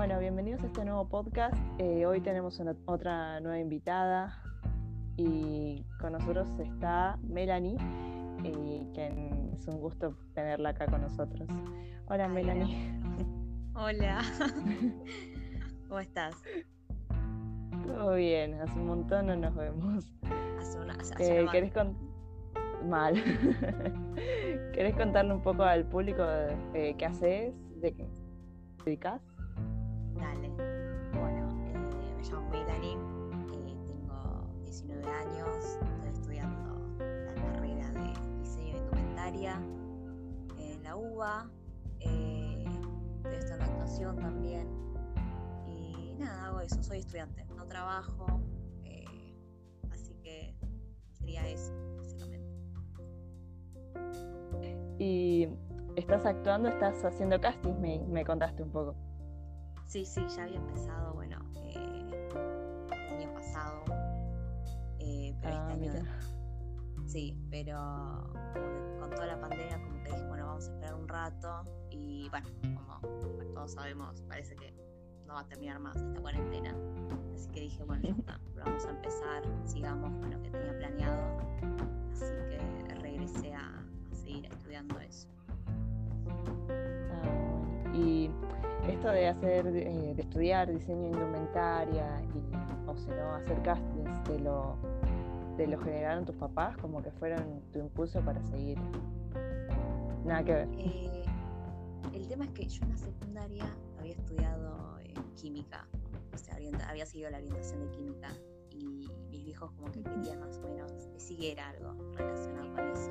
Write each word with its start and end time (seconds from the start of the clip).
Bueno, 0.00 0.18
bienvenidos 0.18 0.62
a 0.62 0.66
este 0.66 0.82
nuevo 0.82 1.06
podcast. 1.10 1.54
Eh, 1.76 2.06
hoy 2.06 2.22
tenemos 2.22 2.58
otra 2.86 3.38
nueva 3.40 3.58
invitada 3.58 4.42
y 5.18 5.84
con 6.00 6.14
nosotros 6.14 6.48
está 6.58 7.18
Melanie, 7.22 7.76
eh, 8.42 8.88
que 8.94 9.08
es 9.52 9.68
un 9.68 9.78
gusto 9.78 10.16
tenerla 10.32 10.70
acá 10.70 10.86
con 10.86 11.02
nosotros. 11.02 11.46
Hola 12.06 12.28
Melanie. 12.28 12.98
Hola. 13.74 14.22
¿Cómo 15.88 16.00
estás? 16.00 16.34
Todo 17.86 18.14
bien, 18.14 18.54
hace 18.54 18.78
un 18.78 18.86
montón 18.86 19.26
no 19.26 19.36
nos 19.36 19.54
vemos. 19.54 20.10
Hace 20.58 20.78
una, 20.78 20.94
eh, 21.18 21.46
¿Querés 21.52 21.74
Mal. 22.86 23.22
¿Querés 24.72 24.94
contarle 24.94 25.34
un 25.34 25.42
poco 25.42 25.62
al 25.62 25.84
público 25.84 26.24
eh, 26.72 26.94
qué 26.96 27.04
haces? 27.04 27.54
¿De 27.82 27.92
qué 27.92 28.08
te 28.78 28.84
dedicas? 28.84 29.29
Indumentaria 39.30 39.60
en 40.58 40.82
la 40.82 40.96
UBA, 40.96 41.50
estoy 41.98 43.34
estudiando 43.34 43.64
actuación 43.64 44.16
también 44.16 44.68
y 45.66 46.14
nada, 46.18 46.46
hago 46.46 46.60
eso, 46.60 46.82
soy 46.82 46.98
estudiante, 46.98 47.44
no 47.56 47.66
trabajo, 47.66 48.40
así 49.90 50.14
que 50.22 50.54
sería 51.12 51.46
eso. 51.48 51.72
Y 54.98 55.48
estás 55.96 56.26
actuando, 56.26 56.68
estás 56.68 57.02
haciendo 57.04 57.40
casting, 57.40 57.74
me, 58.08 58.24
contaste 58.24 58.62
un 58.62 58.70
poco. 58.70 58.94
Sí, 59.86 60.04
sí, 60.04 60.24
ya 60.36 60.44
había 60.44 60.58
empezado, 60.58 61.14
bueno, 61.14 61.38
eh, 61.56 62.34
el 62.92 63.16
año 63.16 63.32
pasado, 63.32 63.84
eh, 64.98 65.34
pero 65.40 65.54
este 65.54 65.72
ah, 65.72 65.72
año... 65.72 66.39
Sí, 67.10 67.34
pero 67.50 67.76
con 69.00 69.10
toda 69.10 69.26
la 69.26 69.40
pandemia 69.40 69.82
como 69.82 70.00
que 70.04 70.10
dije, 70.10 70.28
bueno, 70.28 70.46
vamos 70.46 70.68
a 70.68 70.72
esperar 70.72 70.94
un 70.94 71.08
rato 71.08 71.64
y 71.90 72.28
bueno, 72.30 72.48
como 72.62 73.00
todos 73.52 73.72
sabemos, 73.72 74.22
parece 74.28 74.54
que 74.54 74.72
no 75.26 75.34
va 75.34 75.40
a 75.40 75.46
terminar 75.48 75.80
más 75.80 75.96
esta 75.96 76.20
cuarentena. 76.20 76.72
Así 77.34 77.48
que 77.48 77.62
dije, 77.62 77.82
bueno, 77.82 78.04
ya 78.04 78.10
está, 78.10 78.40
vamos 78.64 78.84
a 78.86 78.90
empezar, 78.90 79.42
sigamos 79.64 80.10
con 80.20 80.30
lo 80.30 80.40
que 80.40 80.50
tenía 80.50 80.78
planeado. 80.78 81.38
Así 82.12 82.24
que 82.48 82.94
regresé 82.94 83.54
a, 83.54 83.84
estudiando 84.24 85.00
eso. 85.00 85.26
Ah, 86.28 87.92
y 87.92 88.30
esto 88.88 89.08
de 89.08 89.26
hacer, 89.26 89.66
eh, 89.66 90.14
de 90.14 90.22
estudiar 90.22 90.70
diseño 90.70 91.08
indumentaria 91.08 92.22
y, 92.36 92.88
o 92.88 92.96
si 92.96 93.08
no, 93.10 93.34
hacer 93.34 93.60
castings, 93.62 94.22
¿te 94.22 94.38
lo, 94.38 94.78
¿te 95.60 95.66
lo 95.66 95.78
generaron 95.78 96.24
tus 96.24 96.36
papás? 96.36 96.74
Como 96.78 97.02
que 97.02 97.10
fueron 97.10 97.60
tu 97.70 97.80
impulso 97.80 98.24
para 98.24 98.42
seguir. 98.44 98.78
Nada 100.24 100.42
que 100.42 100.54
ver. 100.54 100.68
Eh, 100.78 101.22
el 102.14 102.26
tema 102.28 102.46
es 102.46 102.52
que 102.52 102.66
yo 102.66 102.82
en 102.84 102.90
la 102.92 102.96
secundaria 102.96 103.76
había 103.98 104.12
estudiado 104.12 104.96
química, 105.36 105.86
o 106.32 106.38
sea, 106.38 106.56
había 106.88 107.04
seguido 107.04 107.28
la 107.28 107.36
orientación 107.36 107.80
de 107.80 107.90
química 107.90 108.28
y 108.70 108.86
mis 109.30 109.44
viejos 109.44 109.70
como 109.72 109.92
que 109.92 110.02
querían 110.02 110.40
más 110.40 110.56
o 110.56 110.62
menos 110.62 110.92
que 111.12 111.20
siguiera 111.20 111.68
algo 111.68 111.94
relacionado 112.14 112.74
con 112.74 112.88
eso 112.88 113.10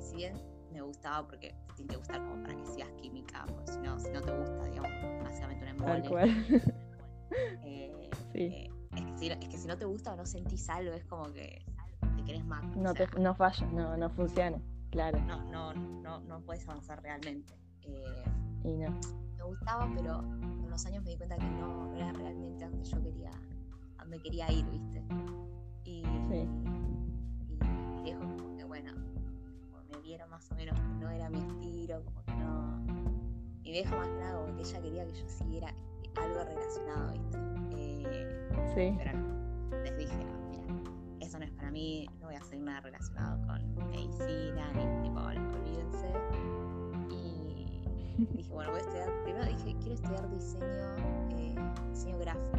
si 0.00 0.16
bien 0.16 0.34
me 0.72 0.80
gustaba 0.80 1.26
porque 1.26 1.54
te 1.68 1.74
tiene 1.74 1.90
que 1.90 1.96
gustar 1.96 2.18
como 2.18 2.42
para 2.42 2.54
que 2.56 2.66
sigas 2.66 2.90
química, 3.00 3.44
porque 3.46 3.72
si 3.72 3.78
no, 3.80 3.98
si 3.98 4.10
no 4.10 4.22
te 4.22 4.36
gusta, 4.36 4.64
digamos, 4.64 5.24
básicamente 5.24 5.64
un 5.64 5.68
embole. 5.70 6.34
Eh, 7.64 8.10
eh, 8.34 8.71
es, 8.96 9.02
que 9.02 9.18
si, 9.18 9.28
es, 9.28 9.36
que 9.38 9.58
si, 9.58 9.66
no 9.66 9.76
te 9.76 9.84
gusta 9.84 10.12
o 10.12 10.16
no 10.16 10.26
sentís 10.26 10.68
algo, 10.68 10.92
es 10.92 11.04
como 11.04 11.32
que 11.32 11.64
te 12.16 12.24
querés 12.24 12.44
más. 12.44 12.64
No, 12.76 12.94
te, 12.94 13.06
no 13.18 13.34
falla, 13.34 13.66
no, 13.66 13.96
no 13.96 14.10
funciona, 14.10 14.60
claro. 14.90 15.20
No, 15.20 15.42
no, 15.50 15.74
no, 15.74 16.20
no 16.20 16.40
puedes 16.40 16.68
avanzar 16.68 17.02
realmente. 17.02 17.54
Eh, 17.82 18.24
y 18.64 18.76
no. 18.76 18.90
Me 19.36 19.44
gustaba, 19.44 19.90
pero 19.94 20.18
con 20.18 20.70
los 20.70 20.86
años 20.86 21.02
me 21.04 21.10
di 21.10 21.16
cuenta 21.16 21.36
que 21.36 21.46
no, 21.46 21.94
era 21.96 22.12
realmente 22.12 22.64
donde 22.64 22.84
yo 22.84 23.02
quería, 23.02 23.30
donde 23.98 24.20
quería 24.20 24.50
ir, 24.52 24.64
¿viste? 24.70 25.02
Y, 25.84 26.02
sí. 26.28 26.48
y, 28.04 28.10
y 28.10 28.14
como 28.14 28.56
que 28.56 28.64
bueno, 28.64 28.92
vieron 30.02 30.30
más 30.30 30.50
o 30.50 30.54
menos 30.54 30.78
que 30.78 30.88
no 31.00 31.10
era 31.10 31.30
mi 31.30 31.38
estilo, 31.38 32.04
como 32.04 32.24
que 32.24 32.34
no. 32.34 32.78
Mi 33.62 33.70
vieja 33.70 33.96
más 33.96 34.08
nada, 34.08 34.40
como 34.40 34.56
que 34.56 34.62
ella 34.62 34.82
quería 34.82 35.06
que 35.06 35.14
yo 35.14 35.28
siguiera 35.28 35.74
algo 36.16 36.44
relacionado, 36.44 37.12
¿viste? 37.12 37.51
Eh, 38.10 38.72
sí. 38.74 38.94
Pero 38.98 39.82
les 39.84 39.96
dije, 39.98 40.16
mira, 40.16 40.80
eso 41.20 41.38
no 41.38 41.44
es 41.44 41.50
para 41.52 41.70
mí, 41.70 42.08
no 42.20 42.26
voy 42.26 42.36
a 42.36 42.40
hacer 42.40 42.58
nada 42.60 42.80
relacionado 42.80 43.46
con 43.46 43.90
medicina, 43.90 44.72
ni 44.74 45.08
tipo, 45.08 45.20
olvídense. 45.20 46.12
Y 47.10 48.26
dije, 48.36 48.52
bueno, 48.52 48.70
voy 48.70 48.80
a 48.80 48.82
estudiar, 48.82 49.22
primero 49.24 49.44
dije, 49.46 49.76
quiero 49.80 49.94
estudiar 49.94 50.30
diseño, 50.30 50.96
eh, 51.30 51.54
diseño 51.90 52.18
gráfico. 52.18 52.58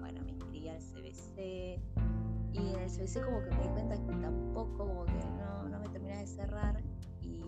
Bueno, 0.00 0.22
me 0.24 0.32
inscribí 0.32 0.68
al 0.68 0.78
CBC. 0.78 1.80
Y 2.54 2.58
en 2.58 2.80
el 2.80 2.90
CBC 2.90 3.24
como 3.24 3.42
que 3.42 3.50
me 3.50 3.62
di 3.62 3.68
cuenta 3.68 3.94
que 3.96 4.12
tampoco 4.20 4.76
como 4.76 5.06
que 5.06 5.22
de 6.22 6.26
cerrar 6.26 6.82
y 7.20 7.42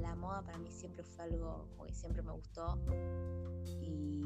la 0.00 0.14
moda 0.14 0.42
para 0.42 0.58
mí 0.58 0.70
siempre 0.70 1.04
fue 1.04 1.24
algo 1.24 1.68
que 1.86 1.92
siempre 1.92 2.22
me 2.22 2.32
gustó 2.32 2.78
y 3.64 4.22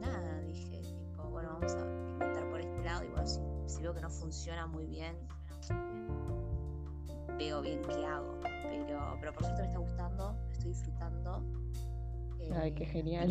nada, 0.00 0.40
dije 0.40 0.82
tipo, 0.82 1.22
bueno, 1.30 1.50
vamos 1.54 1.74
a 1.74 2.12
intentar 2.12 2.48
por 2.50 2.60
este 2.60 2.82
lado 2.82 3.04
y 3.04 3.08
bueno, 3.08 3.26
si, 3.66 3.82
veo 3.82 3.94
que 3.94 4.00
no 4.00 4.10
funciona 4.10 4.66
muy 4.66 4.86
bien, 4.86 5.16
veo 7.38 7.62
bien 7.62 7.82
qué 7.82 8.04
hago, 8.06 8.38
pero, 8.42 9.16
pero 9.20 9.32
por 9.32 9.44
suerte 9.44 9.62
me 9.62 9.68
está 9.68 9.78
gustando, 9.78 10.36
estoy 10.52 10.70
disfrutando. 10.70 11.42
Ay, 12.54 12.72
qué 12.72 12.84
eh, 12.84 12.86
genial. 12.86 13.28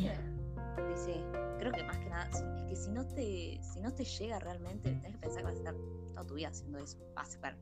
Dice, 0.89 1.23
creo 1.59 1.71
que 1.71 1.83
más 1.83 1.97
que 1.97 2.09
nada, 2.09 2.29
es 2.29 2.43
que 2.67 2.75
si 2.75 2.91
no 2.91 3.05
te, 3.05 3.59
si 3.61 3.79
no 3.81 3.93
te 3.93 4.03
llega 4.03 4.39
realmente, 4.39 4.91
tenés 4.91 5.13
que 5.13 5.19
pensar 5.19 5.37
que 5.37 5.43
vas 5.43 5.55
a 5.55 5.57
estar 5.57 5.75
toda 6.09 6.25
tu 6.25 6.33
vida 6.35 6.47
haciendo 6.49 6.77
eso. 6.79 6.97
Vas 7.15 7.29
a 7.29 7.31
estar 7.31 7.57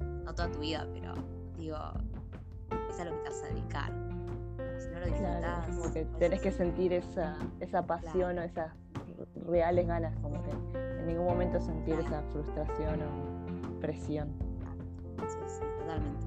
no 0.00 0.34
toda 0.34 0.50
tu 0.50 0.60
vida, 0.60 0.86
pero 0.92 1.14
digo, 1.56 1.76
es 2.90 3.00
a 3.00 3.04
lo 3.04 3.12
que 3.12 3.22
te 3.22 3.28
vas 3.28 3.42
a 3.42 3.46
dedicar. 3.48 4.25
Si 4.78 4.88
no 4.90 5.00
lo 5.00 5.06
disfrutas. 5.06 5.66
como 5.66 5.92
que 5.92 6.04
tenés 6.18 6.40
que 6.40 6.52
sentir 6.52 6.92
esa, 6.92 7.36
esa 7.60 7.86
pasión 7.86 8.38
o 8.38 8.42
esas 8.42 8.72
reales 9.46 9.86
ganas, 9.86 10.16
como 10.20 10.42
que 10.42 10.50
en 10.50 11.06
ningún 11.06 11.26
momento 11.26 11.60
sentir 11.60 11.98
esa 11.98 12.22
frustración 12.32 13.00
o 13.02 13.80
presión. 13.80 14.28
Sí, 15.28 15.38
sí, 15.46 15.64
totalmente. 15.80 16.26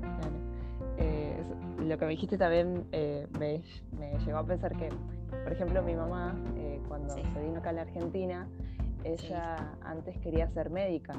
Claro. 0.00 0.36
Eh, 0.98 1.42
lo 1.80 1.98
que 1.98 2.04
me 2.04 2.10
dijiste 2.12 2.36
también 2.36 2.86
eh, 2.92 3.26
me, 3.38 3.62
me, 3.98 4.18
llegó 4.18 4.38
a 4.38 4.44
pensar 4.44 4.76
que, 4.76 4.90
por 5.42 5.52
ejemplo, 5.52 5.82
mi 5.82 5.94
mamá, 5.94 6.36
eh, 6.56 6.80
cuando 6.88 7.14
se 7.14 7.22
vino 7.40 7.58
acá 7.58 7.70
a 7.70 7.74
la 7.74 7.82
Argentina, 7.82 8.48
ella 9.04 9.74
antes 9.82 10.18
quería 10.18 10.48
ser 10.48 10.70
médica 10.70 11.14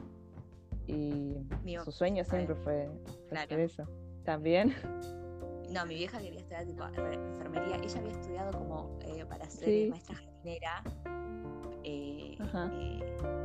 y 0.88 1.36
su 1.84 1.92
sueño 1.92 2.24
siempre 2.24 2.56
fue, 2.56 2.90
hacer 3.32 3.60
eso. 3.60 3.84
¿También? 4.24 4.74
No, 5.72 5.86
mi 5.86 5.96
vieja 5.96 6.20
quería 6.20 6.40
estudiar 6.40 6.66
tipo 6.66 6.84
enfermería. 6.84 7.76
Ella 7.76 8.00
había 8.00 8.12
estudiado 8.12 8.58
como 8.58 8.98
eh, 9.02 9.26
para 9.26 9.50
ser 9.50 9.90
maestra 9.90 10.16
jardinera 10.16 10.84
eh, 11.84 12.38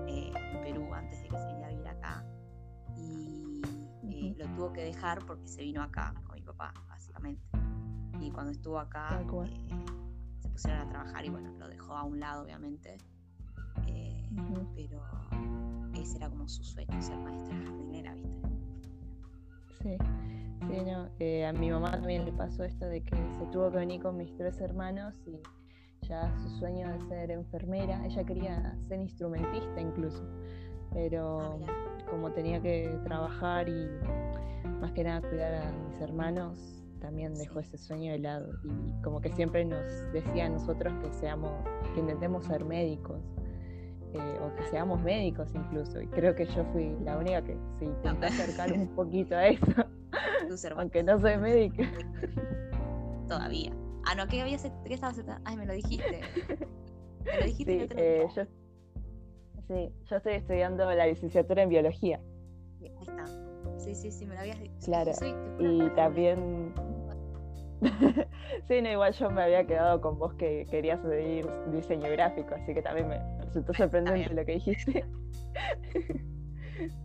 eh, 0.09 0.33
en 0.34 0.61
Perú 0.63 0.95
antes 0.95 1.23
de 1.23 1.29
que 1.29 1.37
se 1.37 1.47
viniera 1.47 1.67
a 1.67 1.71
vivir 1.71 1.89
acá. 1.89 2.25
Y 4.03 4.34
lo 4.37 4.47
tuvo 4.55 4.73
que 4.73 4.84
dejar 4.84 5.25
porque 5.27 5.47
se 5.47 5.63
vino 5.63 5.83
acá 5.83 6.15
con 6.27 6.37
mi 6.37 6.43
papá, 6.43 6.72
básicamente. 6.89 7.47
Y 8.21 8.31
cuando 8.31 8.53
estuvo 8.53 8.78
acá 8.78 9.22
se 10.41 10.48
pusieron 10.48 10.81
a 10.81 10.89
trabajar 10.89 11.25
y 11.27 11.28
bueno, 11.28 11.53
lo 11.59 11.69
dejó 11.69 11.95
a 11.95 12.04
un 12.04 12.21
lado, 12.21 12.45
obviamente. 12.45 12.97
Pero 14.75 15.01
ese 15.95 16.16
era 16.16 16.28
como 16.28 16.48
su 16.48 16.65
sueño, 16.65 17.01
ser 17.01 17.16
maestra 17.19 17.57
jardinera, 17.57 18.15
¿viste? 18.15 18.48
Sí, 19.81 19.98
sí, 20.60 20.84
no. 20.84 21.09
Eh, 21.18 21.47
a 21.47 21.53
mi 21.53 21.71
mamá 21.71 21.91
también 21.92 22.24
le 22.24 22.33
pasó 22.33 22.65
esto 22.65 22.86
de 22.86 23.03
que 23.03 23.16
se 23.16 23.47
tuvo 23.53 23.71
que 23.71 23.78
venir 23.78 24.03
con 24.03 24.16
mis 24.16 24.34
tres 24.36 24.60
hermanos 24.60 25.15
y 25.27 25.41
ya 26.06 26.34
su 26.36 26.51
sueño 26.59 26.92
de 26.92 27.01
ser 27.09 27.30
enfermera, 27.30 28.04
ella 28.04 28.24
quería 28.24 28.77
ser 28.89 29.01
instrumentista 29.01 29.80
incluso, 29.80 30.22
pero 30.92 31.41
ah, 31.41 31.97
como 32.10 32.30
tenía 32.33 32.60
que 32.60 32.98
trabajar 33.04 33.68
y 33.68 33.89
más 34.80 34.92
que 34.92 35.04
nada 35.04 35.27
cuidar 35.27 35.54
a 35.54 35.72
mis 35.89 36.01
hermanos, 36.01 36.84
también 37.00 37.34
dejó 37.34 37.60
ese 37.60 37.77
sueño 37.77 38.12
de 38.12 38.18
lado. 38.18 38.48
Y 38.65 39.03
como 39.03 39.21
que 39.21 39.30
siempre 39.30 39.65
nos 39.65 39.84
decía 40.12 40.47
a 40.47 40.48
nosotros 40.48 40.92
que 41.03 41.12
seamos, 41.12 41.53
que 41.95 42.00
intentemos 42.00 42.47
ser 42.47 42.65
médicos 42.65 43.21
eh, 44.15 44.39
o 44.41 44.54
que 44.57 44.62
seamos 44.71 45.03
médicos 45.03 45.54
incluso. 45.54 46.00
Y 46.00 46.07
creo 46.09 46.34
que 46.34 46.47
yo 46.47 46.65
fui 46.72 46.97
la 47.04 47.18
única 47.18 47.42
que 47.42 47.57
se 47.78 47.84
intentó 47.84 48.27
acercar 48.27 48.72
un 48.72 48.89
poquito 48.97 49.36
a 49.36 49.48
eso, 49.48 49.84
aunque 50.77 51.03
no 51.03 51.21
soy 51.21 51.39
médica. 51.39 51.83
todavía. 53.29 53.73
Ah, 54.07 54.15
no, 54.15 54.27
¿qué, 54.29 54.43
habías, 54.43 54.63
qué 54.85 54.95
estabas 54.95 55.21
Ay, 55.45 55.57
me 55.57 55.67
lo 55.67 55.73
dijiste. 55.73 56.21
Me 57.25 57.39
lo 57.39 57.45
dijiste 57.47 57.73
sí, 57.79 57.83
otro 57.85 57.99
eh, 57.99 58.27
yo, 58.37 58.45
sí, 59.67 59.93
yo 60.11 60.17
estoy 60.17 60.35
estudiando 60.35 60.91
la 60.93 61.07
licenciatura 61.07 61.63
en 61.63 61.69
biología. 61.71 62.21
Ahí 62.81 62.93
está. 63.01 63.27
Sí, 63.79 63.95
sí, 63.95 64.11
sí, 64.13 64.27
me 64.27 64.35
lo 64.35 64.41
habías 64.41 64.61
dicho. 64.61 64.75
Claro, 64.85 65.15
soy- 65.15 65.35
Y 65.59 65.89
también. 65.91 66.75
sí, 68.69 68.81
no, 68.83 68.91
igual 68.91 69.13
yo 69.15 69.31
me 69.31 69.43
había 69.43 69.67
quedado 69.67 70.01
con 70.01 70.19
vos 70.19 70.35
que 70.35 70.67
querías 70.71 71.01
seguir 71.03 71.47
diseño 71.73 72.11
gráfico, 72.11 72.55
así 72.55 72.73
que 72.75 72.83
también 72.83 73.09
me 73.09 73.21
resultó 73.45 73.75
sorprendente 73.75 74.35
lo 74.35 74.45
que 74.45 74.53
dijiste. 74.53 75.05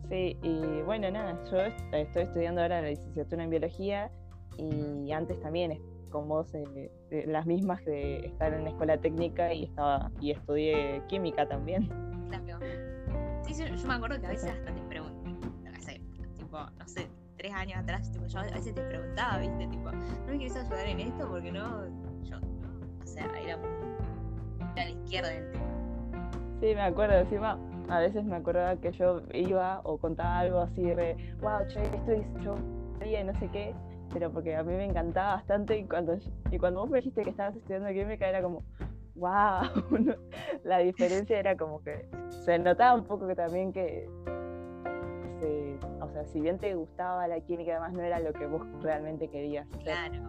sí, 0.09 0.37
y 0.41 0.81
bueno, 0.83 1.09
nada, 1.11 1.37
yo 1.51 1.57
est- 1.61 1.79
estoy 1.93 2.23
estudiando 2.23 2.61
ahora 2.61 2.81
la 2.81 2.89
licenciatura 2.89 3.43
en 3.43 3.49
biología 3.49 4.11
y 4.57 5.11
antes 5.11 5.39
también 5.41 5.79
con 6.09 6.27
vos 6.27 6.53
eh, 6.55 6.91
de 7.11 7.27
las 7.27 7.45
mismas 7.45 7.83
de 7.85 8.25
estar 8.25 8.51
en 8.53 8.63
la 8.63 8.69
escuela 8.71 8.97
técnica 8.97 9.53
y 9.53 9.65
estaba 9.65 10.11
y 10.19 10.31
estudié 10.31 11.01
química 11.07 11.47
también. 11.47 11.87
Claro. 12.29 12.59
Sí, 13.43 13.53
yo, 13.53 13.67
yo 13.75 13.87
me 13.87 13.93
acuerdo 13.93 14.19
que 14.19 14.25
a 14.25 14.29
veces 14.29 14.51
hasta 14.51 14.73
te 14.73 14.81
pregunté, 14.81 15.29
no 15.71 15.81
sé, 15.81 16.01
tipo, 16.35 16.57
no 16.59 16.87
sé, 16.87 17.07
tres 17.37 17.53
años 17.53 17.77
atrás, 17.79 18.11
tipo, 18.11 18.25
yo 18.25 18.39
a 18.39 18.43
veces 18.43 18.73
te 18.73 18.81
preguntaba, 18.81 19.37
viste, 19.39 19.67
tipo, 19.67 19.91
¿no 19.91 20.27
me 20.27 20.37
quieres 20.37 20.55
ayudar 20.57 20.87
en 20.87 20.99
esto? 20.99 21.27
Porque 21.29 21.51
no, 21.51 21.85
yo, 22.23 22.37
o 23.03 23.07
sea, 23.07 23.25
era, 23.25 23.39
era 23.39 23.59
a 24.71 24.75
la 24.75 24.89
izquierda 24.89 25.29
del 25.29 25.51
tema. 25.51 25.65
Sí, 26.59 26.65
me 26.75 26.81
acuerdo, 26.81 27.19
encima 27.19 27.57
a 27.89 27.99
veces 27.99 28.23
me 28.23 28.35
acordaba 28.35 28.75
que 28.77 28.91
yo 28.91 29.21
iba 29.33 29.81
o 29.83 29.97
contaba 29.97 30.39
algo 30.39 30.59
así 30.59 30.81
de, 30.83 31.15
wow, 31.41 31.65
che, 31.67 31.81
esto 31.83 32.13
hice 32.13 32.29
yo 32.43 32.55
y 33.05 33.23
no 33.23 33.33
sé 33.39 33.47
qué, 33.51 33.73
pero 34.13 34.31
porque 34.31 34.55
a 34.55 34.63
mí 34.63 34.73
me 34.73 34.85
encantaba 34.85 35.35
bastante 35.35 35.77
y 35.77 35.85
cuando, 35.85 36.17
y 36.51 36.57
cuando 36.57 36.81
vos 36.81 36.89
me 36.89 36.97
dijiste 36.97 37.23
que 37.23 37.29
estabas 37.29 37.55
estudiando 37.55 37.89
química 37.89 38.27
era 38.27 38.41
como, 38.41 38.63
wow, 39.15 39.61
la 40.63 40.79
diferencia 40.79 41.39
era 41.39 41.55
como 41.55 41.81
que 41.81 42.05
se 42.45 42.59
notaba 42.59 42.95
un 42.95 43.05
poco 43.05 43.27
que 43.27 43.35
también 43.35 43.71
que, 43.73 44.07
se- 45.39 45.79
o 46.01 46.09
sea, 46.09 46.25
si 46.25 46.41
bien 46.41 46.57
te 46.57 46.75
gustaba 46.75 47.27
la 47.27 47.39
química, 47.41 47.71
además 47.71 47.93
no 47.93 48.01
era 48.01 48.19
lo 48.19 48.33
que 48.33 48.45
vos 48.45 48.61
realmente 48.81 49.27
querías. 49.29 49.67
Claro. 49.83 50.27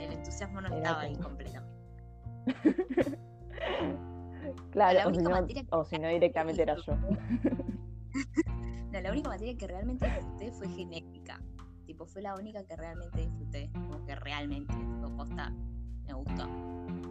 El 0.00 0.12
entusiasmo 0.12 0.60
no 0.60 0.68
estaba 0.74 1.00
ahí 1.02 1.16
completamente. 1.16 1.72
Claro, 4.70 4.98
La 4.98 5.06
o 5.08 5.14
si, 5.14 5.22
no, 5.22 5.30
materia 5.30 5.62
que- 5.62 5.68
o 5.76 5.84
si 5.84 5.98
no 5.98 6.08
directamente 6.08 6.62
era 6.62 6.76
yo. 6.76 6.94
No, 8.92 9.00
la 9.00 9.10
única 9.10 9.30
materia 9.30 9.56
que 9.56 9.66
realmente 9.66 10.04
disfruté 10.06 10.52
fue 10.52 10.68
genética. 10.68 11.40
Tipo, 11.86 12.04
fue 12.04 12.20
la 12.20 12.34
única 12.36 12.62
que 12.64 12.76
realmente 12.76 13.22
disfruté. 13.22 13.70
Como 13.72 14.04
que 14.04 14.14
realmente, 14.16 14.74
tipo, 14.74 15.16
posta, 15.16 15.50
me 16.06 16.12
gustó. 16.12 16.46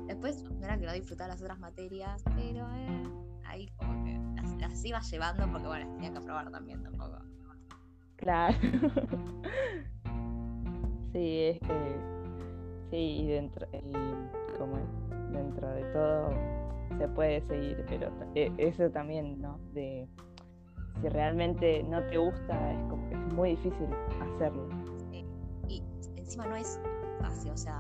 Después, 0.06 0.44
no 0.44 0.64
era 0.66 0.78
que 0.78 0.86
no 0.86 0.94
disfrutaba 0.94 1.30
las 1.30 1.42
otras 1.42 1.58
materias, 1.58 2.24
pero 2.36 2.68
eh, 2.76 3.04
ahí 3.46 3.68
como 3.78 4.04
que 4.06 4.14
las, 4.36 4.56
las 4.60 4.86
iba 4.86 5.00
llevando 5.02 5.48
porque, 5.52 5.66
bueno, 5.68 5.86
las 5.86 5.94
tenía 5.96 6.12
que 6.12 6.18
aprobar 6.20 6.52
también 6.52 6.84
tampoco. 6.84 7.18
Claro. 8.18 8.56
Sí, 11.14 11.40
es 11.42 11.60
que 11.60 12.00
sí, 12.90 12.96
y 13.24 13.28
dentro, 13.28 13.68
y 13.74 14.56
como 14.58 14.78
dentro 15.34 15.68
de 15.70 15.84
todo 15.92 16.30
se 17.02 17.08
puede 17.08 17.42
seguir, 17.48 17.84
pero 17.90 18.12
e- 18.36 18.54
eso 18.60 18.88
también, 18.92 19.42
¿no? 19.42 19.60
De 19.74 20.08
si 21.02 21.10
realmente 21.10 21.82
no 21.84 22.06
te 22.06 22.18
gusta, 22.18 22.74
es 22.74 22.84
como 22.84 23.10
es 23.10 23.34
muy 23.34 23.52
difícil 23.52 23.88
hacerlo. 24.20 24.70
Y 25.68 25.82
encima 26.16 26.46
no 26.46 26.56
es 26.56 26.80
fácil, 27.20 27.52
o 27.52 27.58
sea, 27.58 27.80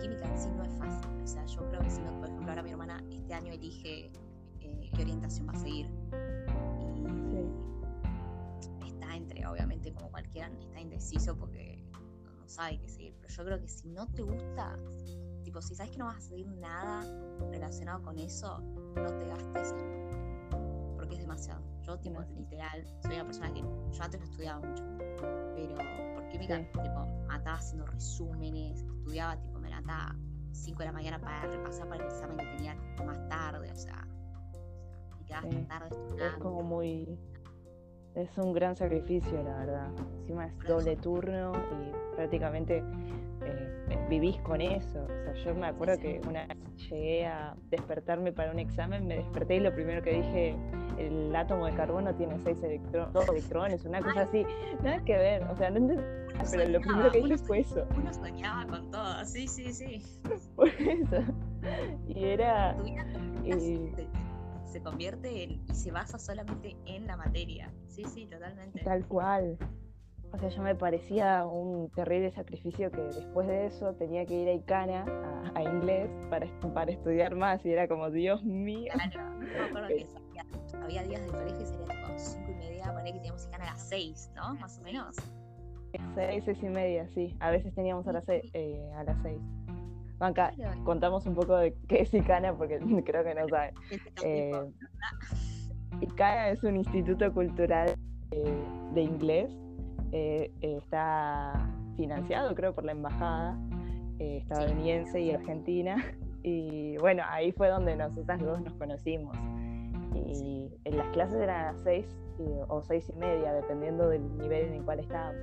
química 0.00 0.26
en 0.26 0.36
sí 0.36 0.48
no 0.56 0.64
es 0.64 0.74
fácil. 0.74 1.08
O 1.22 1.26
sea, 1.26 1.46
yo 1.46 1.68
creo 1.68 1.80
que 1.80 1.90
si 1.90 2.00
no, 2.02 2.12
por 2.18 2.28
ejemplo, 2.28 2.48
ahora 2.50 2.62
mi 2.64 2.70
hermana 2.70 3.04
este 3.12 3.34
año 3.34 3.52
elige 3.52 4.10
eh, 4.60 4.90
qué 4.96 5.02
orientación 5.02 5.46
va 5.46 5.52
a 5.52 5.56
seguir. 5.56 5.88
Y 8.82 8.88
está 8.88 9.14
entre, 9.14 9.46
obviamente, 9.46 9.92
como 9.92 10.10
cualquiera, 10.10 10.50
está 10.58 10.80
indeciso 10.80 11.36
porque 11.36 11.84
no 12.36 12.48
sabe 12.48 12.80
qué 12.80 12.88
seguir. 12.88 13.14
Pero 13.20 13.32
yo 13.32 13.44
creo 13.44 13.60
que 13.60 13.68
si 13.68 13.88
no 13.90 14.08
te 14.08 14.22
gusta, 14.22 14.76
tipo, 15.50 15.60
si 15.60 15.74
sabes 15.74 15.90
que 15.90 15.98
no 15.98 16.04
vas 16.04 16.18
a 16.18 16.20
seguir 16.20 16.46
nada 16.46 17.02
relacionado 17.50 18.00
con 18.04 18.16
eso, 18.20 18.60
no 18.94 19.18
te 19.18 19.26
gastes 19.26 19.72
en- 19.72 20.94
porque 20.96 21.14
es 21.16 21.20
demasiado. 21.22 21.60
Yo, 21.82 21.98
tipo, 21.98 22.20
literal, 22.36 22.86
soy 23.02 23.14
una 23.16 23.24
persona 23.24 23.52
que 23.52 23.60
yo 23.62 24.02
antes 24.02 24.20
no 24.20 24.26
estudiaba 24.26 24.60
mucho, 24.64 24.84
pero 25.56 25.74
por 26.14 26.28
química, 26.28 26.56
Sí. 26.58 26.66
tipo, 26.84 27.04
mataba 27.26 27.56
haciendo 27.56 27.84
resúmenes, 27.86 28.80
estudiaba, 28.80 29.36
tipo, 29.42 29.58
me 29.58 29.70
levantaba 29.70 30.14
5 30.52 30.78
de 30.78 30.84
la 30.84 30.92
mañana 30.92 31.20
para 31.20 31.42
repasar 31.48 31.88
para 31.88 32.04
el 32.04 32.08
examen 32.12 32.36
que 32.36 32.44
tenía 32.56 32.76
más 33.04 33.28
tarde, 33.28 33.72
o 33.72 33.76
sea, 33.76 34.06
quedaba 35.26 35.48
hasta 35.48 35.58
Sí. 35.58 35.64
tarde 35.66 35.88
Es 35.90 35.96
estudiando. 35.98 36.38
como 36.44 36.62
muy. 36.62 37.18
Es 38.14 38.38
un 38.38 38.52
gran 38.52 38.76
sacrificio, 38.76 39.42
la 39.42 39.56
verdad. 39.58 39.90
Encima 40.20 40.46
es 40.46 40.58
doble 40.60 40.96
turno 40.96 41.52
y 41.82 42.14
prácticamente 42.14 42.84
eh, 43.44 44.06
vivís 44.08 44.36
con 44.42 44.60
eso. 44.60 45.04
O 45.04 45.06
sea, 45.06 45.32
yo 45.44 45.54
me 45.54 45.66
acuerdo 45.66 45.94
sí. 45.96 46.02
que 46.02 46.20
una 46.28 46.46
vez 46.46 46.58
llegué 46.90 47.26
a 47.26 47.54
despertarme 47.70 48.32
para 48.32 48.50
un 48.52 48.58
examen, 48.58 49.06
me 49.06 49.16
desperté 49.16 49.56
y 49.56 49.60
lo 49.60 49.74
primero 49.74 50.02
que 50.02 50.14
dije, 50.14 50.56
el 50.98 51.34
átomo 51.34 51.66
de 51.66 51.74
carbono 51.74 52.14
tiene 52.14 52.38
seis 52.40 52.62
electrones, 52.62 53.12
dos 53.12 53.28
electrones, 53.28 53.84
una 53.84 54.02
cosa 54.02 54.22
así. 54.22 54.44
Nada 54.82 55.02
que 55.04 55.16
ver, 55.16 55.42
o 55.44 55.56
sea, 55.56 55.70
no 55.70 55.78
entendí, 55.78 56.02
pero 56.50 56.68
lo 56.68 56.80
primero 56.80 57.10
que 57.10 57.22
dije 57.22 57.38
fue 57.38 57.60
eso. 57.60 57.86
Uno 57.96 58.12
soñaba 58.12 58.66
con 58.66 58.90
todo, 58.90 59.24
sí, 59.24 59.48
sí, 59.48 59.72
sí. 59.72 60.02
Por 60.56 60.68
eso. 60.68 61.22
Y 62.08 62.24
era. 62.24 62.76
Y- 63.44 63.90
se, 63.94 64.06
se 64.66 64.82
convierte 64.82 65.44
en, 65.44 65.60
y 65.68 65.74
se 65.74 65.90
basa 65.90 66.18
solamente 66.18 66.76
en 66.86 67.06
la 67.06 67.16
materia. 67.16 67.72
Sí, 67.88 68.04
sí, 68.04 68.26
totalmente. 68.26 68.80
Tal 68.80 69.04
cual. 69.06 69.58
O 70.32 70.38
sea, 70.38 70.48
yo 70.48 70.62
me 70.62 70.74
parecía 70.76 71.44
un 71.44 71.90
terrible 71.90 72.30
sacrificio 72.30 72.90
que 72.90 73.00
después 73.02 73.48
de 73.48 73.66
eso 73.66 73.94
tenía 73.94 74.24
que 74.26 74.34
ir 74.42 74.48
a 74.48 74.52
Icana, 74.52 75.04
a, 75.54 75.58
a 75.58 75.62
inglés, 75.62 76.08
para, 76.30 76.46
para 76.72 76.92
estudiar 76.92 77.34
más. 77.34 77.64
Y 77.66 77.72
era 77.72 77.88
como, 77.88 78.10
Dios 78.10 78.44
mío. 78.44 78.92
Claro, 78.92 79.10
yo 79.40 79.46
me 79.48 79.60
acuerdo 79.64 79.88
que 79.88 80.06
salía- 80.06 80.84
había 80.84 81.02
días 81.02 81.22
de 81.24 81.30
colegio 81.32 81.60
y 81.62 81.66
sería 81.66 81.84
tipo 81.86 82.08
5 82.16 82.50
y 82.50 82.54
media, 82.54 82.84
para 82.84 83.04
que 83.04 83.12
teníamos 83.14 83.46
ir 83.48 83.54
a 83.56 83.58
las 83.58 83.80
6, 83.88 84.30
¿no? 84.36 84.54
Más 84.54 84.78
o 84.78 84.82
menos. 84.82 85.16
Seis, 86.14 86.44
seis 86.44 86.62
y 86.62 86.68
media, 86.68 87.08
sí. 87.08 87.34
A 87.40 87.50
veces 87.50 87.74
teníamos 87.74 88.06
a 88.06 88.12
las 88.12 88.24
seis. 88.24 88.48
eh, 88.54 88.80
a 88.96 89.02
las 89.02 89.20
seis. 89.22 89.40
Banca, 90.18 90.52
Claro, 90.54 90.84
contamos 90.84 91.26
un 91.26 91.34
poco 91.34 91.56
de 91.56 91.74
qué 91.88 92.02
es 92.02 92.14
Icana 92.14 92.54
porque 92.56 92.78
creo 93.04 93.24
que 93.24 93.34
no 93.34 93.48
saben. 93.48 93.74
este 93.90 94.50
Eh, 94.50 94.70
ICANA 96.02 96.50
es 96.50 96.62
un 96.62 96.76
instituto 96.76 97.32
cultural 97.32 97.94
eh, 98.30 98.64
de 98.94 99.00
inglés. 99.02 99.50
Eh, 100.12 100.52
eh, 100.60 100.76
está 100.78 101.68
financiado, 101.96 102.54
creo, 102.54 102.74
por 102.74 102.84
la 102.84 102.92
embajada 102.92 103.58
eh, 104.18 104.38
estadounidense 104.38 105.20
y 105.20 105.32
argentina. 105.32 105.96
Y 106.42 106.96
bueno, 106.96 107.22
ahí 107.28 107.52
fue 107.52 107.68
donde 107.68 107.94
nosotras 107.96 108.40
dos 108.40 108.62
nos 108.62 108.72
conocimos. 108.72 109.36
Y 110.14 110.70
en 110.86 110.96
las 110.96 111.06
clases 111.08 111.38
eran 111.38 111.66
a 111.66 111.72
las 111.72 111.82
seis 111.82 112.06
o 112.68 112.80
seis 112.80 113.12
y 113.14 113.18
media, 113.18 113.52
dependiendo 113.52 114.08
del 114.08 114.22
nivel 114.38 114.68
en 114.68 114.72
el 114.72 114.82
cual 114.82 115.00
estábamos. 115.00 115.36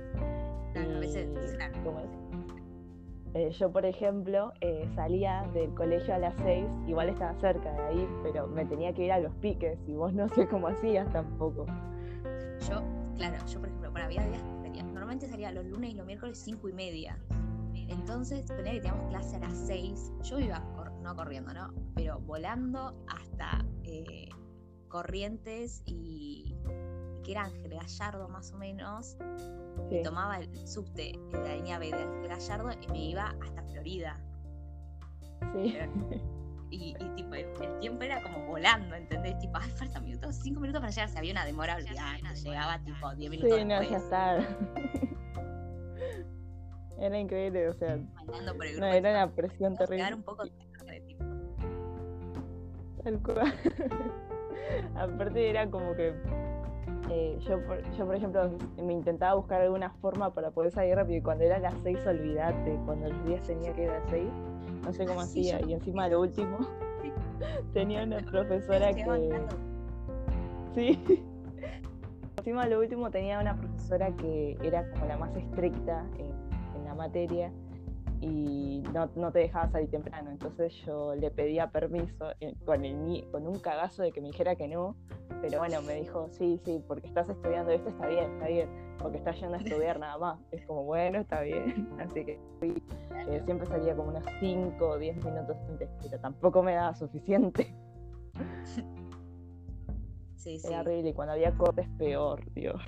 claro, 0.72 0.96
a 0.96 0.98
veces, 0.98 1.28
claro, 1.54 1.72
¿cómo 1.84 2.00
es? 2.00 2.28
Eh, 3.34 3.50
yo, 3.50 3.70
por 3.70 3.84
ejemplo, 3.84 4.52
eh, 4.60 4.88
salía 4.94 5.48
del 5.52 5.74
colegio 5.74 6.14
a 6.14 6.18
las 6.18 6.34
6, 6.42 6.66
igual 6.86 7.10
estaba 7.10 7.34
cerca 7.34 7.72
de 7.72 7.80
ahí, 7.86 8.08
pero 8.22 8.48
me 8.48 8.64
tenía 8.64 8.92
que 8.94 9.04
ir 9.04 9.12
a 9.12 9.18
los 9.18 9.34
piques 9.36 9.78
y 9.86 9.94
vos 9.94 10.14
no 10.14 10.28
sé 10.30 10.48
cómo 10.48 10.68
hacías 10.68 11.10
tampoco. 11.12 11.66
yo, 12.68 12.82
claro, 13.16 13.36
yo 13.46 13.60
por 13.60 13.68
ejemplo, 13.68 13.90
bueno, 13.90 14.06
había 14.06 14.26
días 14.26 14.42
salía, 14.78 14.92
normalmente 14.92 15.28
salía 15.28 15.52
los 15.52 15.64
lunes 15.66 15.92
y 15.92 15.94
los 15.96 16.06
miércoles 16.06 16.38
5 16.38 16.68
y 16.68 16.72
media. 16.72 17.18
Entonces, 17.74 18.44
ponía 18.46 18.72
que 18.72 18.80
teníamos 18.80 19.08
clase 19.08 19.36
a 19.36 19.38
las 19.40 19.56
6, 19.66 20.12
yo 20.22 20.38
iba, 20.38 20.60
cor- 20.74 20.92
no 21.00 21.14
corriendo, 21.16 21.52
¿no? 21.54 21.72
Pero 21.94 22.20
volando 22.20 22.94
hasta 23.08 23.64
eh, 23.84 24.28
Corrientes 24.88 25.82
y, 25.86 26.54
y 26.54 27.22
que 27.22 27.32
era 27.32 27.44
Ángel 27.44 27.70
Gallardo 27.74 28.28
más 28.28 28.52
o 28.52 28.58
menos. 28.58 29.16
Sí. 29.88 29.96
Me 29.96 30.02
tomaba 30.02 30.38
el 30.38 30.66
subte 30.66 31.12
de 31.30 31.38
la 31.38 31.54
línea 31.56 31.78
B 31.78 31.86
de 31.90 32.02
Ángel 32.02 32.28
Gallardo 32.28 32.70
y 32.80 32.86
me 32.92 33.04
iba 33.10 33.34
hasta 33.42 33.62
Florida. 33.64 34.20
Sí. 35.54 35.74
Y, 36.70 36.94
y, 36.98 37.08
tipo, 37.16 37.34
el, 37.34 37.46
el 37.62 37.78
tiempo 37.80 38.02
era 38.04 38.22
como 38.22 38.46
volando, 38.46 38.94
¿entendés? 38.94 39.38
Tipo, 39.38 39.58
ay, 39.58 39.70
falta 39.70 40.00
minutos, 40.00 40.36
5 40.42 40.60
minutos 40.60 40.80
para 40.80 40.92
llegar. 40.92 41.08
Si 41.08 41.18
había 41.18 41.32
una 41.32 41.44
demora, 41.44 41.76
olvidada, 41.76 42.16
llegaba 42.34 42.78
tipo 42.84 43.14
10 43.14 43.30
minutos 43.30 43.58
Sí, 43.58 43.64
no, 43.64 43.82
ya 43.82 43.98
después. 43.98 44.46
Era 47.00 47.16
increíble, 47.16 47.68
o 47.68 47.74
sea, 47.74 47.96
Mandando 48.26 48.56
por 48.56 48.66
el 48.66 48.80
no, 48.80 48.86
era 48.86 49.10
una 49.10 49.30
presión 49.30 49.76
terrible. 49.76 50.14
un 50.14 50.22
poco 50.24 50.42
tarde, 50.46 51.00
tipo. 51.06 51.24
Tal 53.04 53.22
cual. 53.22 53.54
Aparte 54.96 55.48
era 55.48 55.70
como 55.70 55.94
que 55.94 56.12
eh, 57.10 57.38
yo, 57.40 57.64
por, 57.64 57.82
yo, 57.92 58.04
por 58.04 58.16
ejemplo, 58.16 58.50
me 58.82 58.92
intentaba 58.92 59.34
buscar 59.34 59.60
alguna 59.62 59.90
forma 59.90 60.34
para 60.34 60.50
poder 60.50 60.72
salir 60.72 60.96
rápido 60.96 61.18
y 61.18 61.22
cuando 61.22 61.44
era 61.44 61.58
las 61.58 61.78
6, 61.82 61.98
olvídate, 62.06 62.78
cuando 62.84 63.08
los 63.08 63.24
días 63.26 63.46
tenía 63.46 63.72
que 63.72 63.84
ir 63.84 63.90
a 63.90 64.00
las 64.00 64.10
6, 64.10 64.28
no 64.82 64.92
sé 64.92 65.06
cómo 65.06 65.20
hacía. 65.20 65.60
Y 65.66 65.72
encima 65.72 66.08
lo 66.08 66.20
último, 66.20 66.58
tenía 67.72 68.04
una 68.04 68.18
profesora 68.18 68.92
que... 68.92 69.04
Sí. 70.74 70.98
Encima 72.38 72.66
lo 72.66 72.78
último 72.78 73.10
tenía 73.10 73.40
una 73.40 73.56
profesora 73.56 74.14
que 74.16 74.56
era 74.62 74.88
como 74.92 75.06
la 75.06 75.18
más 75.18 75.36
estricta 75.36 76.06
en 76.18 76.84
la 76.84 76.94
materia 76.94 77.52
y 78.20 78.82
no, 78.92 79.08
no, 79.16 79.32
te 79.32 79.40
dejaba 79.40 79.68
salir 79.70 79.90
temprano. 79.90 80.30
Entonces 80.30 80.72
yo 80.84 81.14
le 81.14 81.30
pedía 81.30 81.70
permiso 81.70 82.32
eh, 82.40 82.54
con, 82.64 82.84
el, 82.84 83.26
con 83.30 83.46
un 83.46 83.58
cagazo 83.58 84.02
de 84.02 84.12
que 84.12 84.20
me 84.20 84.28
dijera 84.28 84.56
que 84.56 84.68
no, 84.68 84.96
pero 85.40 85.58
bueno, 85.58 85.82
me 85.82 85.94
dijo, 85.94 86.28
sí, 86.32 86.60
sí, 86.64 86.82
porque 86.86 87.06
estás 87.06 87.28
estudiando 87.28 87.70
esto 87.70 87.90
está 87.90 88.06
bien, 88.06 88.32
está 88.32 88.46
bien, 88.48 88.68
porque 88.98 89.18
estás 89.18 89.40
yendo 89.40 89.56
a 89.56 89.60
estudiar 89.60 89.98
nada 90.00 90.18
más. 90.18 90.40
Es 90.50 90.64
como, 90.66 90.84
bueno, 90.84 91.18
está 91.20 91.40
bien. 91.42 91.88
Así 92.00 92.24
que 92.24 92.40
eh, 92.60 93.42
siempre 93.44 93.66
salía 93.66 93.94
como 93.94 94.10
unos 94.10 94.24
5 94.40 94.88
o 94.88 94.98
10 94.98 95.24
minutos 95.24 95.56
antes, 95.68 95.88
pero 96.02 96.20
tampoco 96.20 96.62
me 96.62 96.74
daba 96.74 96.94
suficiente. 96.94 97.74
Sí, 100.36 100.58
sí. 100.58 100.68
Era 100.68 100.80
horrible 100.80 101.10
y 101.10 101.12
cuando 101.14 101.32
había 101.34 101.52
cortes 101.52 101.88
peor, 101.98 102.40
Dios. 102.54 102.80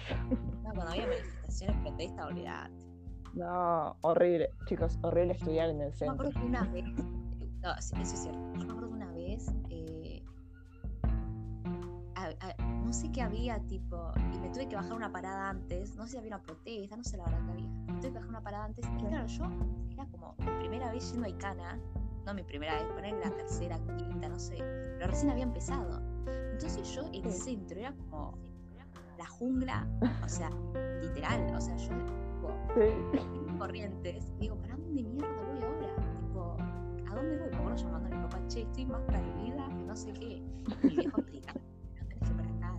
No, 0.63 0.73
cuando 0.73 0.89
había 0.93 1.07
manifestaciones 1.07 1.77
protestas, 1.83 2.27
olvidate. 2.27 2.91
No, 3.35 3.97
horrible, 4.01 4.51
chicos, 4.67 4.99
horrible 5.03 5.33
estudiar 5.35 5.71
en 5.71 5.81
el 5.81 5.93
centro. 5.93 6.31
Yo 6.31 6.39
me 6.39 6.39
acuerdo 6.39 6.41
que 6.41 6.47
una 6.47 6.73
vez, 6.73 6.85
no, 7.63 7.75
eso 7.79 7.97
es 7.97 8.23
cierto, 8.23 8.41
yo 8.55 8.67
me 8.67 8.73
acuerdo 8.73 8.89
que 8.89 8.95
una 8.95 9.13
vez, 9.13 9.55
eh, 9.69 10.23
no 12.91 12.95
sé 12.95 13.13
qué 13.13 13.23
había, 13.23 13.61
tipo, 13.69 14.11
y 14.35 14.41
me 14.41 14.49
tuve 14.49 14.69
que 14.69 14.75
bajar 14.75 14.95
una 14.95 15.13
parada 15.13 15.51
antes, 15.51 15.95
no 15.95 16.07
sé 16.07 16.11
si 16.11 16.19
había 16.19 16.35
una 16.35 16.43
protesta, 16.43 16.97
no 16.97 17.05
sé 17.05 17.17
la 17.19 17.25
verdad 17.27 17.45
que 17.45 17.53
había, 17.53 17.69
me 17.69 18.01
tuve 18.01 18.09
que 18.09 18.15
bajar 18.15 18.29
una 18.29 18.43
parada 18.43 18.65
antes, 18.65 18.85
y 18.85 19.05
claro, 19.05 19.27
yo 19.29 19.45
era 19.93 20.07
como 20.07 20.35
mi 20.39 20.47
primera 20.59 20.91
vez 20.91 21.13
yendo 21.13 21.27
a 21.27 21.29
Icana, 21.29 21.79
no 22.27 22.35
mi 22.35 22.43
primera 22.43 22.75
vez, 22.75 22.91
poner 22.93 23.15
la 23.25 23.31
tercera, 23.31 23.79
quinta, 23.97 24.29
no 24.29 24.41
sé, 24.41 24.57
pero 24.59 25.07
recién 25.07 25.31
había 25.31 25.45
empezado. 25.45 26.03
Entonces 26.51 26.93
yo, 26.93 27.09
el 27.13 27.31
centro 27.31 27.79
era 27.79 27.93
como 27.93 28.37
la 29.17 29.27
jungla, 29.27 29.87
o 30.25 30.29
sea, 30.29 30.51
literal, 31.01 31.55
o 31.55 31.61
sea, 31.61 31.77
yo 31.77 31.93
sí. 32.75 33.57
corrientes. 33.57 34.37
Digo, 34.41 34.57
¿para 34.57 34.75
dónde 34.75 35.05
mierda 35.05 35.45
voy 35.45 35.63
ahora? 35.63 35.95
Tipo, 36.19 36.57
¿a 37.09 37.15
dónde 37.15 37.39
voy? 37.39 37.51
Me 37.51 37.57
acuerdo 37.57 37.77
llamando 37.77 38.09
a 38.09 38.19
mi 38.19 38.23
papá, 38.25 38.47
che, 38.49 38.63
estoy 38.63 38.85
más 38.87 39.03
perdida 39.03 39.69
que 39.69 39.85
no 39.85 39.95
sé 39.95 40.13
qué. 40.13 40.43
Mi 40.83 40.97
viejo 40.97 41.21
explicando, 41.21 41.61
no 41.61 41.70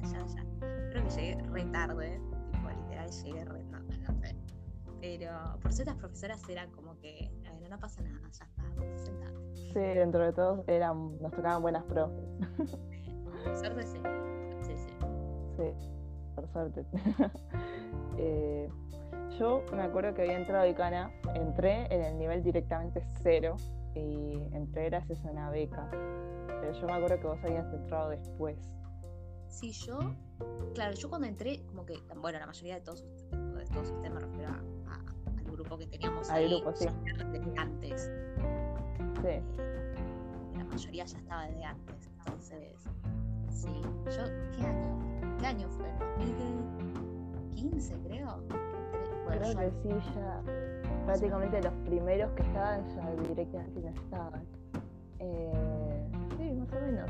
ya, 0.04 0.26
ya. 0.26 0.46
Creo 0.92 1.04
que 1.04 1.10
llegué 1.10 1.42
re 1.50 1.66
tarde, 1.66 2.22
tipo, 2.52 2.70
literal, 2.70 3.10
llegué 3.10 3.46
re 3.46 3.64
tarde, 3.66 3.98
no 4.00 4.16
sé. 4.16 4.36
Pero 5.00 5.32
por 5.62 5.74
ciertas 5.74 5.96
profesoras 5.96 6.48
eran 6.50 6.72
como 6.72 6.98
que, 7.00 7.32
bueno, 7.44 7.70
no 7.70 7.80
pasa 7.80 8.02
nada, 8.04 8.22
ya 8.32 8.46
está, 8.46 8.98
sentate. 8.98 9.56
Sí, 9.74 9.80
dentro 9.80 10.24
de 10.24 10.34
todo 10.34 10.64
eran, 10.68 11.18
nos 11.20 11.32
tocaban 11.32 11.62
buenas 11.62 11.84
profes. 11.86 12.24
Por 13.44 13.58
suerte 13.58 13.88
sí. 13.88 14.00
Sí, 14.62 14.78
sí. 14.78 14.94
Sí, 15.58 15.74
por 16.36 16.48
suerte. 16.48 16.86
eh, 18.18 18.70
yo 19.40 19.64
me 19.74 19.82
acuerdo 19.82 20.14
que 20.14 20.22
había 20.22 20.38
entrado 20.38 20.64
a 20.64 20.68
Icana, 20.68 21.12
entré 21.34 21.88
en 21.94 22.04
el 22.04 22.18
nivel 22.18 22.44
directamente 22.44 23.02
cero 23.24 23.56
y 23.96 24.34
entré 24.52 24.90
gracias 24.90 25.26
a 25.26 25.32
una 25.32 25.50
beca. 25.50 25.88
Pero 25.92 26.74
yo 26.74 26.86
me 26.86 26.94
acuerdo 26.94 27.20
que 27.20 27.28
vos 27.28 27.44
habías 27.44 27.74
entrado 27.74 28.10
después. 28.10 28.58
Sí, 29.52 29.72
yo, 29.72 30.00
claro, 30.74 30.96
yo 30.96 31.10
cuando 31.10 31.28
entré, 31.28 31.64
como 31.68 31.86
que, 31.86 32.02
bueno, 32.16 32.40
la 32.40 32.48
mayoría 32.48 32.76
de 32.76 32.82
todos, 32.82 33.06
de 33.32 33.66
todos 33.72 33.92
ustedes 33.92 34.12
me 34.12 34.20
refiero 34.20 34.50
a, 34.50 35.38
al 35.38 35.44
grupo 35.44 35.78
que 35.78 35.88
teníamos 35.88 36.30
al 36.30 36.38
ahí 36.38 36.50
grupo, 36.50 36.74
sí. 36.76 36.88
desde 37.32 37.60
antes. 37.60 38.12
Sí. 39.22 39.28
Eh, 39.28 39.44
la 40.58 40.64
mayoría 40.64 41.06
ya 41.06 41.18
estaba 41.18 41.46
desde 41.46 41.64
antes. 41.66 42.10
Entonces, 42.18 42.90
sí. 43.50 43.82
Yo, 44.06 44.24
¿qué 44.58 44.66
año? 44.66 45.38
¿Qué 45.40 45.46
año 45.46 45.70
fue? 45.70 45.92
2015, 46.18 48.00
creo 48.08 48.44
creo 49.40 49.56
que 49.58 49.72
sí, 49.82 49.90
ya 50.16 50.42
prácticamente 51.06 51.62
los 51.62 51.74
primeros 51.86 52.32
que 52.34 52.44
estaban 52.44 52.86
ya 52.96 53.12
directamente 53.28 53.82
no 53.82 53.90
estaban. 53.90 54.44
Eh, 55.20 55.81
más 56.72 56.82
o 56.82 56.86
menos. 56.86 57.10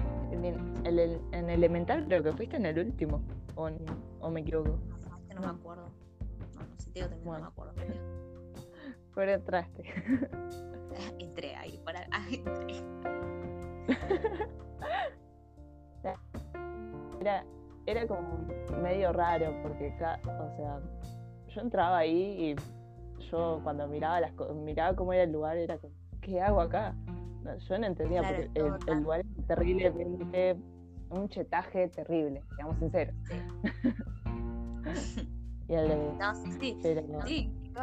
En, 0.83 0.99
el, 0.99 1.21
en 1.31 1.49
elemental 1.49 2.05
creo 2.05 2.23
que 2.23 2.31
fuiste 2.33 2.57
en 2.57 2.65
el 2.65 2.79
último, 2.79 3.21
o, 3.55 3.69
o 4.19 4.29
me 4.29 4.41
equivoco. 4.41 4.69
No, 5.09 5.17
es 5.17 5.25
que 5.27 5.33
no, 5.35 5.41
me 5.41 5.47
acuerdo. 5.47 5.85
No, 6.55 6.61
no, 6.61 6.77
si 6.77 6.91
te 6.91 6.99
digo 6.99 7.09
también 7.09 7.25
bueno. 7.25 7.39
no 7.39 7.45
me 7.45 7.51
acuerdo. 7.51 7.73
Pero 9.13 9.31
entraste. 9.31 9.83
entré 11.19 11.55
ahí, 11.55 11.79
para, 11.83 12.07
ah, 12.11 12.25
entré. 12.31 12.83
era, 17.19 17.45
era 17.85 18.07
como 18.07 18.47
medio 18.81 19.13
raro 19.13 19.53
porque, 19.61 19.93
o 19.93 20.55
sea, 20.55 20.79
yo 21.49 21.61
entraba 21.61 21.99
ahí 21.99 22.55
y 23.19 23.21
yo 23.25 23.59
cuando 23.63 23.87
miraba 23.87 24.21
las 24.21 24.33
miraba 24.55 24.95
cómo 24.95 25.13
era 25.13 25.23
el 25.23 25.31
lugar 25.31 25.57
era 25.57 25.77
como, 25.77 25.93
¿qué 26.21 26.41
hago 26.41 26.61
acá? 26.61 26.95
Yo 27.43 27.77
no 27.77 27.87
entendía 27.87 28.21
porque 28.21 28.49
el, 28.55 28.73
el, 28.87 29.03
lugar 29.03 29.21
es 29.21 29.47
terriblemente 29.47 30.57
un 31.09 31.27
chetaje 31.29 31.87
terrible, 31.89 32.43
digamos 32.51 32.77
sincero. 32.77 33.13
Sí. 33.23 33.35
y 35.67 35.73
el 35.73 35.87
de, 35.87 36.13
no, 36.19 36.35
sí, 36.35 36.51
sí. 36.59 36.79
Pero, 36.81 37.21
sí 37.25 37.51
yo, 37.73 37.81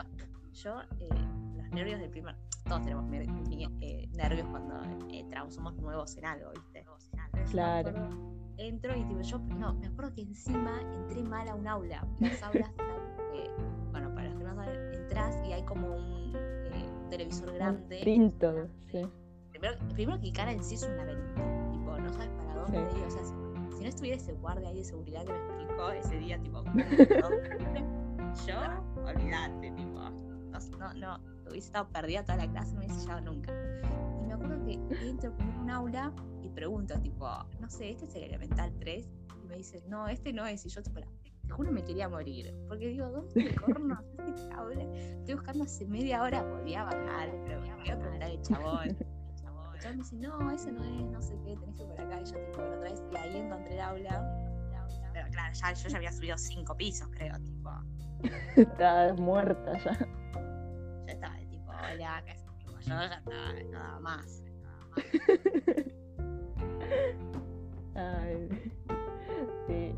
yo 0.53 0.81
eh, 1.01 1.09
los 1.57 1.71
nervios 1.71 2.01
del 2.01 2.11
primer, 2.11 2.35
todos 2.65 2.83
tenemos 2.83 3.05
eh, 3.13 4.09
nervios 4.17 4.47
cuando 4.49 4.75
entramos, 5.11 5.55
somos 5.55 5.75
nuevos 5.77 6.17
en 6.17 6.27
algo, 6.27 6.51
¿viste? 6.53 6.85
Claro. 7.51 7.93
entro 8.59 8.97
y 8.97 9.05
tipo, 9.05 9.21
yo, 9.23 9.39
no, 9.39 9.75
me 9.75 9.87
acuerdo 9.87 10.15
que 10.15 10.23
encima 10.23 10.81
entré 10.95 11.23
mal 11.23 11.49
a 11.49 11.55
un 11.55 11.67
aula. 11.67 12.07
Las 12.21 12.43
aulas 12.43 12.71
bueno, 13.93 14.15
para 14.15 14.29
los 14.29 14.39
que 14.39 14.45
no 14.45 14.55
saben, 14.55 14.95
entras 14.95 15.37
y 15.47 15.53
hay 15.53 15.63
como 15.63 15.97
un, 15.97 16.33
eh, 16.37 16.89
televisor 17.11 17.55
grande. 17.55 18.01
Pinto, 18.05 18.69
sí. 18.91 19.09
Primero, 19.59 19.79
primero 19.95 20.21
que 20.21 20.33
cara 20.33 20.53
en 20.53 20.63
sí 20.63 20.77
es 20.77 20.85
un 20.85 20.97
laberinto, 20.97 21.43
tipo, 21.73 21.99
no 21.99 22.13
sabes 22.13 22.29
para 22.29 22.55
dónde 22.55 22.79
ir, 22.79 23.05
o 23.05 23.11
sea, 23.11 23.25
si, 23.25 23.77
si, 23.77 23.83
no 23.83 23.89
estuviera 23.89 24.17
ese 24.17 24.33
guardia 24.35 24.69
ahí 24.69 24.79
de 24.79 24.85
seguridad 24.85 25.25
que 25.25 25.33
me 25.33 25.39
explicó 25.39 25.91
ese 25.91 26.19
día, 26.19 26.41
tipo, 26.41 26.63
yo, 28.47 29.03
olvídate, 29.05 29.71
tipo, 29.73 29.99
no, 29.99 30.61
no, 30.79 30.95
no, 30.95 31.21
hubiese 31.51 31.67
estado 31.67 31.89
perdida 31.89 32.23
toda 32.23 32.37
la 32.37 32.49
clase, 32.49 32.73
no 32.75 32.81
hubiese 32.81 33.01
llegado 33.01 33.21
nunca. 33.23 33.53
Y 34.23 34.27
me 34.27 34.35
acuerdo 34.35 34.65
que 34.65 34.73
entro 35.09 35.35
en 35.39 35.59
un 35.59 35.71
aula 35.71 36.13
y 36.43 36.49
pregunto, 36.51 36.95
tipo, 37.01 37.29
no 37.61 37.69
sé, 37.69 37.91
¿este 37.91 38.05
es 38.05 38.15
el 38.15 38.23
elemental 38.25 38.73
3? 38.79 39.09
Y 39.43 39.47
me 39.49 39.57
dice, 39.57 39.83
no, 39.89 40.07
este 40.07 40.33
no 40.33 40.47
es, 40.47 40.65
y 40.67 40.69
yo, 40.69 40.83
tipo, 40.83 41.01
te 41.01 41.55
juro 41.55 41.73
me 41.73 41.83
quería 41.83 42.09
morir. 42.09 42.55
Porque 42.69 42.89
digo, 42.89 43.09
¿dónde 43.11 43.55
corno 43.57 43.99
este 44.19 44.49
cable? 44.51 45.17
Estoy 45.19 45.35
buscando 45.35 45.65
hace 45.65 45.85
media 45.87 46.23
hora, 46.23 46.49
podía 46.49 46.85
bajar, 46.85 47.31
pero 47.45 47.61
me 47.61 47.75
voy 47.75 47.89
a 48.23 48.27
al 48.27 48.43
chabón. 48.43 49.18
Chabón 49.81 49.97
me 49.99 50.03
dice, 50.03 50.17
no, 50.17 50.51
ese 50.51 50.73
no 50.73 50.85
es, 50.85 51.11
no 51.11 51.23
sé 51.23 51.39
qué, 51.45 51.57
tenés 51.57 51.75
que 51.77 51.83
ir 51.83 51.89
por 51.89 52.01
acá. 52.01 52.21
Y 52.21 52.25
yo 52.25 52.33
tipo, 52.33 52.63
lo 52.63 52.81
traes 52.81 53.03
y 53.13 53.17
ahí 53.17 53.37
encontré 53.39 53.75
el 53.75 53.81
aula. 53.81 54.45
Pero 55.13 55.29
claro, 55.31 55.55
ya, 55.55 55.73
yo 55.73 55.89
ya 55.89 55.97
había 55.97 56.13
subido 56.13 56.39
cinco 56.39 56.77
pisos, 56.77 57.09
creo, 57.13 57.35
tipo. 57.41 57.71
Estabas 58.57 59.19
muerta 59.21 59.73
ya. 59.85 59.99
Yo 59.99 61.13
estaba 61.13 61.37
de 61.37 61.47
tipo, 61.47 61.71
hola, 61.71 62.23
que 62.25 62.35
tipo, 62.35 62.79
yo 62.81 62.89
ya 62.89 63.05
estaba, 63.05 63.53
nada 63.71 64.01
más. 64.01 64.43
Nada 64.51 64.81
más. 64.81 65.85
Ay, 67.95 68.49
sí. 69.67 69.95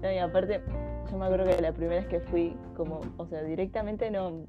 No, 0.00 0.12
y 0.12 0.18
aparte, 0.18 0.62
yo 1.10 1.18
me 1.18 1.24
acuerdo 1.26 1.44
que 1.44 1.60
la 1.60 1.72
primera 1.72 2.00
vez 2.00 2.08
que 2.08 2.20
fui, 2.20 2.56
como, 2.76 3.00
o 3.16 3.26
sea, 3.26 3.42
directamente 3.42 4.10
no. 4.10 4.46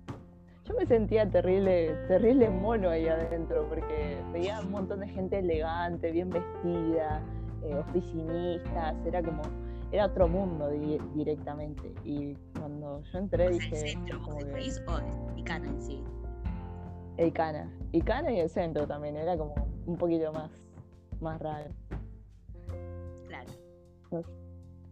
Yo 0.65 0.73
me 0.75 0.85
sentía 0.85 1.29
terrible, 1.29 1.93
terrible 2.07 2.49
mono 2.49 2.89
ahí 2.89 3.07
adentro, 3.07 3.67
porque 3.67 4.17
veía 4.31 4.61
un 4.61 4.71
montón 4.71 5.01
de 5.01 5.09
gente 5.09 5.39
elegante, 5.39 6.09
bien 6.11 6.29
vestida, 6.29 7.21
eh, 7.63 7.75
oficinistas, 7.75 8.95
era 9.05 9.21
como, 9.21 9.41
era 9.91 10.05
otro 10.05 10.29
mundo 10.29 10.69
directamente. 11.15 11.93
Y 12.05 12.35
cuando 12.57 13.01
yo 13.01 13.19
entré 13.19 13.49
dije. 13.49 13.75
¿El 13.75 13.89
centro 13.89 14.21
como 14.21 14.37
de 14.37 14.45
país 14.45 14.81
o 14.87 15.37
Icana 15.37 15.67
en 15.67 15.81
sí? 15.81 16.03
Icana. 17.17 17.69
Icana 17.91 18.31
y 18.31 18.39
el 18.39 18.49
centro 18.49 18.87
también, 18.87 19.17
era 19.17 19.37
como 19.37 19.53
un 19.85 19.97
poquito 19.97 20.31
más, 20.31 20.49
más 21.19 21.41
raro. 21.41 21.71
Claro. 23.27 23.51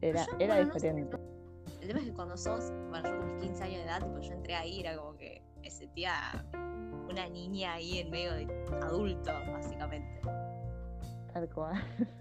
Era, 0.01 0.25
era 0.37 0.59
diferente. 0.65 1.15
el 1.81 1.87
tema 1.87 1.99
es 1.99 2.05
que 2.07 2.13
cuando 2.13 2.35
sos, 2.35 2.73
bueno, 2.89 3.09
yo 3.09 3.17
con 3.19 3.25
mis 3.27 3.45
15 3.45 3.63
años 3.63 3.77
de 3.77 3.83
edad, 3.83 3.99
tipo, 4.01 4.19
yo 4.19 4.33
entré 4.33 4.55
ahí, 4.55 4.81
era 4.81 4.97
como 4.97 5.15
que 5.15 5.41
me 5.61 5.69
sentía 5.69 6.13
una 7.09 7.27
niña 7.29 7.73
ahí 7.73 7.99
en 7.99 8.09
medio 8.09 8.33
de 8.33 8.47
adultos, 8.81 9.33
básicamente. 9.51 10.21
Tal 11.33 11.49
cual. 11.49 11.75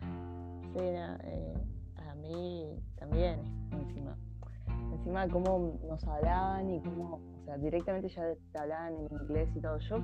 sí, 0.00 0.80
no, 0.80 1.16
eh, 1.24 1.54
a 1.96 2.14
mí 2.16 2.78
también, 2.96 3.40
encima. 3.72 4.16
Encima 4.92 5.28
cómo 5.28 5.78
nos 5.86 6.04
hablaban 6.04 6.70
y 6.70 6.80
cómo, 6.82 7.20
o 7.40 7.44
sea, 7.44 7.58
directamente 7.58 8.08
ya 8.08 8.22
te 8.52 8.58
hablaban 8.58 8.94
en 8.94 9.12
inglés 9.22 9.48
y 9.54 9.60
todo. 9.60 9.78
Yo, 9.78 9.98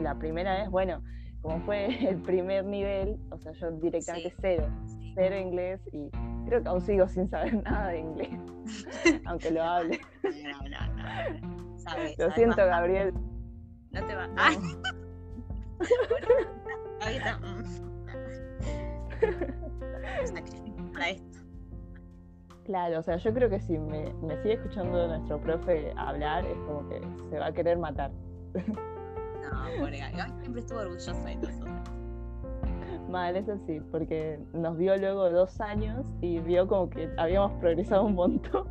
la 0.00 0.18
primera 0.18 0.60
vez, 0.60 0.70
bueno, 0.70 1.02
como 1.42 1.60
fue 1.60 1.86
el 2.08 2.22
primer 2.22 2.64
nivel, 2.64 3.18
o 3.30 3.38
sea, 3.38 3.52
yo 3.52 3.70
directamente 3.72 4.32
cero, 4.40 4.68
cero 5.16 5.36
inglés 5.36 5.80
y 5.92 6.10
creo 6.46 6.62
que 6.62 6.68
aún 6.68 6.80
sigo 6.80 7.08
sin 7.08 7.28
saber 7.28 7.54
nada 7.64 7.88
de 7.88 7.98
inglés, 7.98 8.38
aunque 9.26 9.50
lo 9.50 9.62
hable. 9.62 9.98
No, 10.22 10.68
no, 10.68 10.86
no. 10.94 11.56
Lo 12.18 12.30
siento, 12.32 12.56
Gabriel. 12.56 13.14
No 13.92 14.04
te 14.04 14.14
va. 14.14 14.28
¡Ay! 14.36 14.56
ahorita. 17.00 17.40
para 20.92 21.10
esto. 21.10 21.38
Claro, 22.64 22.98
o 22.98 23.02
sea, 23.02 23.16
yo 23.16 23.32
creo 23.32 23.48
que 23.48 23.60
si 23.60 23.78
me, 23.78 24.12
me 24.14 24.36
sigue 24.42 24.54
escuchando 24.54 25.06
nuestro 25.06 25.40
profe 25.40 25.92
hablar, 25.96 26.44
es 26.44 26.58
como 26.66 26.88
que 26.88 27.00
se 27.30 27.38
va 27.38 27.46
a 27.46 27.52
querer 27.52 27.78
matar. 27.78 28.10
No, 28.54 29.78
pobre 29.78 30.02
siempre 30.40 30.60
estuvo 30.60 30.80
orgulloso 30.80 31.14
de 31.24 31.36
nosotros. 31.36 32.05
Mal, 33.08 33.36
eso 33.36 33.56
sí, 33.66 33.80
porque 33.92 34.40
nos 34.52 34.76
vio 34.76 34.96
luego 34.96 35.30
dos 35.30 35.60
años 35.60 36.04
y 36.20 36.40
vio 36.40 36.66
como 36.66 36.90
que 36.90 37.08
habíamos 37.16 37.52
progresado 37.60 38.04
un 38.04 38.14
montón. 38.14 38.66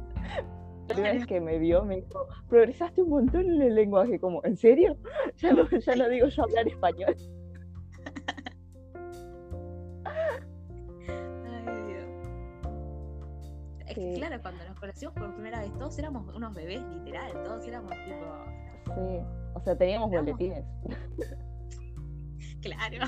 La 0.88 0.94
primera 0.94 1.13
vez 1.13 1.25
que 1.25 1.42
me 1.42 1.58
vio 1.58 1.84
me 1.84 1.96
dijo, 2.01 2.27
progresaste 2.48 3.01
un 3.01 3.10
montón 3.10 3.50
en 3.50 3.60
el 3.62 3.74
lenguaje, 3.75 4.20
como, 4.20 4.44
¿en 4.44 4.56
serio? 4.58 4.98
Ya 5.38 5.54
no, 5.54 5.68
ya 5.70 5.96
no 5.96 6.10
digo 6.10 6.27
yo 6.27 6.44
hablar 6.44 6.68
español. 6.68 7.15
Ay, 11.08 11.84
Dios. 11.88 12.06
Es 13.88 13.96
que 13.96 14.13
claro, 14.15 14.42
cuando 14.42 14.65
nos 14.65 14.77
conocimos 14.80 15.13
por 15.15 15.34
primera 15.34 15.62
vez, 15.62 15.74
todos 15.77 15.98
éramos 15.98 16.36
unos 16.36 16.54
bebés, 16.54 16.82
literal, 16.82 17.32
todos 17.44 17.65
éramos 17.68 17.92
tipo... 17.92 18.94
Sí, 18.94 19.20
o 19.56 19.60
sea, 19.62 19.75
teníamos 19.77 20.12
boletines. 20.12 20.65
Claro. 22.62 23.06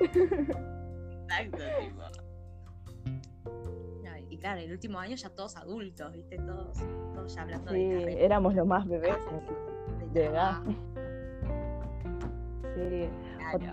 Exacto, 0.00 1.58
tipo 1.80 2.02
claro, 4.38 4.60
el 4.60 4.72
último 4.72 4.98
año 4.98 5.16
ya 5.16 5.30
todos 5.30 5.56
adultos, 5.56 6.12
¿viste? 6.12 6.36
Todos, 6.38 6.78
todos 7.14 7.34
ya 7.34 7.42
hablando 7.42 7.72
sí, 7.72 7.88
de 7.88 8.24
éramos 8.24 8.54
los 8.54 8.66
más 8.66 8.86
bebés 8.86 9.16
de, 10.12 10.26
edad. 10.26 10.62
Sí, 12.74 13.08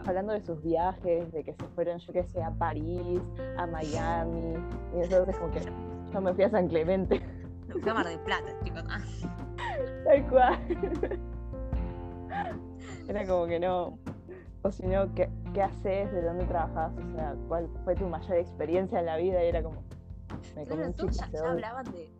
hablando 0.05 0.34
de 0.34 0.41
sus 0.41 0.62
viajes, 0.63 1.32
de 1.32 1.44
que 1.44 1.53
se 1.53 1.67
fueron, 1.75 2.00
yo 2.00 2.13
que 2.13 2.24
sé, 2.24 2.41
a 2.41 2.51
París, 2.51 3.22
a 3.58 3.67
Miami, 3.67 4.55
y 4.96 5.01
eso 5.01 5.24
es 5.29 5.38
como 5.38 5.51
que 5.51 5.62
yo 6.12 6.22
me 6.22 6.34
fui 6.34 6.44
a 6.44 6.50
San 6.50 6.67
Clemente. 6.67 7.22
Me 7.67 7.75
fui 7.75 7.89
a 7.89 7.94
Mar 7.94 8.08
del 8.08 8.20
Plata, 8.20 8.51
chicos. 8.63 8.84
Ah. 8.89 9.01
Tal 10.05 10.29
cual. 10.29 10.60
Era 13.08 13.25
como 13.27 13.46
que 13.48 13.60
no. 13.60 14.00
O 14.63 14.72
si 14.72 14.88
no, 14.88 15.13
¿qué, 15.13 15.29
¿qué 15.56 15.64
haces? 15.64 16.12
¿De 16.12 16.22
dónde 16.22 16.46
trabajas? 16.46 16.92
O 16.98 17.16
sea, 17.16 17.36
¿cuál 17.48 17.70
fue 17.86 17.96
tu 17.96 18.08
mayor 18.08 18.38
experiencia 18.38 19.00
en 19.00 19.06
la 19.06 19.16
vida? 19.16 19.44
Y 19.44 19.48
era 19.48 19.64
como, 19.64 19.82
todos 20.98 21.18
ya, 21.18 21.50
hablaban 21.50 21.86
de. 21.94 22.12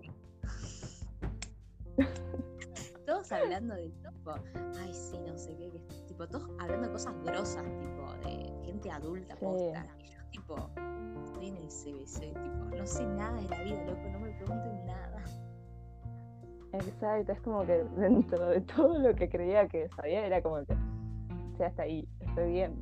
todos 3.06 3.32
hablando 3.34 3.76
de 3.76 3.90
tipo, 3.90 4.32
ay 4.80 4.94
sí, 4.94 5.20
no 5.20 5.38
sé 5.38 5.56
qué, 5.58 5.70
tipo, 6.08 6.28
todos 6.28 6.50
hablando 6.60 6.88
de 6.88 6.94
cosas 6.94 7.14
grosas, 7.24 7.64
tipo, 7.78 8.14
de 8.24 8.54
gente 8.66 8.90
adulta, 8.90 9.36
posta. 9.36 9.86
Y 10.00 10.08
yo 10.08 10.20
tipo, 10.32 10.56
estoy 11.26 11.50
en 11.50 11.58
el 11.58 11.68
CBC, 11.68 12.20
tipo, 12.20 12.76
no 12.78 12.88
sé 12.88 13.06
nada 13.06 13.36
de 13.42 13.50
la 13.50 13.64
vida, 13.64 13.84
loco, 13.84 14.10
no 14.14 14.20
me 14.20 14.32
pregunten 14.32 14.86
nada. 14.86 15.24
Exacto, 16.72 17.34
es 17.34 17.42
como 17.42 17.66
que 17.66 17.84
dentro 17.98 18.48
de 18.48 18.62
todo 18.62 18.98
lo 18.98 19.14
que 19.14 19.28
creía 19.28 19.68
que 19.68 19.90
sabía 19.90 20.26
era 20.26 20.42
como 20.42 20.66
que, 20.66 20.74
o 20.74 21.58
sea, 21.58 21.68
hasta 21.68 21.84
ahí, 21.84 22.08
estoy 22.22 22.54
bien. 22.54 22.82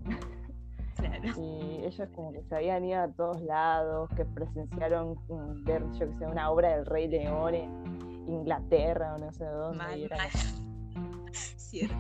Y 1.38 1.86
ellos 1.86 2.10
como 2.15 2.32
que 2.32 2.43
se 2.43 2.56
habían 2.56 2.86
ido 2.86 3.01
a 3.01 3.08
todos 3.08 3.41
lados, 3.41 4.10
que 4.15 4.25
presenciaron 4.25 5.17
mm, 5.27 5.63
ver, 5.63 5.84
yo 5.93 6.10
que 6.10 6.17
sé, 6.17 6.25
una 6.27 6.49
obra 6.51 6.75
del 6.75 6.86
Rey 6.86 7.08
León 7.08 7.56
en 7.56 8.29
Inglaterra 8.29 9.15
o 9.15 9.17
no 9.17 9.32
sé 9.32 9.45
dónde. 9.45 10.10
Cierto. 11.32 11.95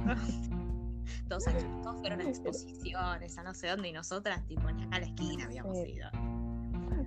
todos, 1.27 1.45
todos, 1.83 1.99
fueron 1.99 2.21
a 2.21 2.29
exposiciones, 2.29 3.37
a 3.37 3.43
no 3.43 3.53
sé 3.53 3.67
dónde, 3.67 3.89
y 3.89 3.93
nosotras, 3.93 4.45
tipo, 4.45 4.69
ni 4.71 4.83
acá 4.83 4.97
a 4.97 4.99
la 4.99 5.05
esquina 5.07 5.45
habíamos 5.45 5.77
ido. 5.87 6.09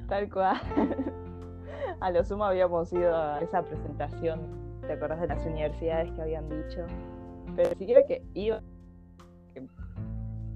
Tal 0.08 0.30
cual. 0.30 0.60
a 2.00 2.10
lo 2.10 2.24
sumo 2.24 2.44
habíamos 2.44 2.92
ido 2.92 3.16
a 3.16 3.40
esa 3.40 3.62
presentación, 3.62 4.40
¿te 4.86 4.92
acuerdas 4.92 5.20
de 5.20 5.28
las 5.28 5.44
universidades 5.46 6.12
que 6.12 6.22
habían 6.22 6.48
dicho? 6.48 6.86
Pero 7.54 7.70
siquiera 7.76 8.04
que 8.06 8.24
iba 8.34 8.60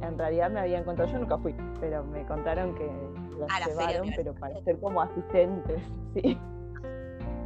en 0.02 0.18
realidad 0.18 0.50
me 0.50 0.60
habían 0.60 0.84
contado, 0.84 1.08
yo 1.08 1.18
nunca 1.18 1.38
fui, 1.38 1.54
pero 1.80 2.04
me 2.04 2.24
contaron 2.26 2.74
que 2.74 2.86
los 3.38 3.48
llevaron, 3.66 4.10
pero 4.16 4.34
para 4.34 4.60
ser 4.62 4.78
como 4.80 5.00
asistentes, 5.00 5.82
sí. 6.14 6.38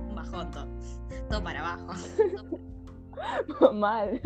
Un 0.09 0.14
bajón 0.14 0.51
todo, 0.51 0.67
todo 1.29 1.43
para 1.43 1.61
abajo. 1.61 1.93
Mal. 3.75 4.21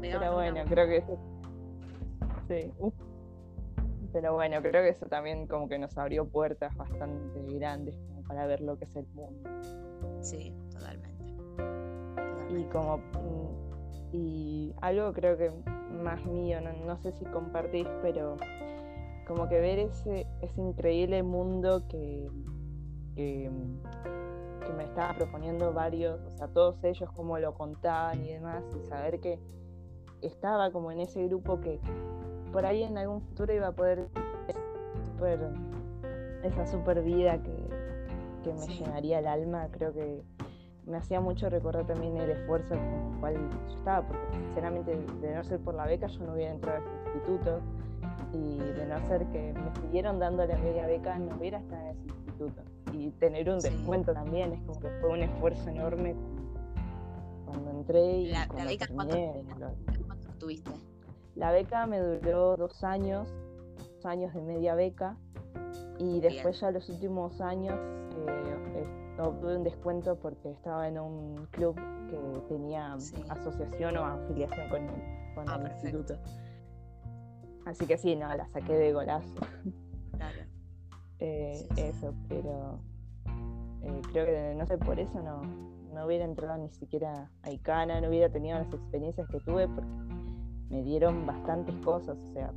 pero 0.00 0.34
bueno, 0.34 0.60
creo 0.68 0.86
que 0.86 0.96
eso. 0.98 1.18
Sí. 2.48 2.72
Pero 4.12 4.34
bueno, 4.34 4.62
creo 4.62 4.82
que 4.82 4.90
eso 4.90 5.06
también 5.06 5.46
como 5.46 5.68
que 5.68 5.78
nos 5.78 5.96
abrió 5.98 6.26
puertas 6.26 6.74
bastante 6.76 7.42
grandes 7.58 7.98
como 8.08 8.22
para 8.22 8.46
ver 8.46 8.60
lo 8.60 8.78
que 8.78 8.84
es 8.84 8.96
el 8.96 9.06
mundo. 9.08 9.50
Sí, 10.20 10.54
totalmente. 10.70 11.26
Y 12.48 12.64
como 12.64 12.98
mm, 12.98 13.65
y 14.12 14.74
algo 14.80 15.12
creo 15.12 15.36
que 15.36 15.50
más 16.02 16.24
mío, 16.26 16.58
no, 16.60 16.96
sé 16.98 17.12
si 17.12 17.24
compartís, 17.24 17.86
pero 18.02 18.36
como 19.26 19.48
que 19.48 19.60
ver 19.60 19.78
ese, 19.78 20.26
ese 20.42 20.60
increíble 20.60 21.22
mundo 21.22 21.86
que, 21.88 22.30
que, 23.14 23.50
me 24.76 24.84
estaba 24.84 25.14
proponiendo 25.14 25.72
varios, 25.72 26.20
o 26.20 26.36
sea, 26.36 26.48
todos 26.48 26.82
ellos 26.84 27.10
como 27.12 27.38
lo 27.38 27.54
contaban 27.54 28.22
y 28.24 28.32
demás, 28.32 28.64
y 28.76 28.86
saber 28.88 29.20
que 29.20 29.38
estaba 30.22 30.70
como 30.70 30.90
en 30.90 31.00
ese 31.00 31.24
grupo 31.26 31.60
que 31.60 31.80
por 32.52 32.66
ahí 32.66 32.82
en 32.82 32.98
algún 32.98 33.22
futuro 33.22 33.54
iba 33.54 33.68
a 33.68 33.72
poder 33.72 34.08
esa 36.42 36.66
super 36.66 37.02
vida 37.02 37.42
que, 37.42 37.68
que 38.42 38.52
me 38.52 38.66
llenaría 38.66 39.18
el 39.18 39.26
alma, 39.26 39.68
creo 39.70 39.92
que 39.92 40.22
me 40.86 40.98
hacía 40.98 41.20
mucho 41.20 41.50
recordar 41.50 41.86
también 41.86 42.16
el 42.16 42.30
esfuerzo 42.30 42.74
con 42.74 43.12
el 43.12 43.20
cual 43.20 43.34
yo 43.34 43.76
estaba, 43.76 44.06
porque 44.06 44.26
sinceramente 44.32 44.96
de 45.20 45.34
no 45.34 45.44
ser 45.44 45.58
por 45.60 45.74
la 45.74 45.86
beca 45.86 46.06
yo 46.06 46.24
no 46.24 46.34
hubiera 46.34 46.52
entrado 46.52 46.78
a 46.78 46.80
este 46.80 47.18
instituto. 47.18 47.60
Y 48.32 48.58
de 48.58 48.86
no 48.86 49.06
ser 49.08 49.26
que 49.26 49.52
me 49.52 49.80
siguieron 49.80 50.18
dando 50.18 50.46
la 50.46 50.56
media 50.58 50.86
beca 50.86 51.18
no 51.18 51.36
hubiera 51.36 51.58
estado 51.58 51.82
en 51.82 51.88
ese 51.88 52.06
instituto. 52.06 52.62
Y 52.92 53.10
tener 53.12 53.50
un 53.50 53.58
descuento 53.58 54.12
también 54.12 54.52
es 54.52 54.60
como 54.62 54.80
que 54.80 54.88
fue 55.00 55.10
un 55.10 55.22
esfuerzo 55.22 55.68
enorme 55.68 56.14
cuando 57.46 57.70
entré 57.70 58.18
y 58.18 58.26
la, 58.26 58.46
la 58.56 58.64
beca 58.64 58.86
¿cuánto, 58.92 59.16
tuviste? 60.38 60.70
La 61.34 61.50
beca 61.50 61.86
me 61.86 61.98
duró 61.98 62.56
dos 62.56 62.82
años, 62.84 63.28
dos 63.76 64.06
años 64.06 64.32
de 64.34 64.42
media 64.42 64.74
beca. 64.74 65.16
Y 65.98 66.20
después 66.20 66.60
ya 66.60 66.70
los 66.70 66.88
últimos 66.88 67.40
años 67.40 67.74
eh, 67.74 69.05
obtuve 69.18 69.56
un 69.56 69.64
descuento 69.64 70.16
porque 70.16 70.50
estaba 70.50 70.88
en 70.88 70.98
un 70.98 71.46
club 71.50 71.76
que 72.10 72.40
tenía 72.48 72.94
asociación 73.28 73.96
o 73.96 74.04
afiliación 74.04 74.68
con, 74.68 74.86
con 75.34 75.48
ah, 75.48 75.60
el 75.60 75.72
instituto. 75.72 76.18
Así 77.64 77.86
que 77.86 77.98
sí, 77.98 78.14
no, 78.14 78.32
la 78.34 78.46
saqué 78.48 78.74
de 78.74 78.92
golazo. 78.92 79.34
Claro. 80.16 80.40
Eh, 81.18 81.66
eso, 81.76 82.12
pero 82.28 82.78
eh, 83.80 84.02
creo 84.12 84.26
que 84.26 84.54
no 84.54 84.66
sé, 84.66 84.76
por 84.76 85.00
eso 85.00 85.18
no, 85.22 85.40
no 85.94 86.04
hubiera 86.04 86.26
entrado 86.26 86.58
ni 86.58 86.68
siquiera 86.68 87.30
a 87.42 87.50
ICANA, 87.50 88.02
no 88.02 88.08
hubiera 88.08 88.28
tenido 88.28 88.58
las 88.58 88.70
experiencias 88.70 89.26
que 89.28 89.40
tuve 89.40 89.66
porque 89.66 89.88
me 90.68 90.82
dieron 90.82 91.24
bastantes 91.24 91.74
cosas, 91.76 92.18
o 92.18 92.32
sea, 92.34 92.52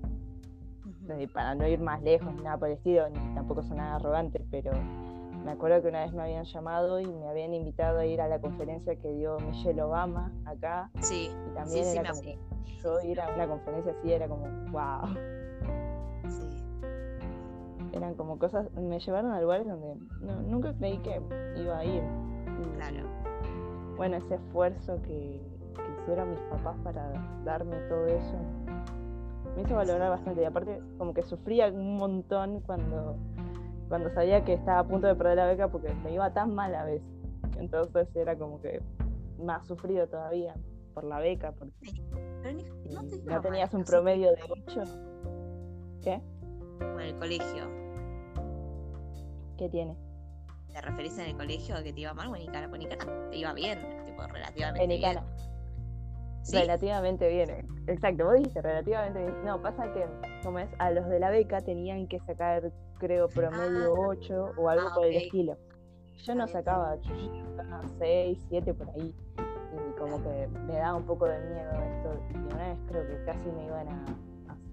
para 1.34 1.56
no 1.56 1.68
ir 1.68 1.80
más 1.80 2.02
lejos, 2.04 2.34
nada 2.44 2.58
por 2.58 2.68
el 2.68 2.76
estilo, 2.76 3.10
ni 3.10 3.34
tampoco 3.34 3.64
son 3.64 3.78
nada 3.78 3.96
arrogante, 3.96 4.46
pero 4.52 4.72
me 5.44 5.52
acuerdo 5.52 5.82
que 5.82 5.88
una 5.88 6.02
vez 6.02 6.14
me 6.14 6.24
habían 6.24 6.46
llamado 6.46 7.00
y 7.00 7.08
me 7.08 7.28
habían 7.28 7.54
invitado 7.54 8.00
a 8.00 8.06
ir 8.06 8.22
a 8.22 8.28
la 8.28 8.40
conferencia 8.40 8.96
que 8.96 9.12
dio 9.14 9.38
Michelle 9.40 9.82
Obama 9.82 10.32
acá. 10.46 10.90
Sí. 11.02 11.32
Y 11.48 11.56
también 11.56 11.88
era 11.88 12.12
como, 12.12 12.22
yo 12.84 13.02
ir 13.02 13.22
a 13.22 13.34
una 13.34 13.48
conferencia 13.48 13.94
así 13.98 14.12
era 14.12 14.28
como, 14.28 14.46
wow. 14.72 15.16
Sí. 16.28 16.64
Eran 17.94 18.16
como 18.16 18.38
cosas, 18.38 18.72
me 18.74 19.00
llevaron 19.00 19.32
a 19.32 19.42
lugares 19.42 19.68
donde 19.68 19.96
nunca 20.48 20.74
creí 20.74 20.98
que 21.00 21.22
iba 21.58 21.78
a 21.78 21.86
ir. 21.86 22.04
claro. 22.76 23.08
Bueno, 23.98 24.18
ese 24.18 24.36
esfuerzo 24.36 25.02
que, 25.02 25.42
que 25.76 26.02
hicieron 26.02 26.32
mis 26.32 26.40
papás 26.42 26.78
para 26.84 27.12
darme 27.44 27.76
todo 27.90 28.06
eso, 28.06 28.38
me 29.56 29.64
hizo 29.64 29.76
valorar 29.76 30.10
bastante. 30.10 30.42
Y 30.42 30.46
aparte, 30.46 30.82
como 30.98 31.14
que 31.14 31.24
sufría 31.24 31.68
un 31.68 31.98
montón 31.98 32.62
cuando, 32.62 33.18
cuando 33.90 34.10
sabía 34.14 34.46
que 34.46 34.54
estaba 34.54 34.80
a 34.80 34.88
punto 34.88 35.08
de 35.08 35.16
perder 35.16 35.38
la 35.38 35.48
beca 35.48 35.68
porque 35.68 35.94
me 35.96 36.14
iba 36.14 36.32
tan 36.32 36.54
mal 36.56 36.74
a 36.76 36.86
veces. 36.86 37.08
Entonces 37.58 38.08
era 38.16 38.38
como 38.38 38.62
que 38.62 38.82
más 39.40 39.66
sufrido 39.66 40.08
todavía 40.08 40.56
por 40.94 41.04
la 41.04 41.20
beca, 41.20 41.52
porque 41.52 41.74
Pero 42.42 42.58
no, 42.94 43.04
te 43.08 43.16
iba 43.18 43.34
no 43.36 43.42
tenías 43.42 43.74
mal, 43.74 43.80
un 43.82 43.86
promedio 43.86 44.30
de 44.32 44.40
8. 44.68 44.84
¿Qué? 46.04 46.22
En 46.82 47.00
el 47.00 47.16
colegio. 47.16 47.64
¿Qué 49.58 49.68
tiene? 49.70 49.98
¿Te 50.72 50.82
referís 50.82 51.18
en 51.18 51.26
el 51.26 51.36
colegio 51.36 51.76
a 51.76 51.84
que 51.84 51.92
te 51.92 52.02
iba 52.02 52.14
mal 52.14 52.30
o 52.30 52.36
en 52.36 52.44
Icana? 52.44 52.70
Pues 52.70 52.82
en 52.82 52.92
Icana 52.92 53.30
te 53.30 53.38
iba 53.38 53.54
bien, 53.54 53.80
tipo, 54.06 54.22
relativamente 54.28 54.84
En 54.84 55.00
bien. 55.00 55.20
¿Sí? 56.44 56.58
Relativamente 56.58 57.28
bien. 57.28 57.50
eh. 57.50 57.66
Exacto, 57.88 58.26
vos 58.26 58.36
dijiste 58.36 58.62
relativamente 58.62 59.20
bien. 59.20 59.46
No, 59.46 59.62
pasa 59.62 59.92
que, 59.92 60.06
como 60.44 60.60
es, 60.60 60.70
a 60.78 60.92
los 60.92 61.08
de 61.10 61.20
la 61.20 61.30
beca 61.30 61.60
tenían 61.62 62.08
que 62.08 62.20
sacar, 62.20 62.72
creo, 63.00 63.28
promedio 63.30 63.94
8 63.94 64.52
o 64.58 64.70
algo 64.70 64.88
ah, 64.90 64.94
por 64.96 65.06
el 65.06 65.16
estilo. 65.16 65.58
Yo 66.24 66.36
no 66.36 66.48
sacaba 66.48 66.94
8, 66.94 67.10
yo 67.16 67.56
sacaba 67.56 67.82
6, 67.98 68.46
7 68.50 68.74
por 68.74 68.90
ahí. 68.92 69.16
Y 69.38 70.00
como 70.00 70.22
que 70.24 70.48
me 70.68 70.74
daba 70.78 70.96
un 70.98 71.06
poco 71.06 71.26
de 71.26 71.40
miedo 71.40 71.72
esto. 71.72 72.20
Y 72.34 72.54
una 72.54 72.68
vez 72.70 72.80
creo 72.88 73.08
que 73.08 73.24
casi 73.26 73.50
me 73.52 73.66
iban 73.66 73.88
a, 73.88 74.06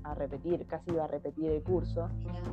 a- 0.04 0.10
a 0.10 0.14
repetir, 0.14 0.66
casi 0.66 0.90
iba 0.90 1.04
a 1.04 1.08
repetir 1.08 1.50
el 1.50 1.62
curso, 1.62 2.08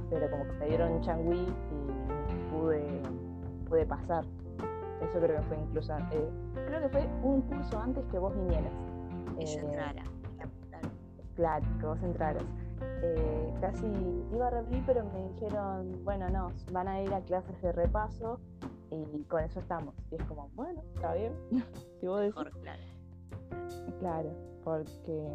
pero 0.09 0.29
como 0.31 0.43
que 0.45 0.51
me 0.53 0.65
dieron 0.67 1.01
changui 1.01 1.39
y 1.45 2.51
pude, 2.51 3.01
pude 3.67 3.86
pasar. 3.86 4.25
Eso 5.01 5.19
creo 5.19 5.38
que 5.41 5.47
fue 5.47 5.57
incluso, 5.57 5.97
eh, 6.12 6.29
creo 6.67 6.81
que 6.81 6.89
fue 6.89 7.07
un 7.23 7.41
curso 7.41 7.77
antes 7.79 8.03
que 8.12 8.17
vos 8.19 8.33
vinieras. 8.36 8.71
que 9.38 9.45
yo 9.45 9.59
Eh, 9.59 9.65
entrara. 9.65 10.03
Claro, 11.36 11.65
que 11.79 11.86
vos 11.86 12.03
entraras. 12.03 12.43
Eh, 12.81 13.53
casi 13.62 13.86
iba 14.33 14.47
a 14.47 14.49
repetir, 14.49 14.83
pero 14.86 15.03
me 15.05 15.29
dijeron, 15.33 16.03
bueno, 16.03 16.29
no, 16.29 16.51
van 16.71 16.88
a 16.88 17.01
ir 17.01 17.13
a 17.13 17.21
clases 17.21 17.62
de 17.62 17.71
repaso 17.71 18.39
y 18.91 19.23
con 19.23 19.43
eso 19.43 19.59
estamos. 19.59 19.93
Y 20.12 20.15
es 20.15 20.23
como, 20.23 20.49
bueno, 20.53 20.81
está 20.95 21.13
bien. 21.13 21.33
si 21.99 22.07
vos 22.07 22.19
decís, 22.21 22.36
Mejor, 22.36 22.51
claro. 22.62 22.81
claro, 23.99 24.29
porque 24.63 25.27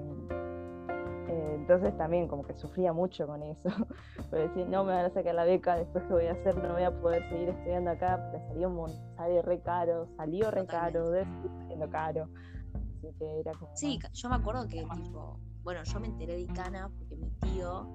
eh, 1.29 1.55
entonces 1.57 1.97
también 1.99 2.27
como 2.29 2.43
que 2.43 2.55
sufría 2.55 2.93
mucho 2.93 3.27
con 3.27 3.43
eso. 3.43 3.69
Porque 4.31 4.49
decir, 4.49 4.69
no 4.69 4.85
me 4.85 4.93
van 4.93 5.07
a 5.07 5.11
sacar 5.11 5.35
la 5.35 5.45
beca, 5.45 5.77
después 5.77 6.05
qué 6.05 6.13
voy 6.13 6.27
a 6.27 6.33
hacer, 6.33 6.57
no 6.63 6.73
voy 6.75 6.83
a 6.83 7.01
poder 7.01 7.27
seguir 7.31 7.49
estudiando 7.51 7.91
acá, 7.91 8.19
porque 8.31 8.47
salió 8.49 8.69
un 8.69 8.75
sale 9.17 9.41
re 9.43 9.61
caro, 9.61 10.07
salió 10.17 10.51
re 10.51 10.67
caro, 10.67 11.11
debe 11.11 11.27
saliendo 11.61 11.89
caro. 11.91 12.29
Así 12.75 13.15
que 13.19 13.41
era 13.41 13.53
como. 13.53 13.71
Sí, 13.75 13.99
más- 14.03 14.13
yo 14.13 14.29
me 14.29 14.37
acuerdo 14.37 14.69
que, 14.69 14.85
tipo, 14.95 15.39
bueno, 15.63 15.83
yo 15.85 16.01
me 16.01 16.09
enteré 16.09 16.35
de 16.35 16.41
Icana 16.43 16.91
mi 17.19 17.31
tío 17.41 17.87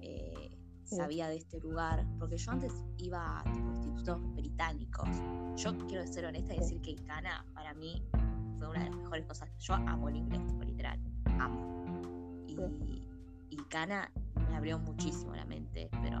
eh, 0.00 0.50
sabía 0.84 1.28
de 1.28 1.36
este 1.36 1.60
lugar, 1.60 2.06
porque 2.18 2.36
yo 2.36 2.50
antes 2.50 2.72
iba 2.98 3.40
a 3.40 3.52
tipo, 3.52 3.70
institutos 3.70 4.34
británicos. 4.34 5.08
Yo 5.56 5.76
quiero 5.86 6.06
ser 6.06 6.26
honesta 6.26 6.54
y 6.54 6.58
decir 6.58 6.80
que 6.80 6.92
Icana 6.92 7.44
para 7.54 7.74
mí 7.74 8.02
fue 8.58 8.68
una 8.68 8.84
de 8.84 8.90
las 8.90 8.98
mejores 8.98 9.26
cosas. 9.26 9.50
Yo 9.58 9.74
amo 9.74 10.08
el 10.08 10.16
inglés, 10.16 10.46
tipo, 10.46 10.62
literal, 10.62 10.98
amo. 11.38 12.42
Y, 12.46 12.56
y 13.50 13.60
Icana 13.60 14.10
me 14.48 14.56
abrió 14.56 14.78
muchísimo 14.78 15.34
la 15.34 15.44
mente, 15.44 15.88
pero, 16.02 16.18